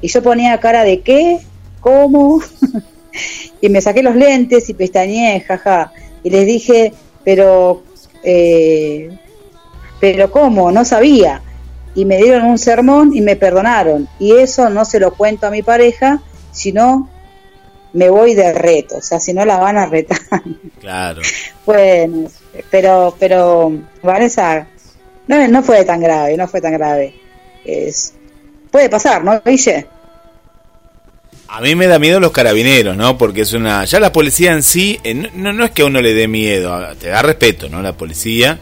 Y 0.00 0.08
yo 0.08 0.24
ponía 0.24 0.58
cara 0.58 0.82
de 0.82 1.02
qué, 1.02 1.38
cómo, 1.78 2.40
y 3.60 3.68
me 3.68 3.80
saqué 3.80 4.02
los 4.02 4.16
lentes 4.16 4.68
y 4.68 4.74
pestañeé, 4.74 5.40
jaja, 5.42 5.92
y 6.24 6.30
les 6.30 6.44
dije, 6.44 6.92
pero, 7.22 7.84
eh, 8.24 9.16
Pero 10.00 10.32
¿cómo? 10.32 10.72
No 10.72 10.84
sabía. 10.84 11.42
Y 11.94 12.04
me 12.06 12.16
dieron 12.16 12.42
un 12.42 12.58
sermón 12.58 13.14
y 13.14 13.20
me 13.20 13.36
perdonaron. 13.36 14.08
Y 14.18 14.32
eso 14.32 14.68
no 14.68 14.84
se 14.84 14.98
lo 14.98 15.14
cuento 15.14 15.46
a 15.46 15.50
mi 15.50 15.62
pareja, 15.62 16.20
sino 16.50 17.08
me 17.92 18.10
voy 18.10 18.34
de 18.34 18.52
reto. 18.52 18.96
O 18.96 19.00
sea, 19.00 19.20
si 19.20 19.32
no 19.32 19.44
la 19.44 19.58
van 19.58 19.78
a 19.78 19.86
retar. 19.86 20.42
Claro. 20.80 21.22
Bueno, 21.64 22.28
pero, 22.70 23.16
pero 23.18 23.72
Vanessa, 24.04 24.68
no, 25.28 25.48
no 25.48 25.62
fue 25.62 25.84
tan 25.84 26.00
grave, 26.00 26.36
no 26.36 26.46
fue 26.48 26.60
tan 26.60 26.72
grave. 26.72 27.14
Es, 27.64 28.14
puede 28.70 28.88
pasar, 28.88 29.24
¿no, 29.24 29.40
Guille? 29.44 29.86
A 31.48 31.60
mí 31.60 31.74
me 31.74 31.86
da 31.86 31.98
miedo 31.98 32.18
los 32.20 32.32
carabineros, 32.32 32.96
¿no? 32.96 33.16
Porque 33.16 33.42
es 33.42 33.52
una... 33.52 33.84
Ya 33.84 34.00
la 34.00 34.12
policía 34.12 34.52
en 34.52 34.62
sí, 34.62 34.98
eh, 35.04 35.14
no, 35.14 35.52
no 35.52 35.64
es 35.64 35.70
que 35.70 35.82
a 35.82 35.86
uno 35.86 36.00
le 36.00 36.12
dé 36.12 36.26
miedo, 36.28 36.76
te 36.96 37.08
da 37.08 37.22
respeto, 37.22 37.68
¿no? 37.68 37.82
La 37.82 37.92
policía. 37.92 38.58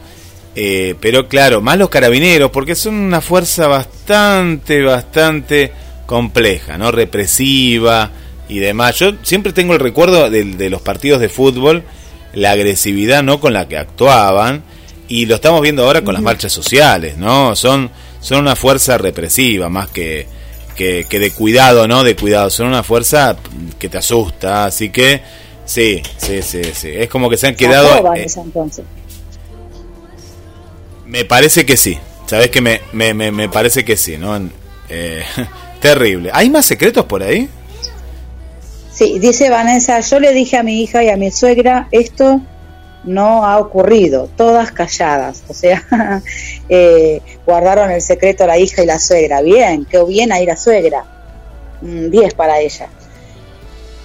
Eh, 0.54 0.94
pero 1.00 1.26
claro, 1.26 1.60
más 1.60 1.78
los 1.78 1.88
carabineros, 1.88 2.50
porque 2.50 2.74
son 2.74 2.94
una 2.94 3.20
fuerza 3.20 3.66
bastante, 3.66 4.82
bastante 4.82 5.72
compleja, 6.06 6.78
¿no? 6.78 6.92
Represiva 6.92 8.10
y 8.48 8.58
demás. 8.58 8.98
Yo 8.98 9.14
siempre 9.22 9.52
tengo 9.52 9.72
el 9.72 9.80
recuerdo 9.80 10.30
de, 10.30 10.44
de 10.44 10.70
los 10.70 10.82
partidos 10.82 11.20
de 11.20 11.28
fútbol, 11.28 11.82
la 12.34 12.52
agresividad, 12.52 13.22
¿no? 13.22 13.40
Con 13.40 13.52
la 13.54 13.66
que 13.66 13.78
actuaban. 13.78 14.62
Y 15.08 15.26
lo 15.26 15.34
estamos 15.34 15.60
viendo 15.60 15.84
ahora 15.84 16.02
con 16.02 16.14
las 16.14 16.22
marchas 16.22 16.52
sociales, 16.52 17.16
¿no? 17.16 17.54
Son, 17.54 17.90
son 18.20 18.40
una 18.40 18.56
fuerza 18.56 18.96
represiva, 18.96 19.68
más 19.68 19.88
que 19.88 20.26
que, 20.74 21.06
que 21.08 21.18
de 21.18 21.30
cuidado, 21.30 21.88
¿no? 21.88 22.04
De 22.04 22.14
cuidado. 22.16 22.50
Son 22.50 22.66
una 22.66 22.82
fuerza 22.82 23.36
que 23.78 23.88
te 23.88 23.98
asusta. 23.98 24.66
Así 24.66 24.90
que, 24.90 25.22
sí, 25.64 26.02
sí, 26.18 26.42
sí, 26.42 26.62
sí. 26.74 26.90
Es 26.92 27.08
como 27.08 27.30
que 27.30 27.36
se 27.36 27.46
han 27.48 27.54
quedado. 27.54 28.14
Eh, 28.14 28.26
entonces. 28.36 28.84
Me 31.06 31.24
parece 31.24 31.64
que 31.64 31.76
sí. 31.76 31.98
¿Sabes 32.26 32.50
que 32.50 32.60
me, 32.60 32.80
me, 32.92 33.14
me, 33.14 33.30
me, 33.30 33.48
parece 33.48 33.84
que 33.84 33.96
sí, 33.96 34.16
¿no? 34.16 34.36
Eh, 34.88 35.22
terrible. 35.80 36.30
¿Hay 36.32 36.50
más 36.50 36.66
secretos 36.66 37.04
por 37.04 37.22
ahí? 37.22 37.48
Sí, 38.92 39.18
dice 39.18 39.50
Vanessa, 39.50 39.98
yo 40.00 40.20
le 40.20 40.32
dije 40.32 40.56
a 40.56 40.62
mi 40.62 40.82
hija 40.82 41.02
y 41.02 41.08
a 41.08 41.16
mi 41.16 41.30
suegra 41.32 41.88
esto 41.90 42.40
no 43.04 43.44
ha 43.44 43.58
ocurrido, 43.58 44.28
todas 44.36 44.72
calladas, 44.72 45.44
o 45.48 45.54
sea, 45.54 45.84
eh, 46.68 47.20
guardaron 47.46 47.90
el 47.90 48.00
secreto 48.00 48.46
la 48.46 48.58
hija 48.58 48.82
y 48.82 48.86
la 48.86 48.98
suegra, 48.98 49.42
bien, 49.42 49.84
qué 49.84 50.02
bien 50.04 50.32
ahí 50.32 50.46
la 50.46 50.56
suegra, 50.56 51.04
10 51.80 52.34
para 52.34 52.60
ella. 52.60 52.88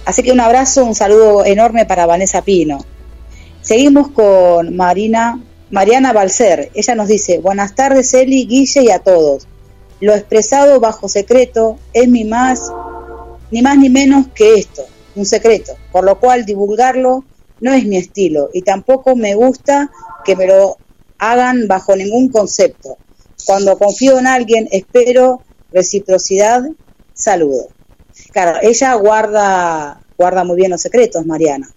Así 0.04 0.22
que 0.22 0.32
un 0.32 0.40
abrazo, 0.40 0.84
un 0.84 0.94
saludo 0.94 1.44
enorme 1.44 1.86
para 1.86 2.06
Vanessa 2.06 2.42
Pino. 2.42 2.84
Seguimos 3.62 4.08
con 4.08 4.74
Marina, 4.74 5.40
Mariana 5.70 6.12
Balcer, 6.12 6.70
ella 6.74 6.94
nos 6.94 7.08
dice, 7.08 7.38
buenas 7.38 7.74
tardes 7.74 8.12
Eli, 8.14 8.46
Guille 8.46 8.82
y 8.82 8.90
a 8.90 8.98
todos. 8.98 9.46
Lo 10.00 10.14
expresado 10.14 10.80
bajo 10.80 11.08
secreto 11.08 11.78
es 11.92 12.08
mi 12.08 12.24
más, 12.24 12.72
ni 13.50 13.62
más 13.62 13.76
ni 13.76 13.90
menos 13.90 14.26
que 14.34 14.54
esto, 14.54 14.82
un 15.14 15.26
secreto, 15.26 15.74
por 15.92 16.04
lo 16.04 16.18
cual 16.18 16.44
divulgarlo 16.44 17.24
no 17.60 17.72
es 17.72 17.84
mi 17.86 17.96
estilo 17.96 18.50
y 18.52 18.62
tampoco 18.62 19.16
me 19.16 19.34
gusta 19.34 19.90
que 20.24 20.36
me 20.36 20.46
lo 20.46 20.76
hagan 21.18 21.68
bajo 21.68 21.94
ningún 21.96 22.30
concepto. 22.30 22.96
Cuando 23.46 23.78
confío 23.78 24.18
en 24.18 24.26
alguien 24.26 24.68
espero 24.70 25.42
reciprocidad, 25.72 26.62
saludo. 27.14 27.68
Claro, 28.32 28.58
ella 28.62 28.94
guarda 28.94 30.00
guarda 30.16 30.44
muy 30.44 30.56
bien 30.56 30.70
los 30.70 30.82
secretos, 30.82 31.24
Mariana. 31.24 31.70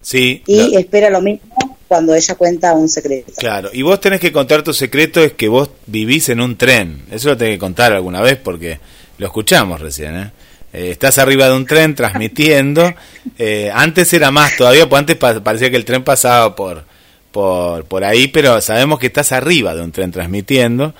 Sí. 0.00 0.42
Y 0.46 0.76
espera 0.76 1.10
lo 1.10 1.20
mismo 1.20 1.78
cuando 1.86 2.14
ella 2.14 2.34
cuenta 2.34 2.72
un 2.72 2.88
secreto. 2.88 3.32
Claro, 3.36 3.70
y 3.72 3.82
vos 3.82 4.00
tenés 4.00 4.18
que 4.18 4.32
contar 4.32 4.62
tu 4.62 4.72
secreto 4.72 5.22
es 5.22 5.34
que 5.34 5.46
vos 5.46 5.70
vivís 5.86 6.28
en 6.30 6.40
un 6.40 6.56
tren. 6.56 7.04
Eso 7.10 7.28
lo 7.28 7.36
tenés 7.36 7.56
que 7.56 7.58
contar 7.60 7.92
alguna 7.92 8.20
vez 8.20 8.36
porque 8.36 8.80
lo 9.18 9.26
escuchamos 9.26 9.80
recién, 9.80 10.16
¿eh? 10.16 10.32
Eh, 10.72 10.90
estás 10.90 11.18
arriba 11.18 11.46
de 11.46 11.54
un 11.54 11.66
tren 11.66 11.94
transmitiendo. 11.94 12.94
Eh, 13.38 13.70
antes 13.72 14.12
era 14.12 14.30
más 14.30 14.56
todavía, 14.56 14.88
pues 14.88 15.00
antes 15.00 15.16
parecía 15.16 15.70
que 15.70 15.76
el 15.76 15.84
tren 15.84 16.02
pasaba 16.02 16.56
por, 16.56 16.84
por, 17.30 17.84
por 17.84 18.04
ahí, 18.04 18.28
pero 18.28 18.60
sabemos 18.60 18.98
que 18.98 19.08
estás 19.08 19.32
arriba 19.32 19.74
de 19.74 19.82
un 19.82 19.92
tren 19.92 20.10
transmitiendo. 20.10 20.94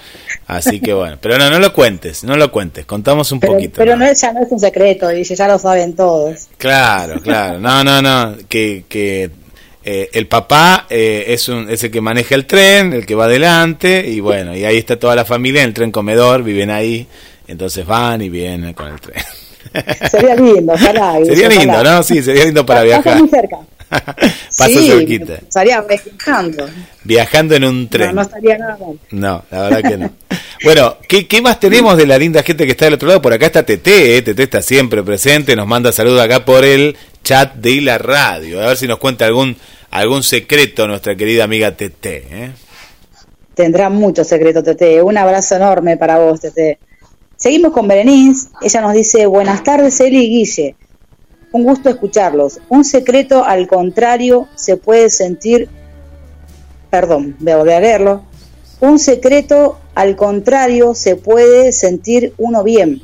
Así 0.47 0.81
que 0.81 0.93
bueno, 0.93 1.17
pero 1.21 1.39
no, 1.39 1.49
no 1.49 1.59
lo 1.59 1.73
cuentes, 1.73 2.23
no 2.23 2.37
lo 2.37 2.53
cuentes, 2.53 2.85
contamos 2.85 3.33
un 3.33 3.41
poquito. 3.41 3.77
Pero 3.79 3.97
no, 3.97 4.13
ya 4.13 4.33
no 4.33 4.43
es 4.43 4.51
un 4.51 4.61
secreto, 4.61 5.09
dice, 5.09 5.35
ya 5.35 5.49
lo 5.49 5.59
saben 5.59 5.97
todos. 5.97 6.49
Claro, 6.59 7.21
claro, 7.23 7.59
no, 7.59 7.83
no, 7.83 8.03
no, 8.03 8.37
que, 8.49 8.85
que 8.91 9.31
eh, 9.85 10.11
el 10.13 10.27
papá 10.27 10.87
es, 10.91 11.49
un, 11.49 11.71
es 11.71 11.83
el 11.83 11.91
que 11.91 12.03
maneja 12.03 12.35
el 12.35 12.45
tren, 12.45 12.93
el 12.93 13.07
que 13.07 13.15
va 13.15 13.25
adelante, 13.25 14.07
y 14.07 14.21
bueno, 14.21 14.55
y 14.55 14.67
ahí 14.67 14.77
está 14.77 14.99
toda 14.99 15.17
la 15.17 15.25
familia 15.25 15.63
en 15.63 15.69
el 15.69 15.75
tren 15.75 15.91
comedor, 15.91 16.43
viven 16.43 16.69
ahí, 16.69 17.07
entonces 17.49 17.87
van 17.87 18.21
y 18.21 18.29
vienen 18.29 18.75
con 18.75 18.89
el 18.89 19.01
tren. 19.01 19.23
Sería 20.11 20.35
lindo, 20.35 20.73
ojalá. 20.73 21.19
Sería 21.25 21.49
lindo, 21.49 21.85
¿no? 21.85 22.03
Sí, 22.03 22.23
sería 22.23 22.45
lindo 22.45 22.65
para 22.67 22.83
viajar. 22.83 23.19
muy 23.19 23.29
cerca. 23.29 23.59
Pasa 23.91 24.69
sí, 24.69 24.89
cerquita. 24.89 25.35
Estaría 25.35 25.81
viajando. 25.83 26.69
Viajando 27.05 27.55
en 27.55 27.65
un 27.65 27.89
tren. 27.89 28.09
No, 28.09 28.15
no 28.15 28.23
estaría 28.23 28.57
nada 28.57 28.79
mal. 28.79 28.99
No, 29.11 29.45
la 29.51 29.63
verdad 29.63 29.91
que 29.91 29.97
no. 29.99 30.11
bueno, 30.65 30.97
¿qué, 31.07 31.27
¿qué, 31.27 31.43
más 31.43 31.61
tenemos 31.61 31.97
de 31.97 32.07
la 32.07 32.17
linda 32.17 32.43
gente 32.43 32.65
que 32.65 32.73
está 32.73 32.87
del 32.87 32.95
otro 32.95 33.09
lado? 33.09 33.21
Por 33.21 33.33
acá 33.35 33.47
está 33.47 33.65
Tete, 33.65 34.17
¿eh? 34.17 34.23
Tete 34.23 34.45
está 34.45 34.63
siempre 34.63 35.03
presente, 35.03 35.55
nos 35.57 35.67
manda 35.67 35.93
saludos 35.93 36.23
acá 36.23 36.45
por 36.45 36.65
el 36.65 36.97
chat 37.23 37.55
de 37.57 37.83
la 37.83 37.99
radio. 37.99 38.63
A 38.63 38.69
ver 38.69 38.77
si 38.77 38.87
nos 38.87 38.99
cuenta 38.99 39.27
algún 39.27 39.57
algún 39.91 40.23
secreto 40.23 40.89
nuestra 40.89 41.15
querida 41.15 41.45
amiga 41.45 41.77
Tete, 41.77 42.25
¿eh? 42.31 42.51
Tendrá 43.55 43.91
mucho 43.91 44.25
secreto, 44.25 44.63
Tete. 44.63 45.03
Un 45.03 45.19
abrazo 45.19 45.57
enorme 45.57 45.97
para 45.99 46.19
vos, 46.19 46.41
Tete. 46.41 46.79
Seguimos 47.43 47.73
con 47.73 47.89
Berenice. 47.89 48.51
Ella 48.61 48.83
nos 48.83 48.93
dice, 48.93 49.27
buenas 49.27 49.65
tardes, 49.65 49.99
Eli 49.99 50.27
y 50.27 50.29
Guille. 50.29 50.77
Un 51.51 51.65
gusto 51.65 51.91
escucharlos. 51.91 52.61
Un 52.69 52.85
secreto, 52.85 53.45
al 53.45 53.67
contrario, 53.67 54.47
se 54.55 54.77
puede 54.77 55.11
sentir... 55.11 55.69
Perdón, 56.89 57.35
voy 57.41 57.51
a 57.51 57.57
volver 57.57 57.75
a 57.75 57.81
leerlo. 57.81 58.23
Un 58.79 59.01
secreto, 59.01 59.81
al 59.97 60.15
contrario, 60.15 60.95
se 60.95 61.17
puede 61.17 61.73
sentir 61.73 62.33
uno 62.39 62.63
bien. 62.63 63.03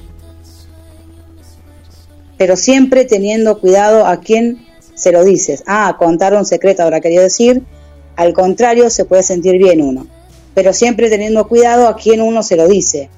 Pero 2.36 2.54
siempre 2.54 3.06
teniendo 3.06 3.58
cuidado 3.58 4.06
a 4.06 4.20
quien 4.20 4.64
se 4.94 5.10
lo 5.10 5.24
dices. 5.24 5.64
Ah, 5.66 5.96
contar 5.98 6.32
un 6.34 6.46
secreto, 6.46 6.84
ahora 6.84 7.00
quería 7.00 7.22
decir. 7.22 7.64
Al 8.14 8.34
contrario, 8.34 8.88
se 8.88 9.04
puede 9.04 9.24
sentir 9.24 9.58
bien 9.58 9.82
uno. 9.82 10.06
Pero 10.54 10.72
siempre 10.72 11.10
teniendo 11.10 11.48
cuidado 11.48 11.88
a 11.88 11.96
quien 11.96 12.20
uno 12.22 12.44
se 12.44 12.54
lo 12.54 12.68
dice 12.68 13.10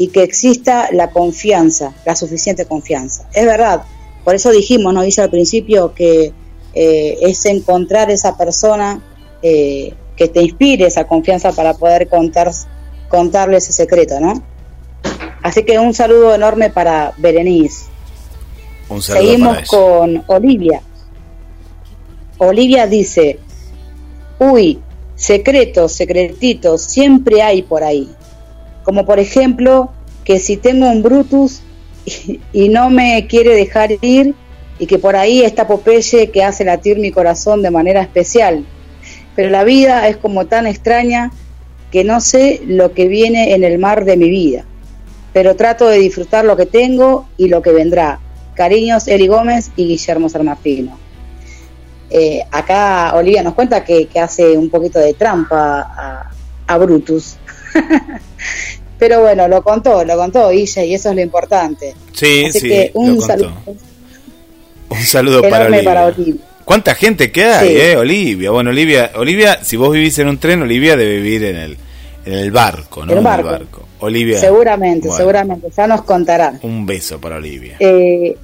y 0.00 0.08
que 0.08 0.22
exista 0.22 0.88
la 0.92 1.10
confianza, 1.10 1.92
la 2.06 2.16
suficiente 2.16 2.64
confianza. 2.64 3.28
Es 3.34 3.44
verdad, 3.44 3.82
por 4.24 4.34
eso 4.34 4.50
dijimos, 4.50 4.94
¿no? 4.94 5.02
Dice 5.02 5.20
al 5.20 5.28
principio 5.28 5.92
que 5.92 6.32
eh, 6.72 7.18
es 7.20 7.44
encontrar 7.44 8.10
esa 8.10 8.34
persona 8.34 9.02
eh, 9.42 9.92
que 10.16 10.28
te 10.28 10.40
inspire 10.40 10.86
esa 10.86 11.06
confianza 11.06 11.52
para 11.52 11.74
poder 11.74 12.08
contar, 12.08 12.50
contarle 13.10 13.58
ese 13.58 13.74
secreto, 13.74 14.18
¿no? 14.20 14.42
Así 15.42 15.64
que 15.64 15.78
un 15.78 15.92
saludo 15.92 16.34
enorme 16.34 16.70
para 16.70 17.12
Berenice. 17.18 17.84
Un 18.88 19.02
saludo 19.02 19.22
Seguimos 19.22 19.54
para 19.54 19.66
con 19.66 20.24
Olivia. 20.28 20.80
Olivia 22.38 22.86
dice, 22.86 23.38
uy, 24.38 24.80
secretos, 25.14 25.92
secretitos, 25.92 26.80
siempre 26.80 27.42
hay 27.42 27.60
por 27.60 27.84
ahí 27.84 28.08
como 28.82 29.04
por 29.06 29.18
ejemplo 29.18 29.90
que 30.24 30.38
si 30.38 30.56
tengo 30.56 30.88
un 30.88 31.02
Brutus 31.02 31.62
y, 32.52 32.68
no 32.68 32.90
me 32.90 33.26
quiere 33.26 33.54
dejar 33.54 33.92
ir 34.00 34.34
y 34.78 34.86
que 34.86 34.98
por 34.98 35.16
ahí 35.16 35.42
está 35.42 35.66
Popeye 35.66 36.30
que 36.30 36.42
hace 36.42 36.64
latir 36.64 36.98
mi 36.98 37.10
corazón 37.10 37.62
de 37.62 37.70
manera 37.70 38.00
especial. 38.00 38.64
Pero 39.36 39.50
la 39.50 39.64
vida 39.64 40.08
es 40.08 40.16
como 40.16 40.46
tan 40.46 40.66
extraña 40.66 41.30
que 41.90 42.04
no 42.04 42.20
sé 42.20 42.62
lo 42.66 42.92
que 42.92 43.08
viene 43.08 43.54
en 43.54 43.64
el 43.64 43.78
mar 43.78 44.04
de 44.04 44.16
mi 44.16 44.30
vida, 44.30 44.64
pero 45.32 45.56
trato 45.56 45.88
de 45.88 45.98
disfrutar 45.98 46.44
lo 46.44 46.56
que 46.56 46.66
tengo 46.66 47.28
y 47.36 47.48
lo 47.48 47.62
que 47.62 47.72
vendrá. 47.72 48.20
Cariños, 48.54 49.08
Eli 49.08 49.26
Gómez 49.26 49.70
y 49.76 49.86
Guillermo 49.86 50.28
Sarmafino. 50.28 50.98
Eh, 52.10 52.42
acá 52.50 53.12
Olivia 53.14 53.42
nos 53.42 53.54
cuenta 53.54 53.84
que, 53.84 54.08
hace 54.20 54.56
un 54.56 54.68
poquito 54.68 54.98
de 54.98 55.14
trampa 55.14 55.80
a, 55.80 56.30
a 56.66 56.78
Brutus. 56.78 57.36
Pero 58.98 59.20
bueno, 59.22 59.48
lo 59.48 59.62
contó, 59.62 60.04
lo 60.04 60.16
contó 60.16 60.50
Guille 60.50 60.86
y 60.86 60.94
eso 60.94 61.10
es 61.10 61.16
lo 61.16 61.22
importante. 61.22 61.94
Sí, 62.12 62.44
Así 62.46 62.60
sí, 62.60 62.68
que 62.68 62.90
un 62.94 63.14
lo 63.16 63.20
saludo. 63.22 63.52
Un 64.90 64.98
saludo 65.04 65.42
para 65.42 65.66
Olivia. 65.66 65.84
para 65.84 66.06
Olivia. 66.06 66.34
¿Cuánta 66.64 66.94
gente 66.94 67.32
que 67.32 67.44
hay, 67.44 67.68
Sí. 67.68 67.76
eh, 67.80 67.96
Olivia? 67.96 68.50
Bueno, 68.50 68.70
Olivia, 68.70 69.10
Olivia, 69.16 69.64
si 69.64 69.76
vos 69.76 69.92
vivís 69.92 70.18
en 70.18 70.28
un 70.28 70.38
tren, 70.38 70.62
Olivia 70.62 70.96
debe 70.96 71.16
vivir 71.16 71.44
en 71.44 71.56
el, 71.56 71.78
en 72.26 72.32
el 72.34 72.50
barco, 72.50 73.06
¿no? 73.06 73.12
En 73.12 73.18
el 73.18 73.24
barco. 73.24 73.86
Olivia. 74.00 74.38
Seguramente, 74.38 75.08
bueno, 75.08 75.16
seguramente, 75.18 75.68
ya 75.76 75.86
nos 75.86 76.02
contará. 76.02 76.54
Un 76.62 76.84
beso 76.86 77.18
para 77.20 77.36
Olivia. 77.36 77.76
Eh, 77.80 78.36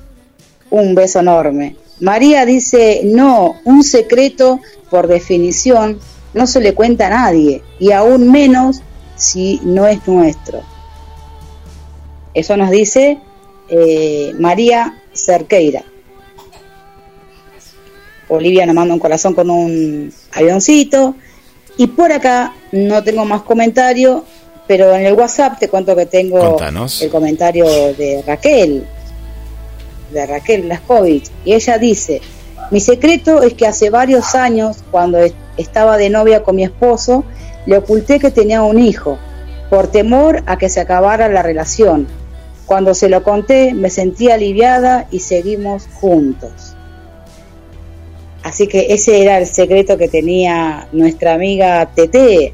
un 0.71 0.95
beso 0.95 1.21
enorme. 1.21 1.77
María 2.01 2.45
dice, 2.47 3.03
no, 3.05 3.57
un 3.65 3.83
secreto 3.83 4.61
por 4.91 5.07
definición 5.07 5.99
no 6.35 6.47
se 6.47 6.61
le 6.61 6.75
cuenta 6.75 7.07
a 7.07 7.11
nadie, 7.11 7.63
y 7.79 7.93
aún 7.93 8.31
menos 8.31 8.83
si 9.17 9.61
no 9.65 9.87
es 9.87 10.07
nuestro. 10.07 10.63
Eso 12.35 12.57
nos 12.57 12.71
dice 12.71 13.19
eh, 13.69 14.33
María 14.39 15.03
Cerqueira. 15.15 15.83
Olivia 18.29 18.67
nos 18.67 18.75
manda 18.75 18.93
un 18.95 19.01
corazón 19.01 19.35
con 19.35 19.51
un 19.51 20.13
avioncito. 20.33 21.15
Y 21.79 21.89
por 21.89 22.11
acá 22.11 22.55
no 22.73 23.03
tengo 23.05 23.25
más 23.25 23.43
comentario, 23.43 24.25
pero 24.67 24.95
en 24.95 25.05
el 25.07 25.13
WhatsApp 25.15 25.59
te 25.59 25.69
cuento 25.69 25.95
que 25.95 26.07
tengo 26.07 26.39
Contanos. 26.41 27.03
el 27.03 27.11
comentario 27.11 27.67
de 27.67 28.25
Raquel, 28.27 28.87
de 30.13 30.27
Raquel 30.27 30.69
Laskovich. 30.69 31.31
Y 31.45 31.53
ella 31.53 31.77
dice, 31.79 32.23
mi 32.71 32.81
secreto 32.81 33.43
es 33.43 33.55
que 33.55 33.67
hace 33.67 33.91
varios 33.91 34.35
años, 34.35 34.79
cuando 34.91 35.19
est- 35.19 35.37
estaba 35.59 35.97
de 35.99 36.09
novia 36.11 36.43
con 36.43 36.57
mi 36.57 36.65
esposo, 36.65 37.25
le 37.67 37.77
oculté 37.77 38.19
que 38.19 38.31
tenía 38.31 38.63
un 38.63 38.79
hijo, 38.79 39.19
por 39.69 39.89
temor 39.89 40.43
a 40.47 40.57
que 40.57 40.69
se 40.69 40.81
acabara 40.81 41.29
la 41.29 41.43
relación. 41.43 42.07
Cuando 42.67 42.95
se 42.95 43.09
lo 43.09 43.23
conté, 43.23 43.75
me 43.75 43.91
sentí 43.91 44.31
aliviada 44.31 45.07
y 45.11 45.21
seguimos 45.21 45.89
juntos. 46.01 46.77
Así 48.43 48.69
que 48.69 48.87
ese 48.91 49.23
era 49.23 49.39
el 49.39 49.47
secreto 49.47 49.99
que 49.99 50.09
tenía 50.09 50.89
nuestra 50.93 51.35
amiga 51.35 51.91
Tete. 51.95 52.53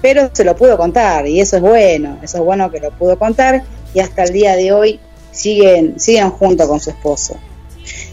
Pero 0.00 0.30
se 0.32 0.44
lo 0.44 0.56
pudo 0.56 0.76
contar 0.76 1.26
y 1.28 1.38
eso 1.40 1.56
es 1.56 1.62
bueno, 1.62 2.18
eso 2.22 2.38
es 2.38 2.44
bueno 2.44 2.70
que 2.70 2.80
lo 2.80 2.90
pudo 2.92 3.18
contar 3.18 3.62
y 3.94 4.00
hasta 4.00 4.24
el 4.24 4.32
día 4.32 4.56
de 4.56 4.72
hoy 4.72 4.98
siguen, 5.30 6.00
siguen 6.00 6.30
juntos 6.30 6.66
con 6.66 6.80
su 6.80 6.90
esposo. 6.90 7.36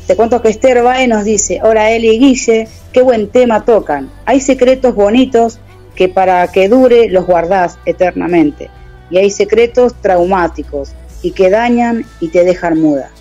Te 0.07 0.15
cuento 0.15 0.41
que 0.41 0.49
Esther 0.49 0.83
Bae 0.83 1.07
nos 1.07 1.23
dice, 1.23 1.61
hola 1.63 1.91
Eli 1.91 2.09
y 2.09 2.19
Guille, 2.19 2.67
qué 2.91 3.01
buen 3.01 3.29
tema 3.29 3.63
tocan. 3.63 4.11
Hay 4.25 4.41
secretos 4.41 4.93
bonitos 4.93 5.59
que 5.99 6.07
para 6.07 6.47
que 6.47 6.69
dure 6.69 7.09
los 7.09 7.25
guardás 7.25 7.77
eternamente. 7.85 8.69
Y 9.11 9.17
hay 9.17 9.29
secretos 9.29 9.93
traumáticos 10.01 10.91
y 11.21 11.31
que 11.31 11.49
dañan 11.49 12.05
y 12.21 12.29
te 12.29 12.45
dejan 12.45 12.79
muda. 12.79 13.11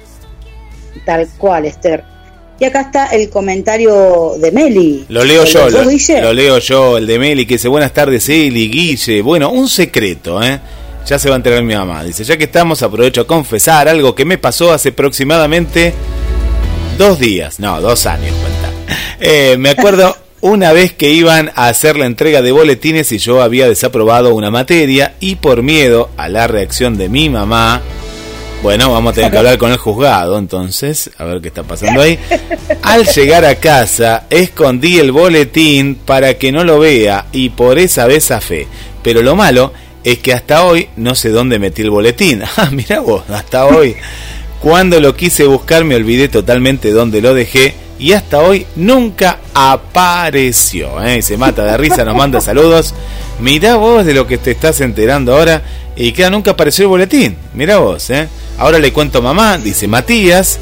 Tal 1.05 1.27
cual, 1.39 1.65
Esther. 1.65 2.05
Y 2.61 2.65
acá 2.65 2.83
está 2.83 3.07
el 3.07 3.31
comentario 3.31 4.35
de 4.41 4.53
Meli. 4.53 5.07
Lo 5.09 5.25
leo 5.25 5.43
¿Lo 5.43 5.49
yo, 5.49 5.69
lo, 5.71 5.83
lo 6.23 6.33
leo 6.33 6.59
yo, 6.59 6.99
el 6.99 7.09
de 7.09 7.19
Meli, 7.19 7.47
que 7.47 7.55
dice, 7.55 7.67
buenas 7.67 7.93
tardes, 7.93 8.29
Eli, 8.29 8.71
Guille. 8.71 9.23
Bueno, 9.23 9.51
un 9.51 9.69
secreto, 9.69 10.41
¿eh? 10.41 10.61
Ya 11.05 11.19
se 11.19 11.29
va 11.29 11.35
a 11.35 11.39
enterar 11.39 11.65
mi 11.65 11.75
mamá. 11.75 12.05
Dice, 12.05 12.23
ya 12.23 12.37
que 12.37 12.45
estamos, 12.45 12.81
aprovecho 12.85 13.23
a 13.23 13.27
confesar 13.27 13.89
algo 13.89 14.15
que 14.15 14.25
me 14.25 14.39
pasó 14.39 14.73
hace 14.73 14.91
aproximadamente 14.91 15.93
dos 16.97 17.19
días, 17.19 17.59
no, 17.59 17.81
dos 17.81 18.07
años, 18.07 18.37
cuenta. 18.37 18.69
Eh, 19.21 19.57
me 19.59 19.71
acuerdo 19.71 20.15
una 20.41 20.73
vez 20.73 20.93
que 20.93 21.11
iban 21.11 21.51
a 21.55 21.69
hacer 21.69 21.97
la 21.97 22.07
entrega 22.07 22.43
de 22.43 22.53
boletines 22.53 23.11
y 23.13 23.19
yo 23.19 23.43
había 23.43 23.69
desaprobado 23.69 24.35
una 24.35 24.51
materia 24.51 25.15
y 25.21 25.37
por 25.37 25.63
miedo 25.63 26.11
a 26.17 26.29
la 26.29 26.47
reacción 26.47 26.97
de 26.97 27.09
mi 27.09 27.29
mamá, 27.29 27.83
bueno, 28.63 28.93
vamos 28.93 29.13
a 29.13 29.15
tener 29.15 29.31
que 29.31 29.39
hablar 29.39 29.59
con 29.59 29.71
el 29.71 29.77
juzgado, 29.77 30.37
entonces, 30.37 31.11
a 31.17 31.25
ver 31.25 31.41
qué 31.41 31.49
está 31.49 31.63
pasando 31.63 32.01
ahí. 32.01 32.19
Al 32.83 33.07
llegar 33.07 33.45
a 33.45 33.55
casa, 33.57 34.25
escondí 34.31 34.99
el 34.99 35.13
boletín 35.13 35.95
para 35.95 36.35
que 36.35 36.51
no 36.51 36.65
lo 36.65 36.81
vea 36.81 37.27
y 37.33 37.51
por 37.51 37.79
esa 37.79 38.07
vez 38.07 38.29
fe. 38.41 38.67
Pero 39.03 39.23
lo 39.23 39.37
malo 39.37 39.73
es 40.03 40.19
que 40.19 40.33
hasta 40.33 40.65
hoy 40.65 40.89
no 40.97 41.15
sé 41.15 41.31
dónde 41.31 41.59
metí 41.59 41.83
el 41.83 41.91
boletín. 41.91 42.43
Ah, 42.57 42.71
mira 42.73 43.01
vos, 43.01 43.23
hasta 43.31 43.67
hoy. 43.67 43.95
Cuando 44.61 45.01
lo 45.01 45.15
quise 45.15 45.45
buscar 45.45 45.85
me 45.85 45.95
olvidé 45.95 46.29
totalmente 46.29 46.91
dónde 46.91 47.21
lo 47.21 47.35
dejé 47.35 47.75
y 47.99 48.13
hasta 48.13 48.39
hoy 48.39 48.67
nunca 48.77 49.39
apareció. 49.55 51.03
¿eh? 51.05 51.21
Se 51.23 51.37
mata 51.37 51.65
de 51.65 51.77
risa, 51.77 52.05
nos 52.05 52.17
manda 52.17 52.41
saludos. 52.41 52.95
Mirá 53.41 53.77
vos 53.77 54.05
de 54.05 54.15
lo 54.15 54.27
que 54.27 54.39
te 54.39 54.51
estás 54.53 54.81
enterando 54.81 55.35
ahora 55.35 55.63
y 55.97 56.13
que 56.13 56.29
nunca 56.31 56.53
apareció 56.53 56.85
el 56.85 56.89
boletín. 56.91 57.37
Mirá 57.55 57.79
vos, 57.79 58.11
¿eh? 58.11 58.29
Ahora 58.59 58.79
le 58.79 58.93
cuento 58.93 59.19
a 59.19 59.23
mamá, 59.23 59.59
dice 59.59 59.89
Matías. 59.89 60.59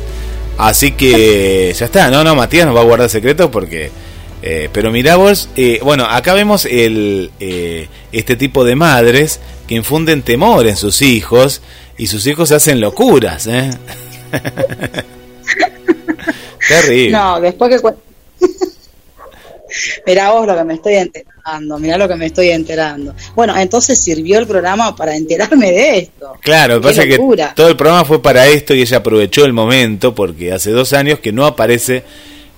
Así 0.58 0.92
que 0.92 1.74
ya 1.78 1.84
está, 1.84 2.10
no, 2.10 2.24
no, 2.24 2.34
Matías 2.34 2.66
nos 2.66 2.74
va 2.74 2.80
a 2.80 2.84
guardar 2.84 3.10
secretos 3.10 3.50
porque... 3.50 3.90
eh, 4.42 4.68
pero 4.72 4.90
mirá 4.90 5.16
vos, 5.16 5.48
eh, 5.56 5.80
bueno, 5.82 6.04
acá 6.06 6.32
vemos 6.32 6.64
el, 6.64 7.30
eh, 7.40 7.88
este 8.12 8.36
tipo 8.36 8.64
de 8.64 8.74
madres 8.76 9.40
que 9.66 9.74
infunden 9.74 10.22
temor 10.22 10.66
en 10.66 10.76
sus 10.76 11.02
hijos 11.02 11.60
y 11.98 12.06
sus 12.06 12.26
hijos 12.26 12.52
hacen 12.52 12.80
locuras. 12.80 13.48
Terrible. 16.68 17.10
No, 17.10 17.40
después 17.40 17.80
que... 17.80 18.46
Mirá 20.06 20.30
vos 20.30 20.46
lo 20.46 20.56
que 20.56 20.64
me 20.64 20.74
estoy 20.74 20.94
enterando, 20.94 21.78
mirá 21.78 21.98
lo 21.98 22.08
que 22.08 22.14
me 22.14 22.26
estoy 22.26 22.50
enterando. 22.50 23.14
Bueno, 23.34 23.56
entonces 23.56 23.98
sirvió 23.98 24.38
el 24.38 24.46
programa 24.46 24.94
para 24.94 25.16
enterarme 25.16 25.72
de 25.72 25.98
esto. 25.98 26.34
Claro, 26.40 26.80
pasa 26.80 27.04
que 27.04 27.18
todo 27.54 27.68
el 27.68 27.76
programa 27.76 28.04
fue 28.04 28.22
para 28.22 28.46
esto 28.46 28.74
y 28.74 28.82
ella 28.82 28.98
aprovechó 28.98 29.44
el 29.44 29.52
momento 29.52 30.14
porque 30.14 30.52
hace 30.52 30.70
dos 30.70 30.92
años 30.92 31.18
que 31.18 31.32
no 31.32 31.46
aparece 31.46 32.04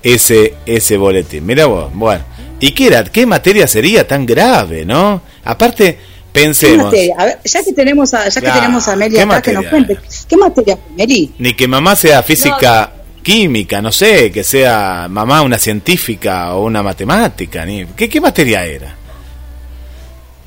ese 0.02 0.54
ese 0.66 0.96
boletín. 0.96 1.46
Mira 1.46 1.66
vos, 1.66 1.90
bueno. 1.94 2.24
¿Y 2.60 2.72
qué 2.72 2.88
era? 2.88 3.04
¿Qué 3.04 3.24
materia 3.24 3.66
sería 3.68 4.06
tan 4.06 4.26
grave, 4.26 4.84
no? 4.84 5.22
Aparte, 5.44 5.94
¿Qué 5.94 6.40
pensemos, 6.40 6.86
materia? 6.86 7.14
A 7.18 7.24
ver, 7.24 7.38
ya 7.44 7.64
que 7.64 7.72
tenemos 7.72 8.14
a, 8.14 8.28
ya 8.28 8.40
que 8.40 8.50
tenemos 8.50 8.88
a 8.88 8.96
Meli 8.96 9.16
¿qué 9.16 9.22
acá, 9.22 9.42
que 9.42 9.52
nos 9.52 9.66
cuente. 9.66 9.98
¿Qué 10.28 10.36
materia 10.36 10.78
Meli? 10.96 11.32
ni 11.38 11.54
que 11.54 11.66
mamá 11.66 11.96
sea 11.96 12.22
física, 12.22 12.92
química, 13.28 13.82
no 13.82 13.92
sé, 13.92 14.32
que 14.32 14.42
sea 14.42 15.06
mamá 15.06 15.42
una 15.42 15.58
científica 15.58 16.54
o 16.54 16.64
una 16.64 16.82
matemática, 16.82 17.62
ni 17.66 17.84
¿qué, 17.88 18.08
qué 18.08 18.22
materia 18.22 18.64
era? 18.64 18.94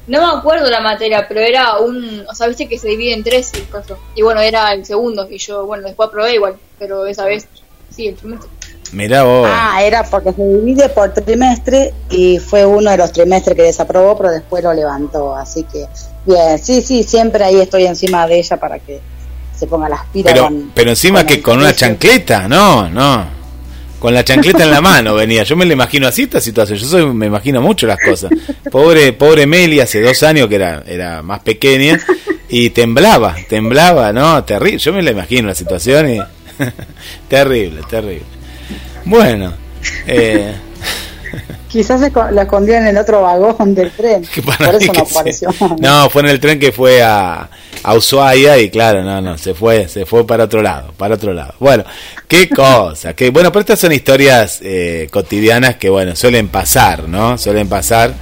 No 0.07 0.19
me 0.19 0.39
acuerdo 0.39 0.67
la 0.67 0.81
materia, 0.81 1.27
pero 1.27 1.41
era 1.41 1.77
un. 1.77 2.25
O 2.27 2.33
sea, 2.33 2.47
viste 2.47 2.67
que 2.67 2.79
se 2.79 2.87
divide 2.87 3.13
en 3.13 3.23
tres 3.23 3.51
el 3.53 3.69
caso. 3.69 3.99
Y 4.15 4.23
bueno, 4.23 4.41
era 4.41 4.73
el 4.73 4.83
segundo. 4.83 5.27
Y 5.29 5.37
yo, 5.37 5.63
bueno, 5.67 5.83
después 5.83 6.09
aprobé 6.09 6.33
igual. 6.33 6.55
Pero 6.79 7.05
esa 7.05 7.25
vez, 7.25 7.47
sí, 7.91 8.07
el 8.07 8.15
trimestre. 8.15 8.49
Mirá 8.93 9.23
vos. 9.23 9.47
Ah, 9.47 9.83
era 9.83 10.03
porque 10.03 10.33
se 10.33 10.43
divide 10.43 10.89
por 10.89 11.13
trimestre 11.13 11.93
y 12.09 12.39
fue 12.39 12.65
uno 12.65 12.89
de 12.89 12.97
los 12.97 13.11
trimestres 13.11 13.55
que 13.55 13.61
desaprobó, 13.61 14.17
pero 14.17 14.31
después 14.31 14.63
lo 14.63 14.73
levantó. 14.73 15.35
Así 15.35 15.65
que, 15.65 15.85
bien, 16.25 16.57
sí, 16.57 16.81
sí, 16.81 17.03
siempre 17.03 17.43
ahí 17.43 17.61
estoy 17.61 17.85
encima 17.85 18.25
de 18.25 18.39
ella 18.39 18.57
para 18.57 18.79
que 18.79 18.99
se 19.61 19.67
ponga 19.67 19.87
las 19.87 20.05
pilas. 20.07 20.33
Pero, 20.33 20.45
con- 20.45 20.71
pero 20.73 20.89
encima 20.89 21.25
que 21.25 21.41
con 21.41 21.59
una 21.59 21.73
chancleta, 21.73 22.47
no, 22.49 22.89
no. 22.89 23.39
Con 23.99 24.13
la 24.15 24.23
chancleta 24.25 24.63
en 24.63 24.71
la 24.71 24.81
mano 24.91 25.13
venía. 25.13 25.43
Yo 25.43 25.55
me 25.55 25.65
lo 25.65 25.73
imagino 25.73 26.07
así 26.07 26.23
esta 26.23 26.41
situación. 26.41 26.79
Yo 26.79 26.87
soy, 26.87 27.05
me 27.13 27.27
imagino 27.27 27.61
mucho 27.61 27.85
las 27.87 27.99
cosas. 28.03 28.31
Pobre, 28.71 29.13
pobre 29.13 29.45
Meli 29.45 29.79
hace 29.79 30.01
dos 30.01 30.23
años 30.23 30.47
que 30.47 30.55
era, 30.55 30.83
era 30.87 31.21
más 31.21 31.41
pequeña 31.41 31.99
y 32.49 32.71
temblaba, 32.71 33.35
temblaba, 33.47 34.11
no, 34.11 34.43
terrible. 34.43 34.79
Yo 34.79 34.91
me 34.91 35.03
la 35.03 35.11
imagino 35.11 35.47
la 35.49 35.55
situación 35.55 36.09
y 36.15 36.19
terrible, 37.29 37.81
terrible. 37.89 38.23
Bueno, 39.05 39.53
eh, 40.07 40.53
Quizás 41.69 42.01
se 42.01 42.11
la 42.31 42.41
escondió 42.43 42.75
en 42.75 42.87
el 42.87 42.97
otro 42.97 43.21
vagón 43.21 43.73
del 43.73 43.91
tren. 43.91 44.23
Por 44.45 44.75
eso 44.75 44.93
no 44.93 45.01
apareció. 45.01 45.49
No, 45.79 46.09
fue 46.09 46.21
en 46.23 46.27
el 46.29 46.39
tren 46.39 46.59
que 46.59 46.71
fue 46.71 47.01
a, 47.01 47.49
a 47.83 47.93
Ushuaia 47.95 48.57
y 48.57 48.69
claro, 48.69 49.03
no, 49.03 49.21
no, 49.21 49.37
se 49.37 49.53
fue, 49.53 49.87
se 49.87 50.05
fue 50.05 50.25
para 50.27 50.43
otro 50.45 50.61
lado, 50.61 50.93
para 50.97 51.15
otro 51.15 51.33
lado. 51.33 51.53
Bueno, 51.59 51.83
qué 52.27 52.49
cosa, 52.55 53.13
que 53.13 53.29
bueno, 53.29 53.51
pero 53.51 53.61
estas 53.61 53.79
son 53.79 53.91
historias 53.93 54.59
eh, 54.61 55.07
cotidianas 55.11 55.77
que 55.77 55.89
bueno, 55.89 56.15
suelen 56.15 56.49
pasar, 56.49 57.07
¿no? 57.07 57.37
Suelen 57.37 57.67
pasar 57.69 58.13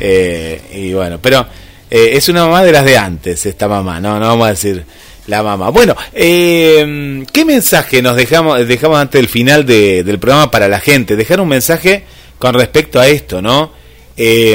eh, 0.00 0.60
y 0.74 0.92
bueno, 0.92 1.18
pero 1.22 1.46
eh, 1.90 2.10
es 2.14 2.28
una 2.28 2.44
mamá 2.44 2.64
de 2.64 2.72
las 2.72 2.84
de 2.84 2.98
antes, 2.98 3.46
esta 3.46 3.68
mamá, 3.68 4.00
no, 4.00 4.18
no 4.18 4.26
vamos 4.26 4.46
a 4.48 4.50
decir 4.50 4.84
la 5.28 5.42
mamá. 5.42 5.70
Bueno, 5.70 5.94
eh, 6.12 7.24
¿qué 7.32 7.44
mensaje 7.44 8.02
nos 8.02 8.16
dejamos, 8.16 8.66
dejamos 8.66 8.98
antes 8.98 9.20
del 9.20 9.28
final 9.28 9.64
de- 9.66 10.02
del 10.04 10.18
programa 10.18 10.50
para 10.50 10.68
la 10.68 10.78
gente? 10.80 11.16
Dejar 11.16 11.40
un 11.40 11.48
mensaje 11.48 12.04
con 12.38 12.54
respecto 12.54 13.00
a 13.00 13.06
esto, 13.08 13.40
¿no? 13.42 13.72
Eh, 14.16 14.52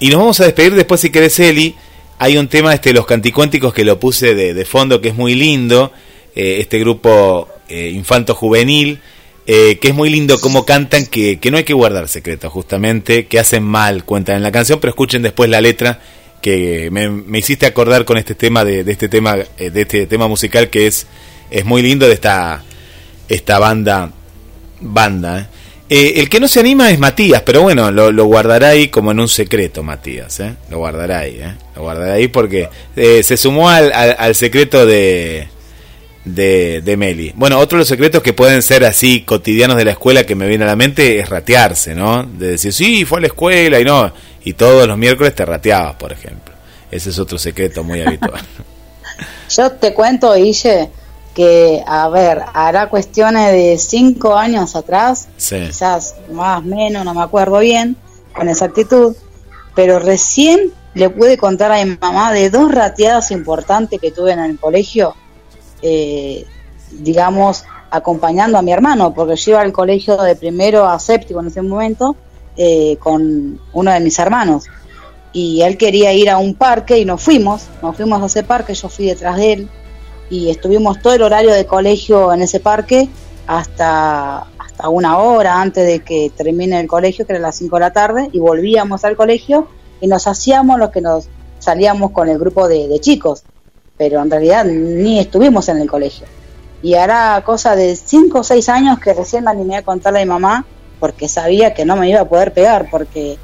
y 0.00 0.08
nos 0.08 0.18
vamos 0.18 0.40
a 0.40 0.44
despedir 0.44 0.74
después, 0.74 1.00
si 1.00 1.10
querés, 1.10 1.38
Eli. 1.40 1.74
Hay 2.18 2.36
un 2.36 2.48
tema, 2.48 2.72
este, 2.72 2.92
los 2.92 3.06
canticuénticos, 3.06 3.74
que 3.74 3.84
lo 3.84 3.98
puse 3.98 4.34
de, 4.34 4.64
fondo, 4.64 5.00
que 5.00 5.08
es 5.08 5.14
muy 5.14 5.34
lindo. 5.34 5.92
eh, 6.34 6.58
este 6.60 6.78
grupo 6.78 7.48
eh, 7.68 7.90
infanto-juvenil, 7.94 9.00
eh, 9.46 9.78
que 9.78 9.88
es 9.88 9.94
muy 9.94 10.10
lindo 10.10 10.38
cómo 10.40 10.64
cantan, 10.64 11.06
que, 11.06 11.38
que 11.38 11.50
no 11.50 11.56
hay 11.56 11.64
que 11.64 11.74
guardar 11.74 12.08
secretos, 12.08 12.52
justamente, 12.52 13.26
que 13.26 13.38
hacen 13.38 13.62
mal, 13.62 14.04
cuentan 14.04 14.36
en 14.36 14.42
la 14.42 14.52
canción, 14.52 14.80
pero 14.80 14.90
escuchen 14.90 15.22
después 15.22 15.50
la 15.50 15.60
letra, 15.60 16.00
que 16.40 16.90
me, 16.90 17.08
me 17.08 17.38
hiciste 17.38 17.66
acordar 17.66 18.04
con 18.04 18.18
este 18.18 18.34
tema, 18.34 18.64
de, 18.64 18.84
de 18.84 18.92
este 18.92 19.08
tema, 19.08 19.36
eh, 19.58 19.70
de 19.70 19.80
este 19.82 20.06
tema 20.06 20.28
musical, 20.28 20.68
que 20.68 20.86
es, 20.86 21.06
es 21.50 21.64
muy 21.64 21.82
lindo 21.82 22.06
de 22.06 22.14
esta, 22.14 22.62
esta 23.28 23.58
banda, 23.58 24.12
banda, 24.80 25.50
¿eh? 25.88 26.14
El 26.16 26.28
que 26.28 26.40
no 26.40 26.48
se 26.48 26.60
anima 26.60 26.90
es 26.90 26.98
Matías, 26.98 27.42
pero 27.42 27.62
bueno, 27.62 27.90
lo, 27.90 28.24
guardará 28.24 28.68
ahí 28.68 28.88
como 28.88 29.10
en 29.10 29.20
un 29.20 29.28
secreto, 29.28 29.82
Matías. 29.82 30.40
¿eh? 30.40 30.54
Lo 30.70 30.78
guardará 30.78 31.20
ahí, 31.20 31.38
¿eh? 31.40 31.54
Lo 31.76 31.82
guardará 31.82 32.14
ahí 32.14 32.28
porque 32.28 32.68
eh, 32.96 33.22
se 33.22 33.36
sumó 33.36 33.68
al, 33.68 33.92
al, 33.92 34.16
al 34.18 34.34
secreto 34.34 34.86
de, 34.86 35.48
de, 36.24 36.96
Meli. 36.96 37.32
Bueno, 37.34 37.58
otro 37.58 37.76
de 37.76 37.80
los 37.80 37.88
secretos 37.88 38.22
que 38.22 38.32
pueden 38.32 38.62
ser 38.62 38.84
así 38.84 39.22
cotidianos 39.22 39.76
de 39.76 39.84
la 39.84 39.92
escuela 39.92 40.24
que 40.24 40.34
me 40.34 40.46
viene 40.46 40.64
a 40.64 40.68
la 40.68 40.76
mente 40.76 41.18
es 41.18 41.28
ratearse, 41.28 41.94
¿no? 41.94 42.24
De 42.24 42.52
decir, 42.52 42.72
sí, 42.72 43.04
fue 43.04 43.18
a 43.18 43.20
la 43.22 43.26
escuela 43.28 43.78
y 43.80 43.84
no, 43.84 44.12
y 44.44 44.54
todos 44.54 44.86
los 44.88 44.96
miércoles 44.96 45.34
te 45.34 45.44
rateabas, 45.44 45.96
por 45.96 46.12
ejemplo. 46.12 46.54
Ese 46.90 47.10
es 47.10 47.18
otro 47.18 47.38
secreto 47.38 47.82
muy 47.84 48.00
habitual. 48.00 48.40
Yo 49.56 49.72
te 49.72 49.92
cuento, 49.92 50.34
que, 51.34 51.82
a 51.86 52.08
ver, 52.08 52.42
hará 52.54 52.88
cuestiones 52.88 53.50
de 53.52 53.76
cinco 53.78 54.36
años 54.36 54.76
atrás, 54.76 55.28
Sí. 55.36 55.56
quizás 55.66 56.14
más, 56.32 56.62
menos, 56.64 57.04
no 57.04 57.12
me 57.12 57.22
acuerdo 57.22 57.58
bien, 57.58 57.96
con 58.34 58.48
exactitud, 58.48 59.16
pero 59.74 59.98
recién 59.98 60.72
le 60.94 61.10
pude 61.10 61.36
contar 61.36 61.72
a 61.72 61.84
mi 61.84 61.96
mamá 62.00 62.32
de 62.32 62.50
dos 62.50 62.72
rateadas 62.72 63.32
importantes 63.32 64.00
que 64.00 64.12
tuve 64.12 64.32
en 64.32 64.38
el 64.38 64.58
colegio, 64.60 65.14
eh, 65.82 66.46
digamos, 66.92 67.64
acompañando 67.90 68.58
a 68.58 68.62
mi 68.62 68.72
hermano, 68.72 69.12
porque 69.12 69.36
yo 69.36 69.52
iba 69.52 69.60
al 69.60 69.72
colegio 69.72 70.16
de 70.16 70.36
primero 70.36 70.86
a 70.88 70.98
séptimo 70.98 71.40
en 71.40 71.48
ese 71.48 71.62
momento 71.62 72.16
eh, 72.56 72.96
con 73.00 73.60
uno 73.72 73.90
de 73.92 73.98
mis 74.00 74.16
hermanos. 74.20 74.64
Y 75.32 75.62
él 75.62 75.76
quería 75.76 76.12
ir 76.12 76.30
a 76.30 76.38
un 76.38 76.54
parque 76.54 76.98
y 76.98 77.04
nos 77.04 77.20
fuimos, 77.20 77.62
nos 77.82 77.96
fuimos 77.96 78.22
a 78.22 78.26
ese 78.26 78.44
parque, 78.44 78.74
yo 78.74 78.88
fui 78.88 79.06
detrás 79.06 79.36
de 79.36 79.52
él 79.52 79.70
y 80.30 80.50
estuvimos 80.50 81.00
todo 81.00 81.14
el 81.14 81.22
horario 81.22 81.52
de 81.52 81.66
colegio 81.66 82.32
en 82.32 82.42
ese 82.42 82.60
parque 82.60 83.08
hasta, 83.46 84.46
hasta 84.58 84.88
una 84.88 85.18
hora 85.18 85.60
antes 85.60 85.86
de 85.86 86.00
que 86.00 86.32
termine 86.36 86.80
el 86.80 86.86
colegio, 86.86 87.26
que 87.26 87.34
era 87.34 87.40
las 87.42 87.56
5 87.56 87.76
de 87.76 87.80
la 87.80 87.92
tarde, 87.92 88.28
y 88.32 88.38
volvíamos 88.38 89.04
al 89.04 89.16
colegio 89.16 89.68
y 90.00 90.06
nos 90.06 90.26
hacíamos 90.26 90.78
lo 90.78 90.90
que 90.90 91.00
nos 91.00 91.28
salíamos 91.58 92.10
con 92.10 92.28
el 92.28 92.38
grupo 92.38 92.68
de, 92.68 92.88
de 92.88 93.00
chicos, 93.00 93.42
pero 93.96 94.20
en 94.22 94.30
realidad 94.30 94.64
ni 94.64 95.18
estuvimos 95.18 95.68
en 95.68 95.78
el 95.78 95.88
colegio. 95.88 96.26
Y 96.82 96.94
hará 96.94 97.42
cosa 97.44 97.76
de 97.76 97.96
5 97.96 98.38
o 98.38 98.44
6 98.44 98.68
años 98.68 98.98
que 98.98 99.14
recién 99.14 99.44
me 99.44 99.50
animé 99.50 99.76
a 99.76 99.82
contarle 99.82 100.20
a 100.20 100.24
mi 100.24 100.28
mamá 100.28 100.66
porque 101.00 101.28
sabía 101.28 101.74
que 101.74 101.84
no 101.84 101.96
me 101.96 102.08
iba 102.08 102.20
a 102.20 102.28
poder 102.28 102.52
pegar, 102.52 102.88
porque 102.90 103.38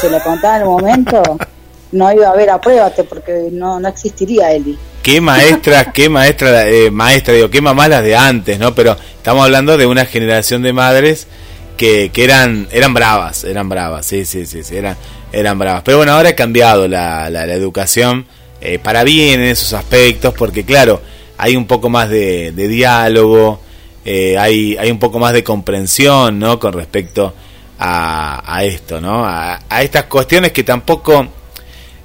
si 0.00 0.08
le 0.08 0.20
contaba 0.20 0.56
en 0.56 0.62
el 0.62 0.68
momento 0.68 1.22
no 1.92 2.12
iba 2.12 2.28
a 2.28 2.30
haber 2.30 2.50
apruébate 2.50 3.04
porque 3.04 3.48
no, 3.52 3.80
no 3.80 3.88
existiría 3.88 4.52
Eli. 4.52 4.78
Qué 5.04 5.20
maestras, 5.20 5.88
qué 5.92 6.08
maestra, 6.08 6.66
eh, 6.66 6.90
maestra, 6.90 7.34
digo, 7.34 7.50
qué 7.50 7.60
mamás 7.60 7.90
las 7.90 8.02
de 8.02 8.16
antes, 8.16 8.58
¿no? 8.58 8.74
Pero 8.74 8.96
estamos 9.16 9.44
hablando 9.44 9.76
de 9.76 9.84
una 9.86 10.06
generación 10.06 10.62
de 10.62 10.72
madres 10.72 11.26
que, 11.76 12.10
que 12.10 12.24
eran, 12.24 12.66
eran 12.72 12.94
bravas, 12.94 13.44
eran 13.44 13.68
bravas, 13.68 14.06
sí, 14.06 14.24
sí, 14.24 14.46
sí, 14.46 14.64
sí, 14.64 14.76
eran, 14.76 14.96
eran 15.30 15.58
bravas. 15.58 15.82
Pero 15.84 15.98
bueno, 15.98 16.12
ahora 16.12 16.30
ha 16.30 16.34
cambiado 16.34 16.88
la, 16.88 17.28
la, 17.28 17.44
la 17.44 17.52
educación 17.52 18.24
eh, 18.62 18.78
para 18.78 19.04
bien 19.04 19.40
en 19.40 19.48
esos 19.48 19.74
aspectos, 19.74 20.32
porque 20.32 20.64
claro, 20.64 21.02
hay 21.36 21.54
un 21.54 21.66
poco 21.66 21.90
más 21.90 22.08
de, 22.08 22.52
diálogo, 22.52 23.60
eh, 24.06 24.38
hay, 24.38 24.74
hay 24.78 24.90
un 24.90 24.98
poco 24.98 25.18
más 25.18 25.34
de 25.34 25.44
comprensión, 25.44 26.38
¿no? 26.38 26.58
Con 26.58 26.72
respecto 26.72 27.34
a, 27.78 28.42
a 28.46 28.64
esto, 28.64 29.02
¿no? 29.02 29.26
A, 29.26 29.60
a 29.68 29.82
estas 29.82 30.04
cuestiones 30.04 30.52
que 30.52 30.64
tampoco 30.64 31.28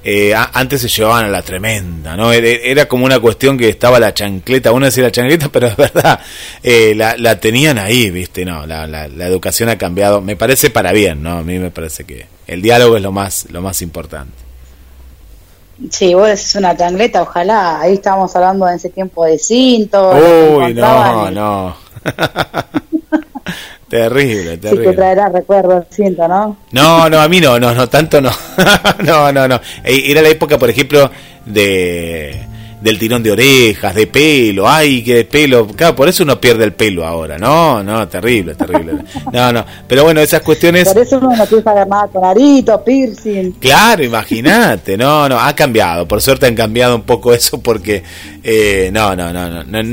eh, 0.03 0.33
a- 0.33 0.51
antes 0.53 0.81
se 0.81 0.87
llevaban 0.87 1.25
a 1.25 1.27
la 1.27 1.41
tremenda, 1.41 2.15
¿no? 2.15 2.31
Era, 2.31 2.47
era 2.47 2.87
como 2.87 3.05
una 3.05 3.19
cuestión 3.19 3.57
que 3.57 3.69
estaba 3.69 3.99
la 3.99 4.13
chancleta, 4.13 4.71
uno 4.71 4.85
decía 4.85 5.03
la 5.03 5.11
chancleta, 5.11 5.49
pero 5.51 5.67
es 5.67 5.75
verdad, 5.75 6.19
eh, 6.63 6.93
la, 6.95 7.17
la 7.17 7.39
tenían 7.39 7.77
ahí, 7.77 8.09
¿viste? 8.09 8.45
No, 8.45 8.65
la, 8.65 8.87
la, 8.87 9.07
la 9.07 9.27
educación 9.27 9.69
ha 9.69 9.77
cambiado, 9.77 10.21
me 10.21 10.35
parece 10.35 10.69
para 10.69 10.91
bien, 10.91 11.21
¿no? 11.23 11.37
A 11.39 11.43
mí 11.43 11.59
me 11.59 11.71
parece 11.71 12.03
que 12.05 12.27
el 12.47 12.61
diálogo 12.61 12.95
es 12.97 13.03
lo 13.03 13.11
más, 13.11 13.47
lo 13.51 13.61
más 13.61 13.81
importante. 13.81 14.33
Sí, 15.91 16.13
vos 16.13 16.27
decís 16.27 16.55
una 16.55 16.75
tangleta, 16.75 17.21
ojalá. 17.21 17.79
Ahí 17.79 17.93
estábamos 17.93 18.35
hablando 18.35 18.67
en 18.67 18.75
ese 18.75 18.89
tiempo 18.89 19.23
de 19.25 19.39
cinto. 19.39 20.11
Uy, 20.11 20.73
no, 20.73 21.31
no. 21.31 21.77
terrible, 23.89 24.53
Sí, 24.53 24.59
que 24.59 24.69
terrible. 24.69 24.93
traerá 24.93 25.29
recuerdo 25.29 25.77
el 25.79 25.83
cinto, 25.89 26.27
¿no? 26.27 26.57
No, 26.71 27.09
no, 27.09 27.19
a 27.19 27.27
mí 27.27 27.39
no, 27.41 27.59
no, 27.59 27.73
no, 27.73 27.89
tanto 27.89 28.21
no. 28.21 28.31
no, 29.03 29.31
no, 29.31 29.47
no. 29.47 29.55
Eh, 29.83 30.03
Era 30.07 30.21
la 30.21 30.29
época, 30.29 30.57
por 30.57 30.69
ejemplo, 30.69 31.09
de 31.45 32.45
del 32.81 32.97
tirón 32.97 33.21
de 33.21 33.31
orejas, 33.31 33.93
de 33.93 34.07
pelo, 34.07 34.65
ay, 34.69 35.03
que 35.03 35.15
de 35.15 35.25
pelo. 35.25 35.67
Claro, 35.67 35.95
por 35.97 36.07
eso 36.07 36.23
uno 36.23 36.39
pierde 36.39 36.63
el 36.63 36.71
pelo 36.73 37.05
ahora. 37.05 37.37
No, 37.37 37.83
no, 37.83 38.07
terrible, 38.07 38.55
terrible. 38.55 38.93
No, 39.33 39.51
no. 39.51 39.65
Pero 39.85 40.05
bueno, 40.05 40.21
esas 40.21 40.41
cuestiones. 40.41 40.87
Por 40.87 41.01
eso 41.01 41.17
uno 41.17 41.35
no 41.35 41.45
quiere 41.45 41.61
saber 41.63 41.87
nada 41.87 42.07
con 42.07 42.23
arito, 42.23 42.81
piercing. 42.83 43.51
Claro, 43.59 44.03
imagínate, 44.03 44.97
no, 44.97 45.27
no, 45.27 45.37
ha 45.37 45.53
cambiado, 45.53 46.07
por 46.07 46.21
suerte 46.21 46.45
han 46.45 46.55
cambiado 46.55 46.95
un 46.95 47.01
poco 47.01 47.33
eso 47.33 47.59
porque 47.61 48.01
eh, 48.43 48.89
no, 48.93 49.13
no, 49.13 49.33
no, 49.33 49.49
no, 49.49 49.63
no, 49.65 49.83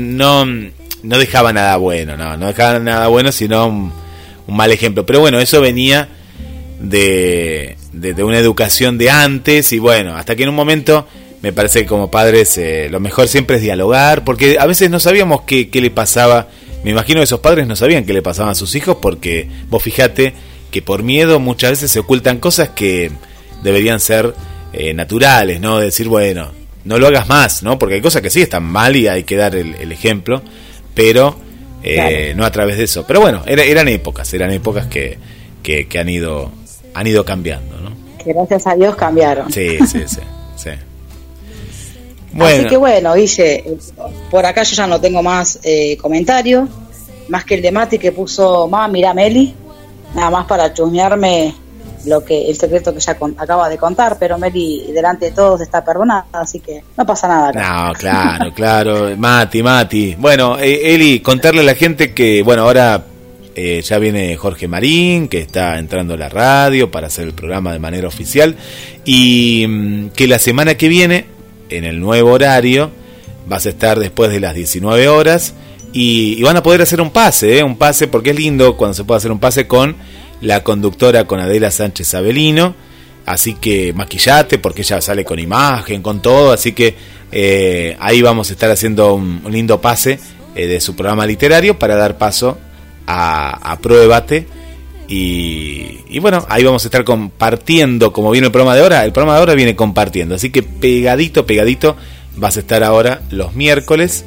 no, 0.45 0.69
no 1.07 1.17
dejaba 1.17 1.53
nada 1.53 1.77
bueno, 1.77 2.17
no, 2.17 2.37
no 2.37 2.47
dejaba 2.47 2.79
nada 2.79 3.07
bueno, 3.07 3.31
sino 3.31 3.67
un, 3.67 3.91
mal 4.47 4.71
ejemplo. 4.71 5.05
Pero 5.05 5.19
bueno, 5.19 5.39
eso 5.39 5.61
venía 5.61 6.09
de 6.79 7.75
una 8.19 8.37
educación 8.37 8.97
de 8.97 9.09
antes 9.09 9.71
y 9.73 9.79
bueno, 9.79 10.15
hasta 10.15 10.35
que 10.35 10.43
en 10.43 10.49
un 10.49 10.55
momento 10.55 11.07
me 11.41 11.53
parece 11.53 11.81
que 11.81 11.85
como 11.85 12.09
padres 12.09 12.57
eh, 12.57 12.87
lo 12.89 12.99
mejor 12.99 13.27
siempre 13.27 13.57
es 13.57 13.61
dialogar, 13.61 14.23
porque 14.23 14.57
a 14.59 14.65
veces 14.65 14.89
no 14.89 14.99
sabíamos 14.99 15.41
qué, 15.41 15.69
qué 15.69 15.81
le 15.81 15.91
pasaba, 15.91 16.47
me 16.83 16.91
imagino 16.91 17.19
que 17.19 17.25
esos 17.25 17.39
padres 17.39 17.67
no 17.67 17.75
sabían 17.75 18.05
qué 18.05 18.13
le 18.13 18.21
pasaban 18.21 18.51
a 18.51 18.55
sus 18.55 18.75
hijos 18.75 18.97
porque 19.01 19.47
vos 19.69 19.83
fijate 19.83 20.33
que 20.71 20.81
por 20.81 21.03
miedo 21.03 21.39
muchas 21.39 21.71
veces 21.71 21.91
se 21.91 21.99
ocultan 21.99 22.39
cosas 22.39 22.69
que 22.69 23.11
deberían 23.63 23.99
ser 23.99 24.33
eh, 24.73 24.93
naturales, 24.93 25.59
¿no? 25.59 25.79
Decir, 25.79 26.07
bueno, 26.07 26.51
no 26.83 26.97
lo 26.97 27.07
hagas 27.07 27.27
más, 27.27 27.63
¿no? 27.63 27.77
Porque 27.77 27.95
hay 27.95 28.01
cosas 28.01 28.21
que 28.21 28.29
sí 28.29 28.41
están 28.41 28.63
mal 28.63 28.95
y 28.95 29.07
hay 29.07 29.23
que 29.23 29.35
dar 29.35 29.55
el, 29.55 29.75
el 29.75 29.91
ejemplo, 29.91 30.41
pero 30.97 31.35
eh, 31.83 31.93
Claro. 31.95 32.37
no 32.37 32.45
a 32.45 32.51
través 32.51 32.77
de 32.77 32.83
eso. 32.85 33.05
Pero 33.07 33.21
bueno, 33.21 33.43
era- 33.45 33.63
eran 33.63 33.87
épocas, 33.87 34.33
eran 34.33 34.51
épocas 34.51 34.87
que, 34.87 35.17
que, 35.63 35.87
que 35.87 35.99
han 35.99 36.09
ido 36.09 36.51
han 36.93 37.05
ido 37.07 37.23
cambiando, 37.23 37.77
¿no? 37.79 37.91
Que 38.21 38.33
gracias 38.33 38.65
a 38.67 38.75
Dios 38.75 38.95
cambiaron. 38.95 39.51
Sí, 39.53 39.77
sí, 39.87 40.03
sí, 40.07 40.19
sí. 40.57 40.69
Así 42.39 42.65
que 42.67 42.77
bueno, 42.77 43.13
Guille, 43.15 43.55
eh, 43.55 43.77
por 44.29 44.45
acá 44.45 44.63
yo 44.63 44.75
ya 44.75 44.85
no 44.87 44.99
tengo 44.99 45.23
más 45.23 45.59
eh, 45.63 45.97
comentarios, 45.97 46.69
más 47.29 47.45
que 47.45 47.55
el 47.55 47.61
de 47.61 47.71
Mati 47.71 47.97
que 47.97 48.11
puso, 48.11 48.67
mamá, 48.67 48.87
mira 48.87 49.13
Meli, 49.13 49.55
nada 50.13 50.29
más 50.29 50.45
para 50.45 50.71
chusmearme 50.73 51.53
lo 52.07 52.23
que 52.23 52.49
el 52.49 52.57
secreto 52.57 52.93
que 52.93 52.99
ya 52.99 53.15
con- 53.17 53.35
acaba 53.37 53.69
de 53.69 53.77
contar, 53.77 54.17
pero 54.19 54.37
Meli 54.37 54.91
delante 54.93 55.25
de 55.25 55.31
todos 55.31 55.61
está 55.61 55.83
perdonada, 55.83 56.25
así 56.33 56.59
que 56.59 56.81
no 56.97 57.05
pasa 57.05 57.27
nada. 57.27 57.51
No, 57.51 57.93
claro, 57.93 58.53
claro. 58.53 59.17
Mati, 59.17 59.61
Mati. 59.61 60.15
Bueno, 60.17 60.57
eh, 60.59 60.93
Eli, 60.95 61.19
contarle 61.19 61.61
a 61.61 61.63
la 61.65 61.75
gente 61.75 62.13
que, 62.13 62.41
bueno, 62.43 62.63
ahora 62.63 63.03
eh, 63.55 63.81
ya 63.83 63.97
viene 63.99 64.35
Jorge 64.37 64.67
Marín, 64.67 65.27
que 65.27 65.41
está 65.41 65.77
entrando 65.79 66.13
a 66.13 66.17
la 66.17 66.29
radio 66.29 66.89
para 66.91 67.07
hacer 67.07 67.25
el 67.27 67.33
programa 67.33 67.73
de 67.73 67.79
manera 67.79 68.07
oficial, 68.07 68.55
y 69.05 69.65
mm, 69.67 70.09
que 70.09 70.27
la 70.27 70.39
semana 70.39 70.75
que 70.75 70.87
viene, 70.87 71.25
en 71.69 71.83
el 71.83 71.99
nuevo 71.99 72.31
horario, 72.31 72.91
vas 73.47 73.65
a 73.65 73.69
estar 73.69 73.99
después 73.99 74.31
de 74.31 74.39
las 74.39 74.53
19 74.53 75.07
horas, 75.07 75.53
y, 75.93 76.35
y 76.37 76.43
van 76.43 76.57
a 76.57 76.61
poder 76.63 76.81
hacer 76.81 77.01
un 77.01 77.09
pase, 77.09 77.57
¿eh? 77.59 77.63
un 77.63 77.77
pase, 77.77 78.07
porque 78.07 78.29
es 78.31 78.35
lindo 78.37 78.77
cuando 78.77 78.93
se 78.93 79.03
puede 79.03 79.17
hacer 79.17 79.31
un 79.31 79.39
pase 79.39 79.67
con 79.67 79.95
la 80.41 80.63
conductora, 80.63 81.25
con 81.25 81.39
Adela 81.39 81.71
Sánchez 81.71 82.13
Avelino, 82.13 82.75
Así 83.27 83.55
que 83.55 83.91
maquillate 83.91 84.57
porque 84.57 84.83
ella 84.83 85.01
sale 85.01 85.25
con 85.25 85.37
imagen, 85.37 86.01
con 86.01 86.21
todo. 86.21 86.53
Así 86.53 86.71
que 86.71 86.95
eh, 87.29 87.97
ahí 87.99 88.21
vamos 88.21 88.49
a 88.49 88.53
estar 88.53 88.71
haciendo 88.71 89.15
un, 89.15 89.41
un 89.43 89.51
lindo 89.51 89.81
pase 89.81 90.17
eh, 90.55 90.65
de 90.65 90.79
su 90.79 90.95
programa 90.95 91.25
literario 91.25 91.77
para 91.77 91.97
dar 91.97 92.17
paso 92.17 92.57
a, 93.05 93.69
a 93.69 93.79
Pruébate. 93.79 94.47
Y, 95.09 95.99
y 96.07 96.19
bueno, 96.19 96.45
ahí 96.47 96.63
vamos 96.63 96.85
a 96.85 96.87
estar 96.87 97.03
compartiendo, 97.03 98.13
como 98.13 98.31
viene 98.31 98.47
el 98.47 98.53
programa 98.53 98.75
de 98.75 98.83
ahora. 98.83 99.03
El 99.03 99.11
programa 99.11 99.33
de 99.33 99.39
ahora 99.39 99.55
viene 99.55 99.75
compartiendo. 99.75 100.35
Así 100.35 100.49
que 100.49 100.63
pegadito, 100.63 101.45
pegadito, 101.45 101.97
vas 102.37 102.55
a 102.55 102.61
estar 102.61 102.81
ahora 102.81 103.23
los 103.29 103.55
miércoles 103.55 104.23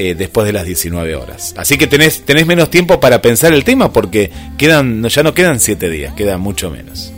eh, 0.00 0.14
después 0.14 0.46
de 0.46 0.54
las 0.54 0.64
19 0.64 1.14
horas. 1.14 1.54
Así 1.58 1.76
que 1.76 1.86
tenés, 1.86 2.22
tenés 2.22 2.46
menos 2.46 2.70
tiempo 2.70 2.98
para 2.98 3.20
pensar 3.20 3.52
el 3.52 3.64
tema 3.64 3.92
porque 3.92 4.30
quedan 4.56 5.06
ya 5.06 5.22
no 5.22 5.34
quedan 5.34 5.60
7 5.60 5.90
días, 5.90 6.14
queda 6.14 6.38
mucho 6.38 6.70
menos. 6.70 7.12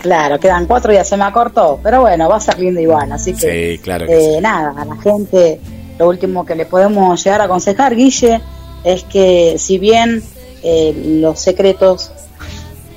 Claro, 0.00 0.40
quedan 0.40 0.66
cuatro 0.66 0.92
días, 0.92 1.06
se 1.06 1.18
me 1.18 1.24
acortó, 1.24 1.80
pero 1.82 2.00
bueno, 2.00 2.30
va 2.30 2.36
a 2.36 2.40
ser 2.40 2.58
lindo 2.58 2.80
igual, 2.80 3.12
así 3.12 3.34
que 3.34 3.74
Sí, 3.74 3.78
claro 3.82 4.06
que 4.06 4.36
eh, 4.36 4.40
nada, 4.40 4.72
a 4.80 4.84
la 4.86 4.96
gente 4.96 5.60
lo 5.98 6.08
último 6.08 6.46
que 6.46 6.54
le 6.54 6.64
podemos 6.64 7.22
llegar 7.22 7.42
a 7.42 7.44
aconsejar, 7.44 7.94
Guille, 7.94 8.40
es 8.82 9.04
que 9.04 9.56
si 9.58 9.78
bien 9.78 10.22
eh, 10.62 10.94
los 11.20 11.38
secretos 11.40 12.10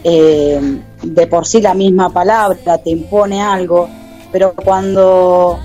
de 0.03 1.27
por 1.29 1.45
sí 1.45 1.59
la 1.59 1.73
misma 1.73 2.13
palabra 2.13 2.77
te 2.77 2.91
impone 2.91 3.41
algo, 3.41 3.89
pero 4.31 4.53
cuando 4.53 5.59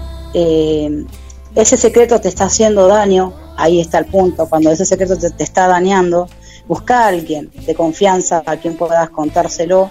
ese 1.54 1.76
secreto 1.76 2.20
te 2.20 2.28
está 2.28 2.44
haciendo 2.44 2.88
daño, 2.88 3.32
ahí 3.56 3.80
está 3.80 3.98
el 3.98 4.06
punto, 4.06 4.48
cuando 4.48 4.70
ese 4.70 4.84
secreto 4.84 5.16
te, 5.16 5.42
está 5.42 5.68
dañando, 5.68 6.28
busca 6.66 7.04
a 7.04 7.08
alguien 7.08 7.50
de 7.66 7.74
confianza 7.74 8.42
a 8.44 8.56
quien 8.56 8.76
puedas 8.76 9.10
contárselo 9.10 9.90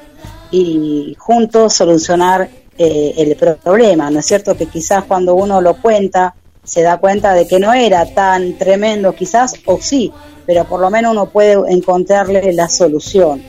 y 0.52 1.16
juntos 1.18 1.74
solucionar 1.74 2.50
eh, 2.78 3.14
el 3.18 3.36
problema, 3.36 4.10
¿no 4.10 4.20
es 4.20 4.26
cierto? 4.26 4.58
Que 4.58 4.66
quizás 4.66 5.04
cuando 5.06 5.36
uno 5.36 5.62
lo 5.62 5.82
cuenta 5.82 6.36
se 6.64 6.82
da 6.82 6.98
cuenta 6.98 7.34
de 7.34 7.48
que 7.48 7.60
no 7.60 7.74
era 7.74 8.06
tan 8.14 8.58
tremendo 8.58 9.14
quizás, 9.14 9.54
o 9.66 9.80
sí, 9.82 10.12
pero 10.46 10.64
por 10.66 10.80
lo 10.80 10.90
menos 10.90 11.12
uno 11.12 11.28
puede 11.28 11.54
encontrarle 11.72 12.54
la 12.54 12.70
solución. 12.70 13.42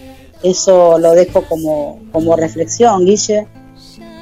Eso 0.42 0.98
lo 0.98 1.12
dejo 1.12 1.42
como, 1.42 2.00
como 2.12 2.36
reflexión, 2.36 3.06
Guille, 3.06 3.46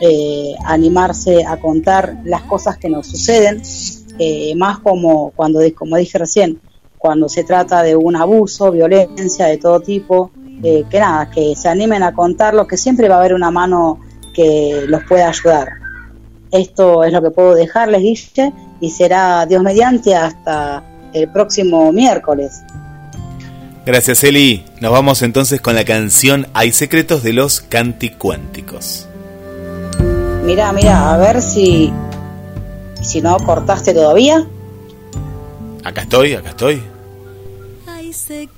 eh, 0.05 0.57
animarse 0.65 1.45
a 1.45 1.59
contar 1.59 2.17
las 2.25 2.43
cosas 2.43 2.77
que 2.77 2.89
nos 2.89 3.07
suceden, 3.07 3.63
eh, 4.19 4.53
más 4.57 4.81
como 4.81 5.31
cuando, 5.31 5.61
como 5.77 5.97
dije 5.97 6.19
recién, 6.19 6.61
cuando 6.99 7.29
se 7.29 7.45
trata 7.45 7.85
de 7.85 7.95
un 7.95 8.17
abuso, 8.17 8.73
violencia 8.73 9.47
de 9.47 9.59
todo 9.59 9.79
tipo, 9.79 10.33
eh, 10.65 10.83
que 10.91 10.99
nada, 10.99 11.31
que 11.31 11.55
se 11.55 11.69
animen 11.69 12.03
a 12.03 12.13
contarlo, 12.15 12.67
que 12.67 12.77
siempre 12.77 13.09
va 13.09 13.15
a 13.15 13.19
haber 13.21 13.33
una 13.33 13.53
mano 13.53 14.01
que 14.35 14.87
los 14.89 15.05
pueda 15.05 15.29
ayudar. 15.29 15.69
Esto 16.51 17.05
es 17.05 17.13
lo 17.13 17.23
que 17.23 17.31
puedo 17.31 17.55
dejarles, 17.55 18.03
Guille, 18.03 18.53
y 18.81 18.91
será 18.91 19.47
Dios 19.47 19.63
mediante 19.63 20.17
hasta 20.17 20.83
el 21.13 21.31
próximo 21.31 21.93
miércoles. 21.93 22.65
Gracias, 23.87 24.25
Eli. 24.25 24.65
Nos 24.81 24.91
vamos 24.91 25.23
entonces 25.23 25.61
con 25.61 25.77
la 25.77 25.85
canción 25.85 26.49
Hay 26.55 26.73
secretos 26.73 27.23
de 27.23 27.35
los 27.35 27.61
canticuánticos. 27.61 29.07
Mira, 30.53 30.71
mira, 30.71 31.15
a 31.15 31.17
ver 31.17 31.41
si 31.41 31.91
si 33.01 33.23
no 33.23 33.39
cortaste 33.39 33.95
todavía. 33.95 34.47
Acá 35.83 36.03
estoy, 36.03 36.35
acá 36.35 36.51
estoy. 36.51 36.83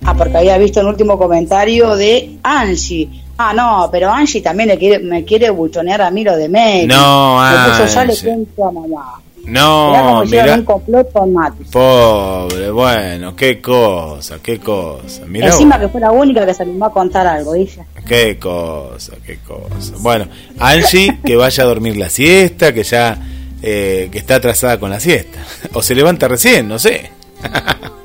Ah, 0.04 0.12
porque 0.12 0.38
había 0.38 0.58
visto 0.58 0.80
el 0.80 0.88
último 0.88 1.16
comentario 1.16 1.94
de 1.94 2.36
Angie. 2.42 3.22
Ah, 3.38 3.54
no, 3.54 3.88
pero 3.92 4.10
Angie 4.10 4.42
también 4.42 4.70
le 4.70 4.76
quiere, 4.76 4.98
me 5.04 5.24
quiere 5.24 5.50
buchonear 5.50 6.02
a 6.02 6.10
mí 6.10 6.24
lo 6.24 6.36
de 6.36 6.48
Meg. 6.48 6.88
No, 6.88 7.40
Angie. 7.40 7.86
ya 7.86 8.04
le 8.04 8.16
cuento 8.16 8.66
a 8.66 8.72
mamá. 8.72 9.22
No, 9.46 10.24
mira 10.24 10.54
un 10.54 10.64
complot 10.64 11.12
con 11.12 11.34
Pobre, 11.70 12.70
bueno, 12.70 13.36
qué 13.36 13.60
cosa, 13.60 14.38
qué 14.42 14.58
cosa. 14.58 15.22
Encima 15.32 15.78
que 15.78 15.88
fue 15.88 16.00
la 16.00 16.12
única 16.12 16.46
que 16.46 16.54
se 16.54 16.62
animó 16.62 16.86
a 16.86 16.92
contar 16.92 17.26
algo, 17.26 17.54
dice. 17.54 17.84
Qué 18.06 18.38
cosa, 18.38 19.14
qué 19.24 19.38
cosa. 19.38 19.94
Bueno, 20.00 20.26
Angie, 20.58 21.18
que 21.24 21.36
vaya 21.36 21.64
a 21.64 21.66
dormir 21.66 21.96
la 21.96 22.10
siesta, 22.10 22.72
que 22.72 22.82
ya 22.84 23.18
eh, 23.62 24.08
que 24.12 24.18
está 24.18 24.36
atrasada 24.36 24.78
con 24.78 24.90
la 24.90 25.00
siesta. 25.00 25.38
O 25.72 25.82
se 25.82 25.94
levanta 25.94 26.28
recién, 26.28 26.68
no 26.68 26.78
sé. 26.78 27.10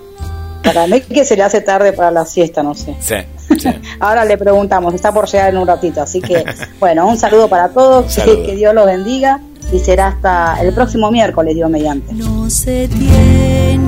Para 0.73 0.87
mí 0.87 1.01
que 1.01 1.25
se 1.25 1.35
le 1.35 1.43
hace 1.43 1.61
tarde 1.61 1.93
para 1.93 2.11
la 2.11 2.25
siesta, 2.25 2.61
no 2.61 2.75
sé. 2.75 2.95
Sí, 2.99 3.15
Ahora 3.99 4.23
le 4.25 4.37
preguntamos, 4.37 4.93
está 4.93 5.11
por 5.11 5.27
llegar 5.27 5.49
en 5.49 5.57
un 5.57 5.67
ratito. 5.67 6.01
Así 6.01 6.21
que, 6.21 6.43
bueno, 6.79 7.07
un 7.07 7.17
saludo 7.17 7.47
para 7.47 7.69
todos, 7.69 8.15
que 8.15 8.55
Dios 8.55 8.73
los 8.73 8.85
bendiga 8.85 9.39
y 9.71 9.79
será 9.79 10.07
hasta 10.07 10.61
el 10.61 10.73
próximo 10.73 11.11
miércoles, 11.11 11.55
Dios 11.55 11.69
mediante. 11.69 12.13
No 12.13 12.49
se 12.49 12.87
tienen 12.87 13.87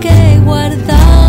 que 0.00 0.40
guardar 0.44 1.27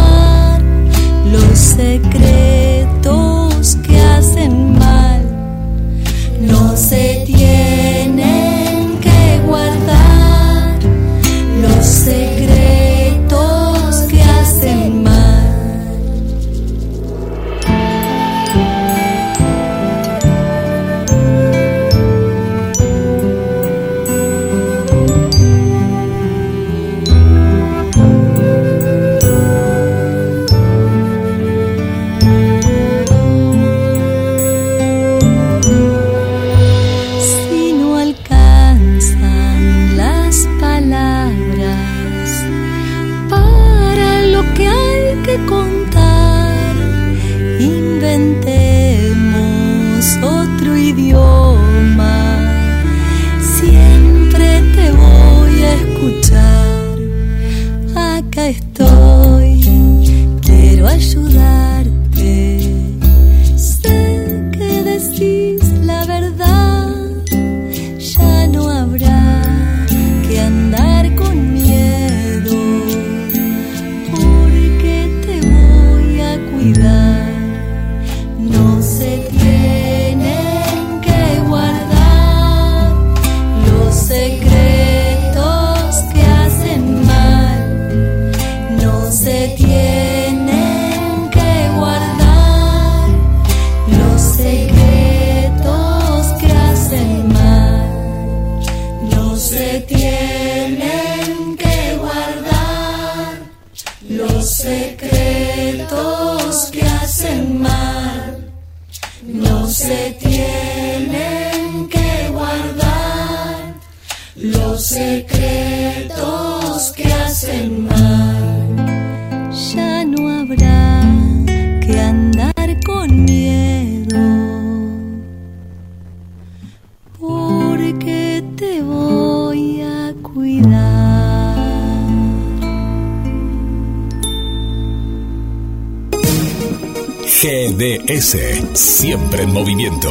GDS, 138.10 138.36
siempre 138.74 139.44
en 139.44 139.54
movimiento. 139.54 140.10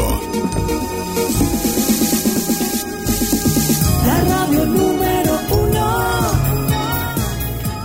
La 4.07 4.23
radio 4.23 4.65
número 4.67 5.41
uno, 5.51 6.33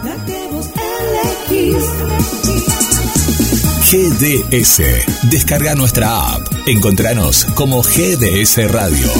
la 0.04 0.26
que 0.28 0.48
vos 0.52 0.70
elegís. 1.50 1.84
GDS, 3.90 4.82
descarga 5.32 5.74
nuestra 5.74 6.36
app. 6.36 6.48
Encontranos 6.68 7.46
como 7.56 7.82
GDS 7.82 8.72
Radio. 8.72 9.12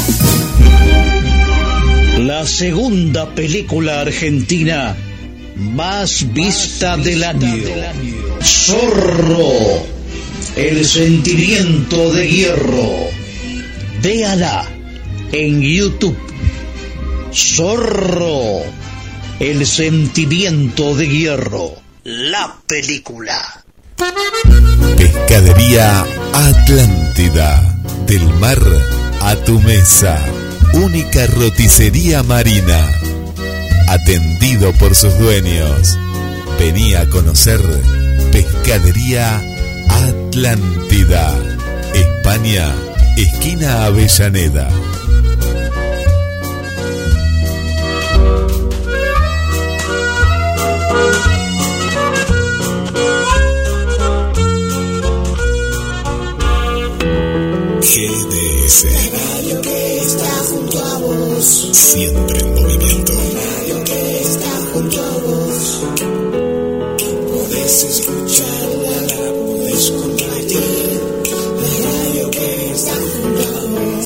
La 2.20 2.46
segunda 2.46 3.34
película 3.34 4.02
argentina 4.02 4.96
más 5.56 6.32
vista 6.34 6.98
del 6.98 7.24
año. 7.24 7.64
Zorro. 8.44 9.93
El 10.56 10.86
sentimiento 10.86 12.14
de 12.14 12.30
hierro. 12.30 13.08
Véala 14.04 14.68
en 15.32 15.62
YouTube. 15.62 16.18
Zorro. 17.34 18.62
El 19.40 19.66
sentimiento 19.66 20.96
de 20.96 21.08
hierro. 21.08 21.74
La 22.04 22.56
película. 22.68 23.66
Pescadería 24.96 26.06
Atlántida. 26.34 27.80
Del 28.06 28.24
mar 28.36 28.60
a 29.22 29.36
tu 29.38 29.60
mesa. 29.60 30.24
Única 30.74 31.26
roticería 31.26 32.22
marina. 32.22 32.92
Atendido 33.88 34.72
por 34.74 34.94
sus 34.94 35.18
dueños. 35.18 35.98
Venía 36.60 37.02
a 37.02 37.10
conocer 37.10 37.60
Pescadería 38.32 39.38
Atlántida. 39.38 39.53
Atlántida, 39.90 41.34
España, 41.94 42.74
esquina 43.18 43.86
Avellaneda. 43.86 44.70
GDS. 57.82 58.86
La 58.86 59.20
radio 59.20 59.62
que 59.62 59.98
está 59.98 60.30
junto 60.50 60.80
a 60.80 60.98
vos. 61.00 61.70
Siempre 61.74 62.53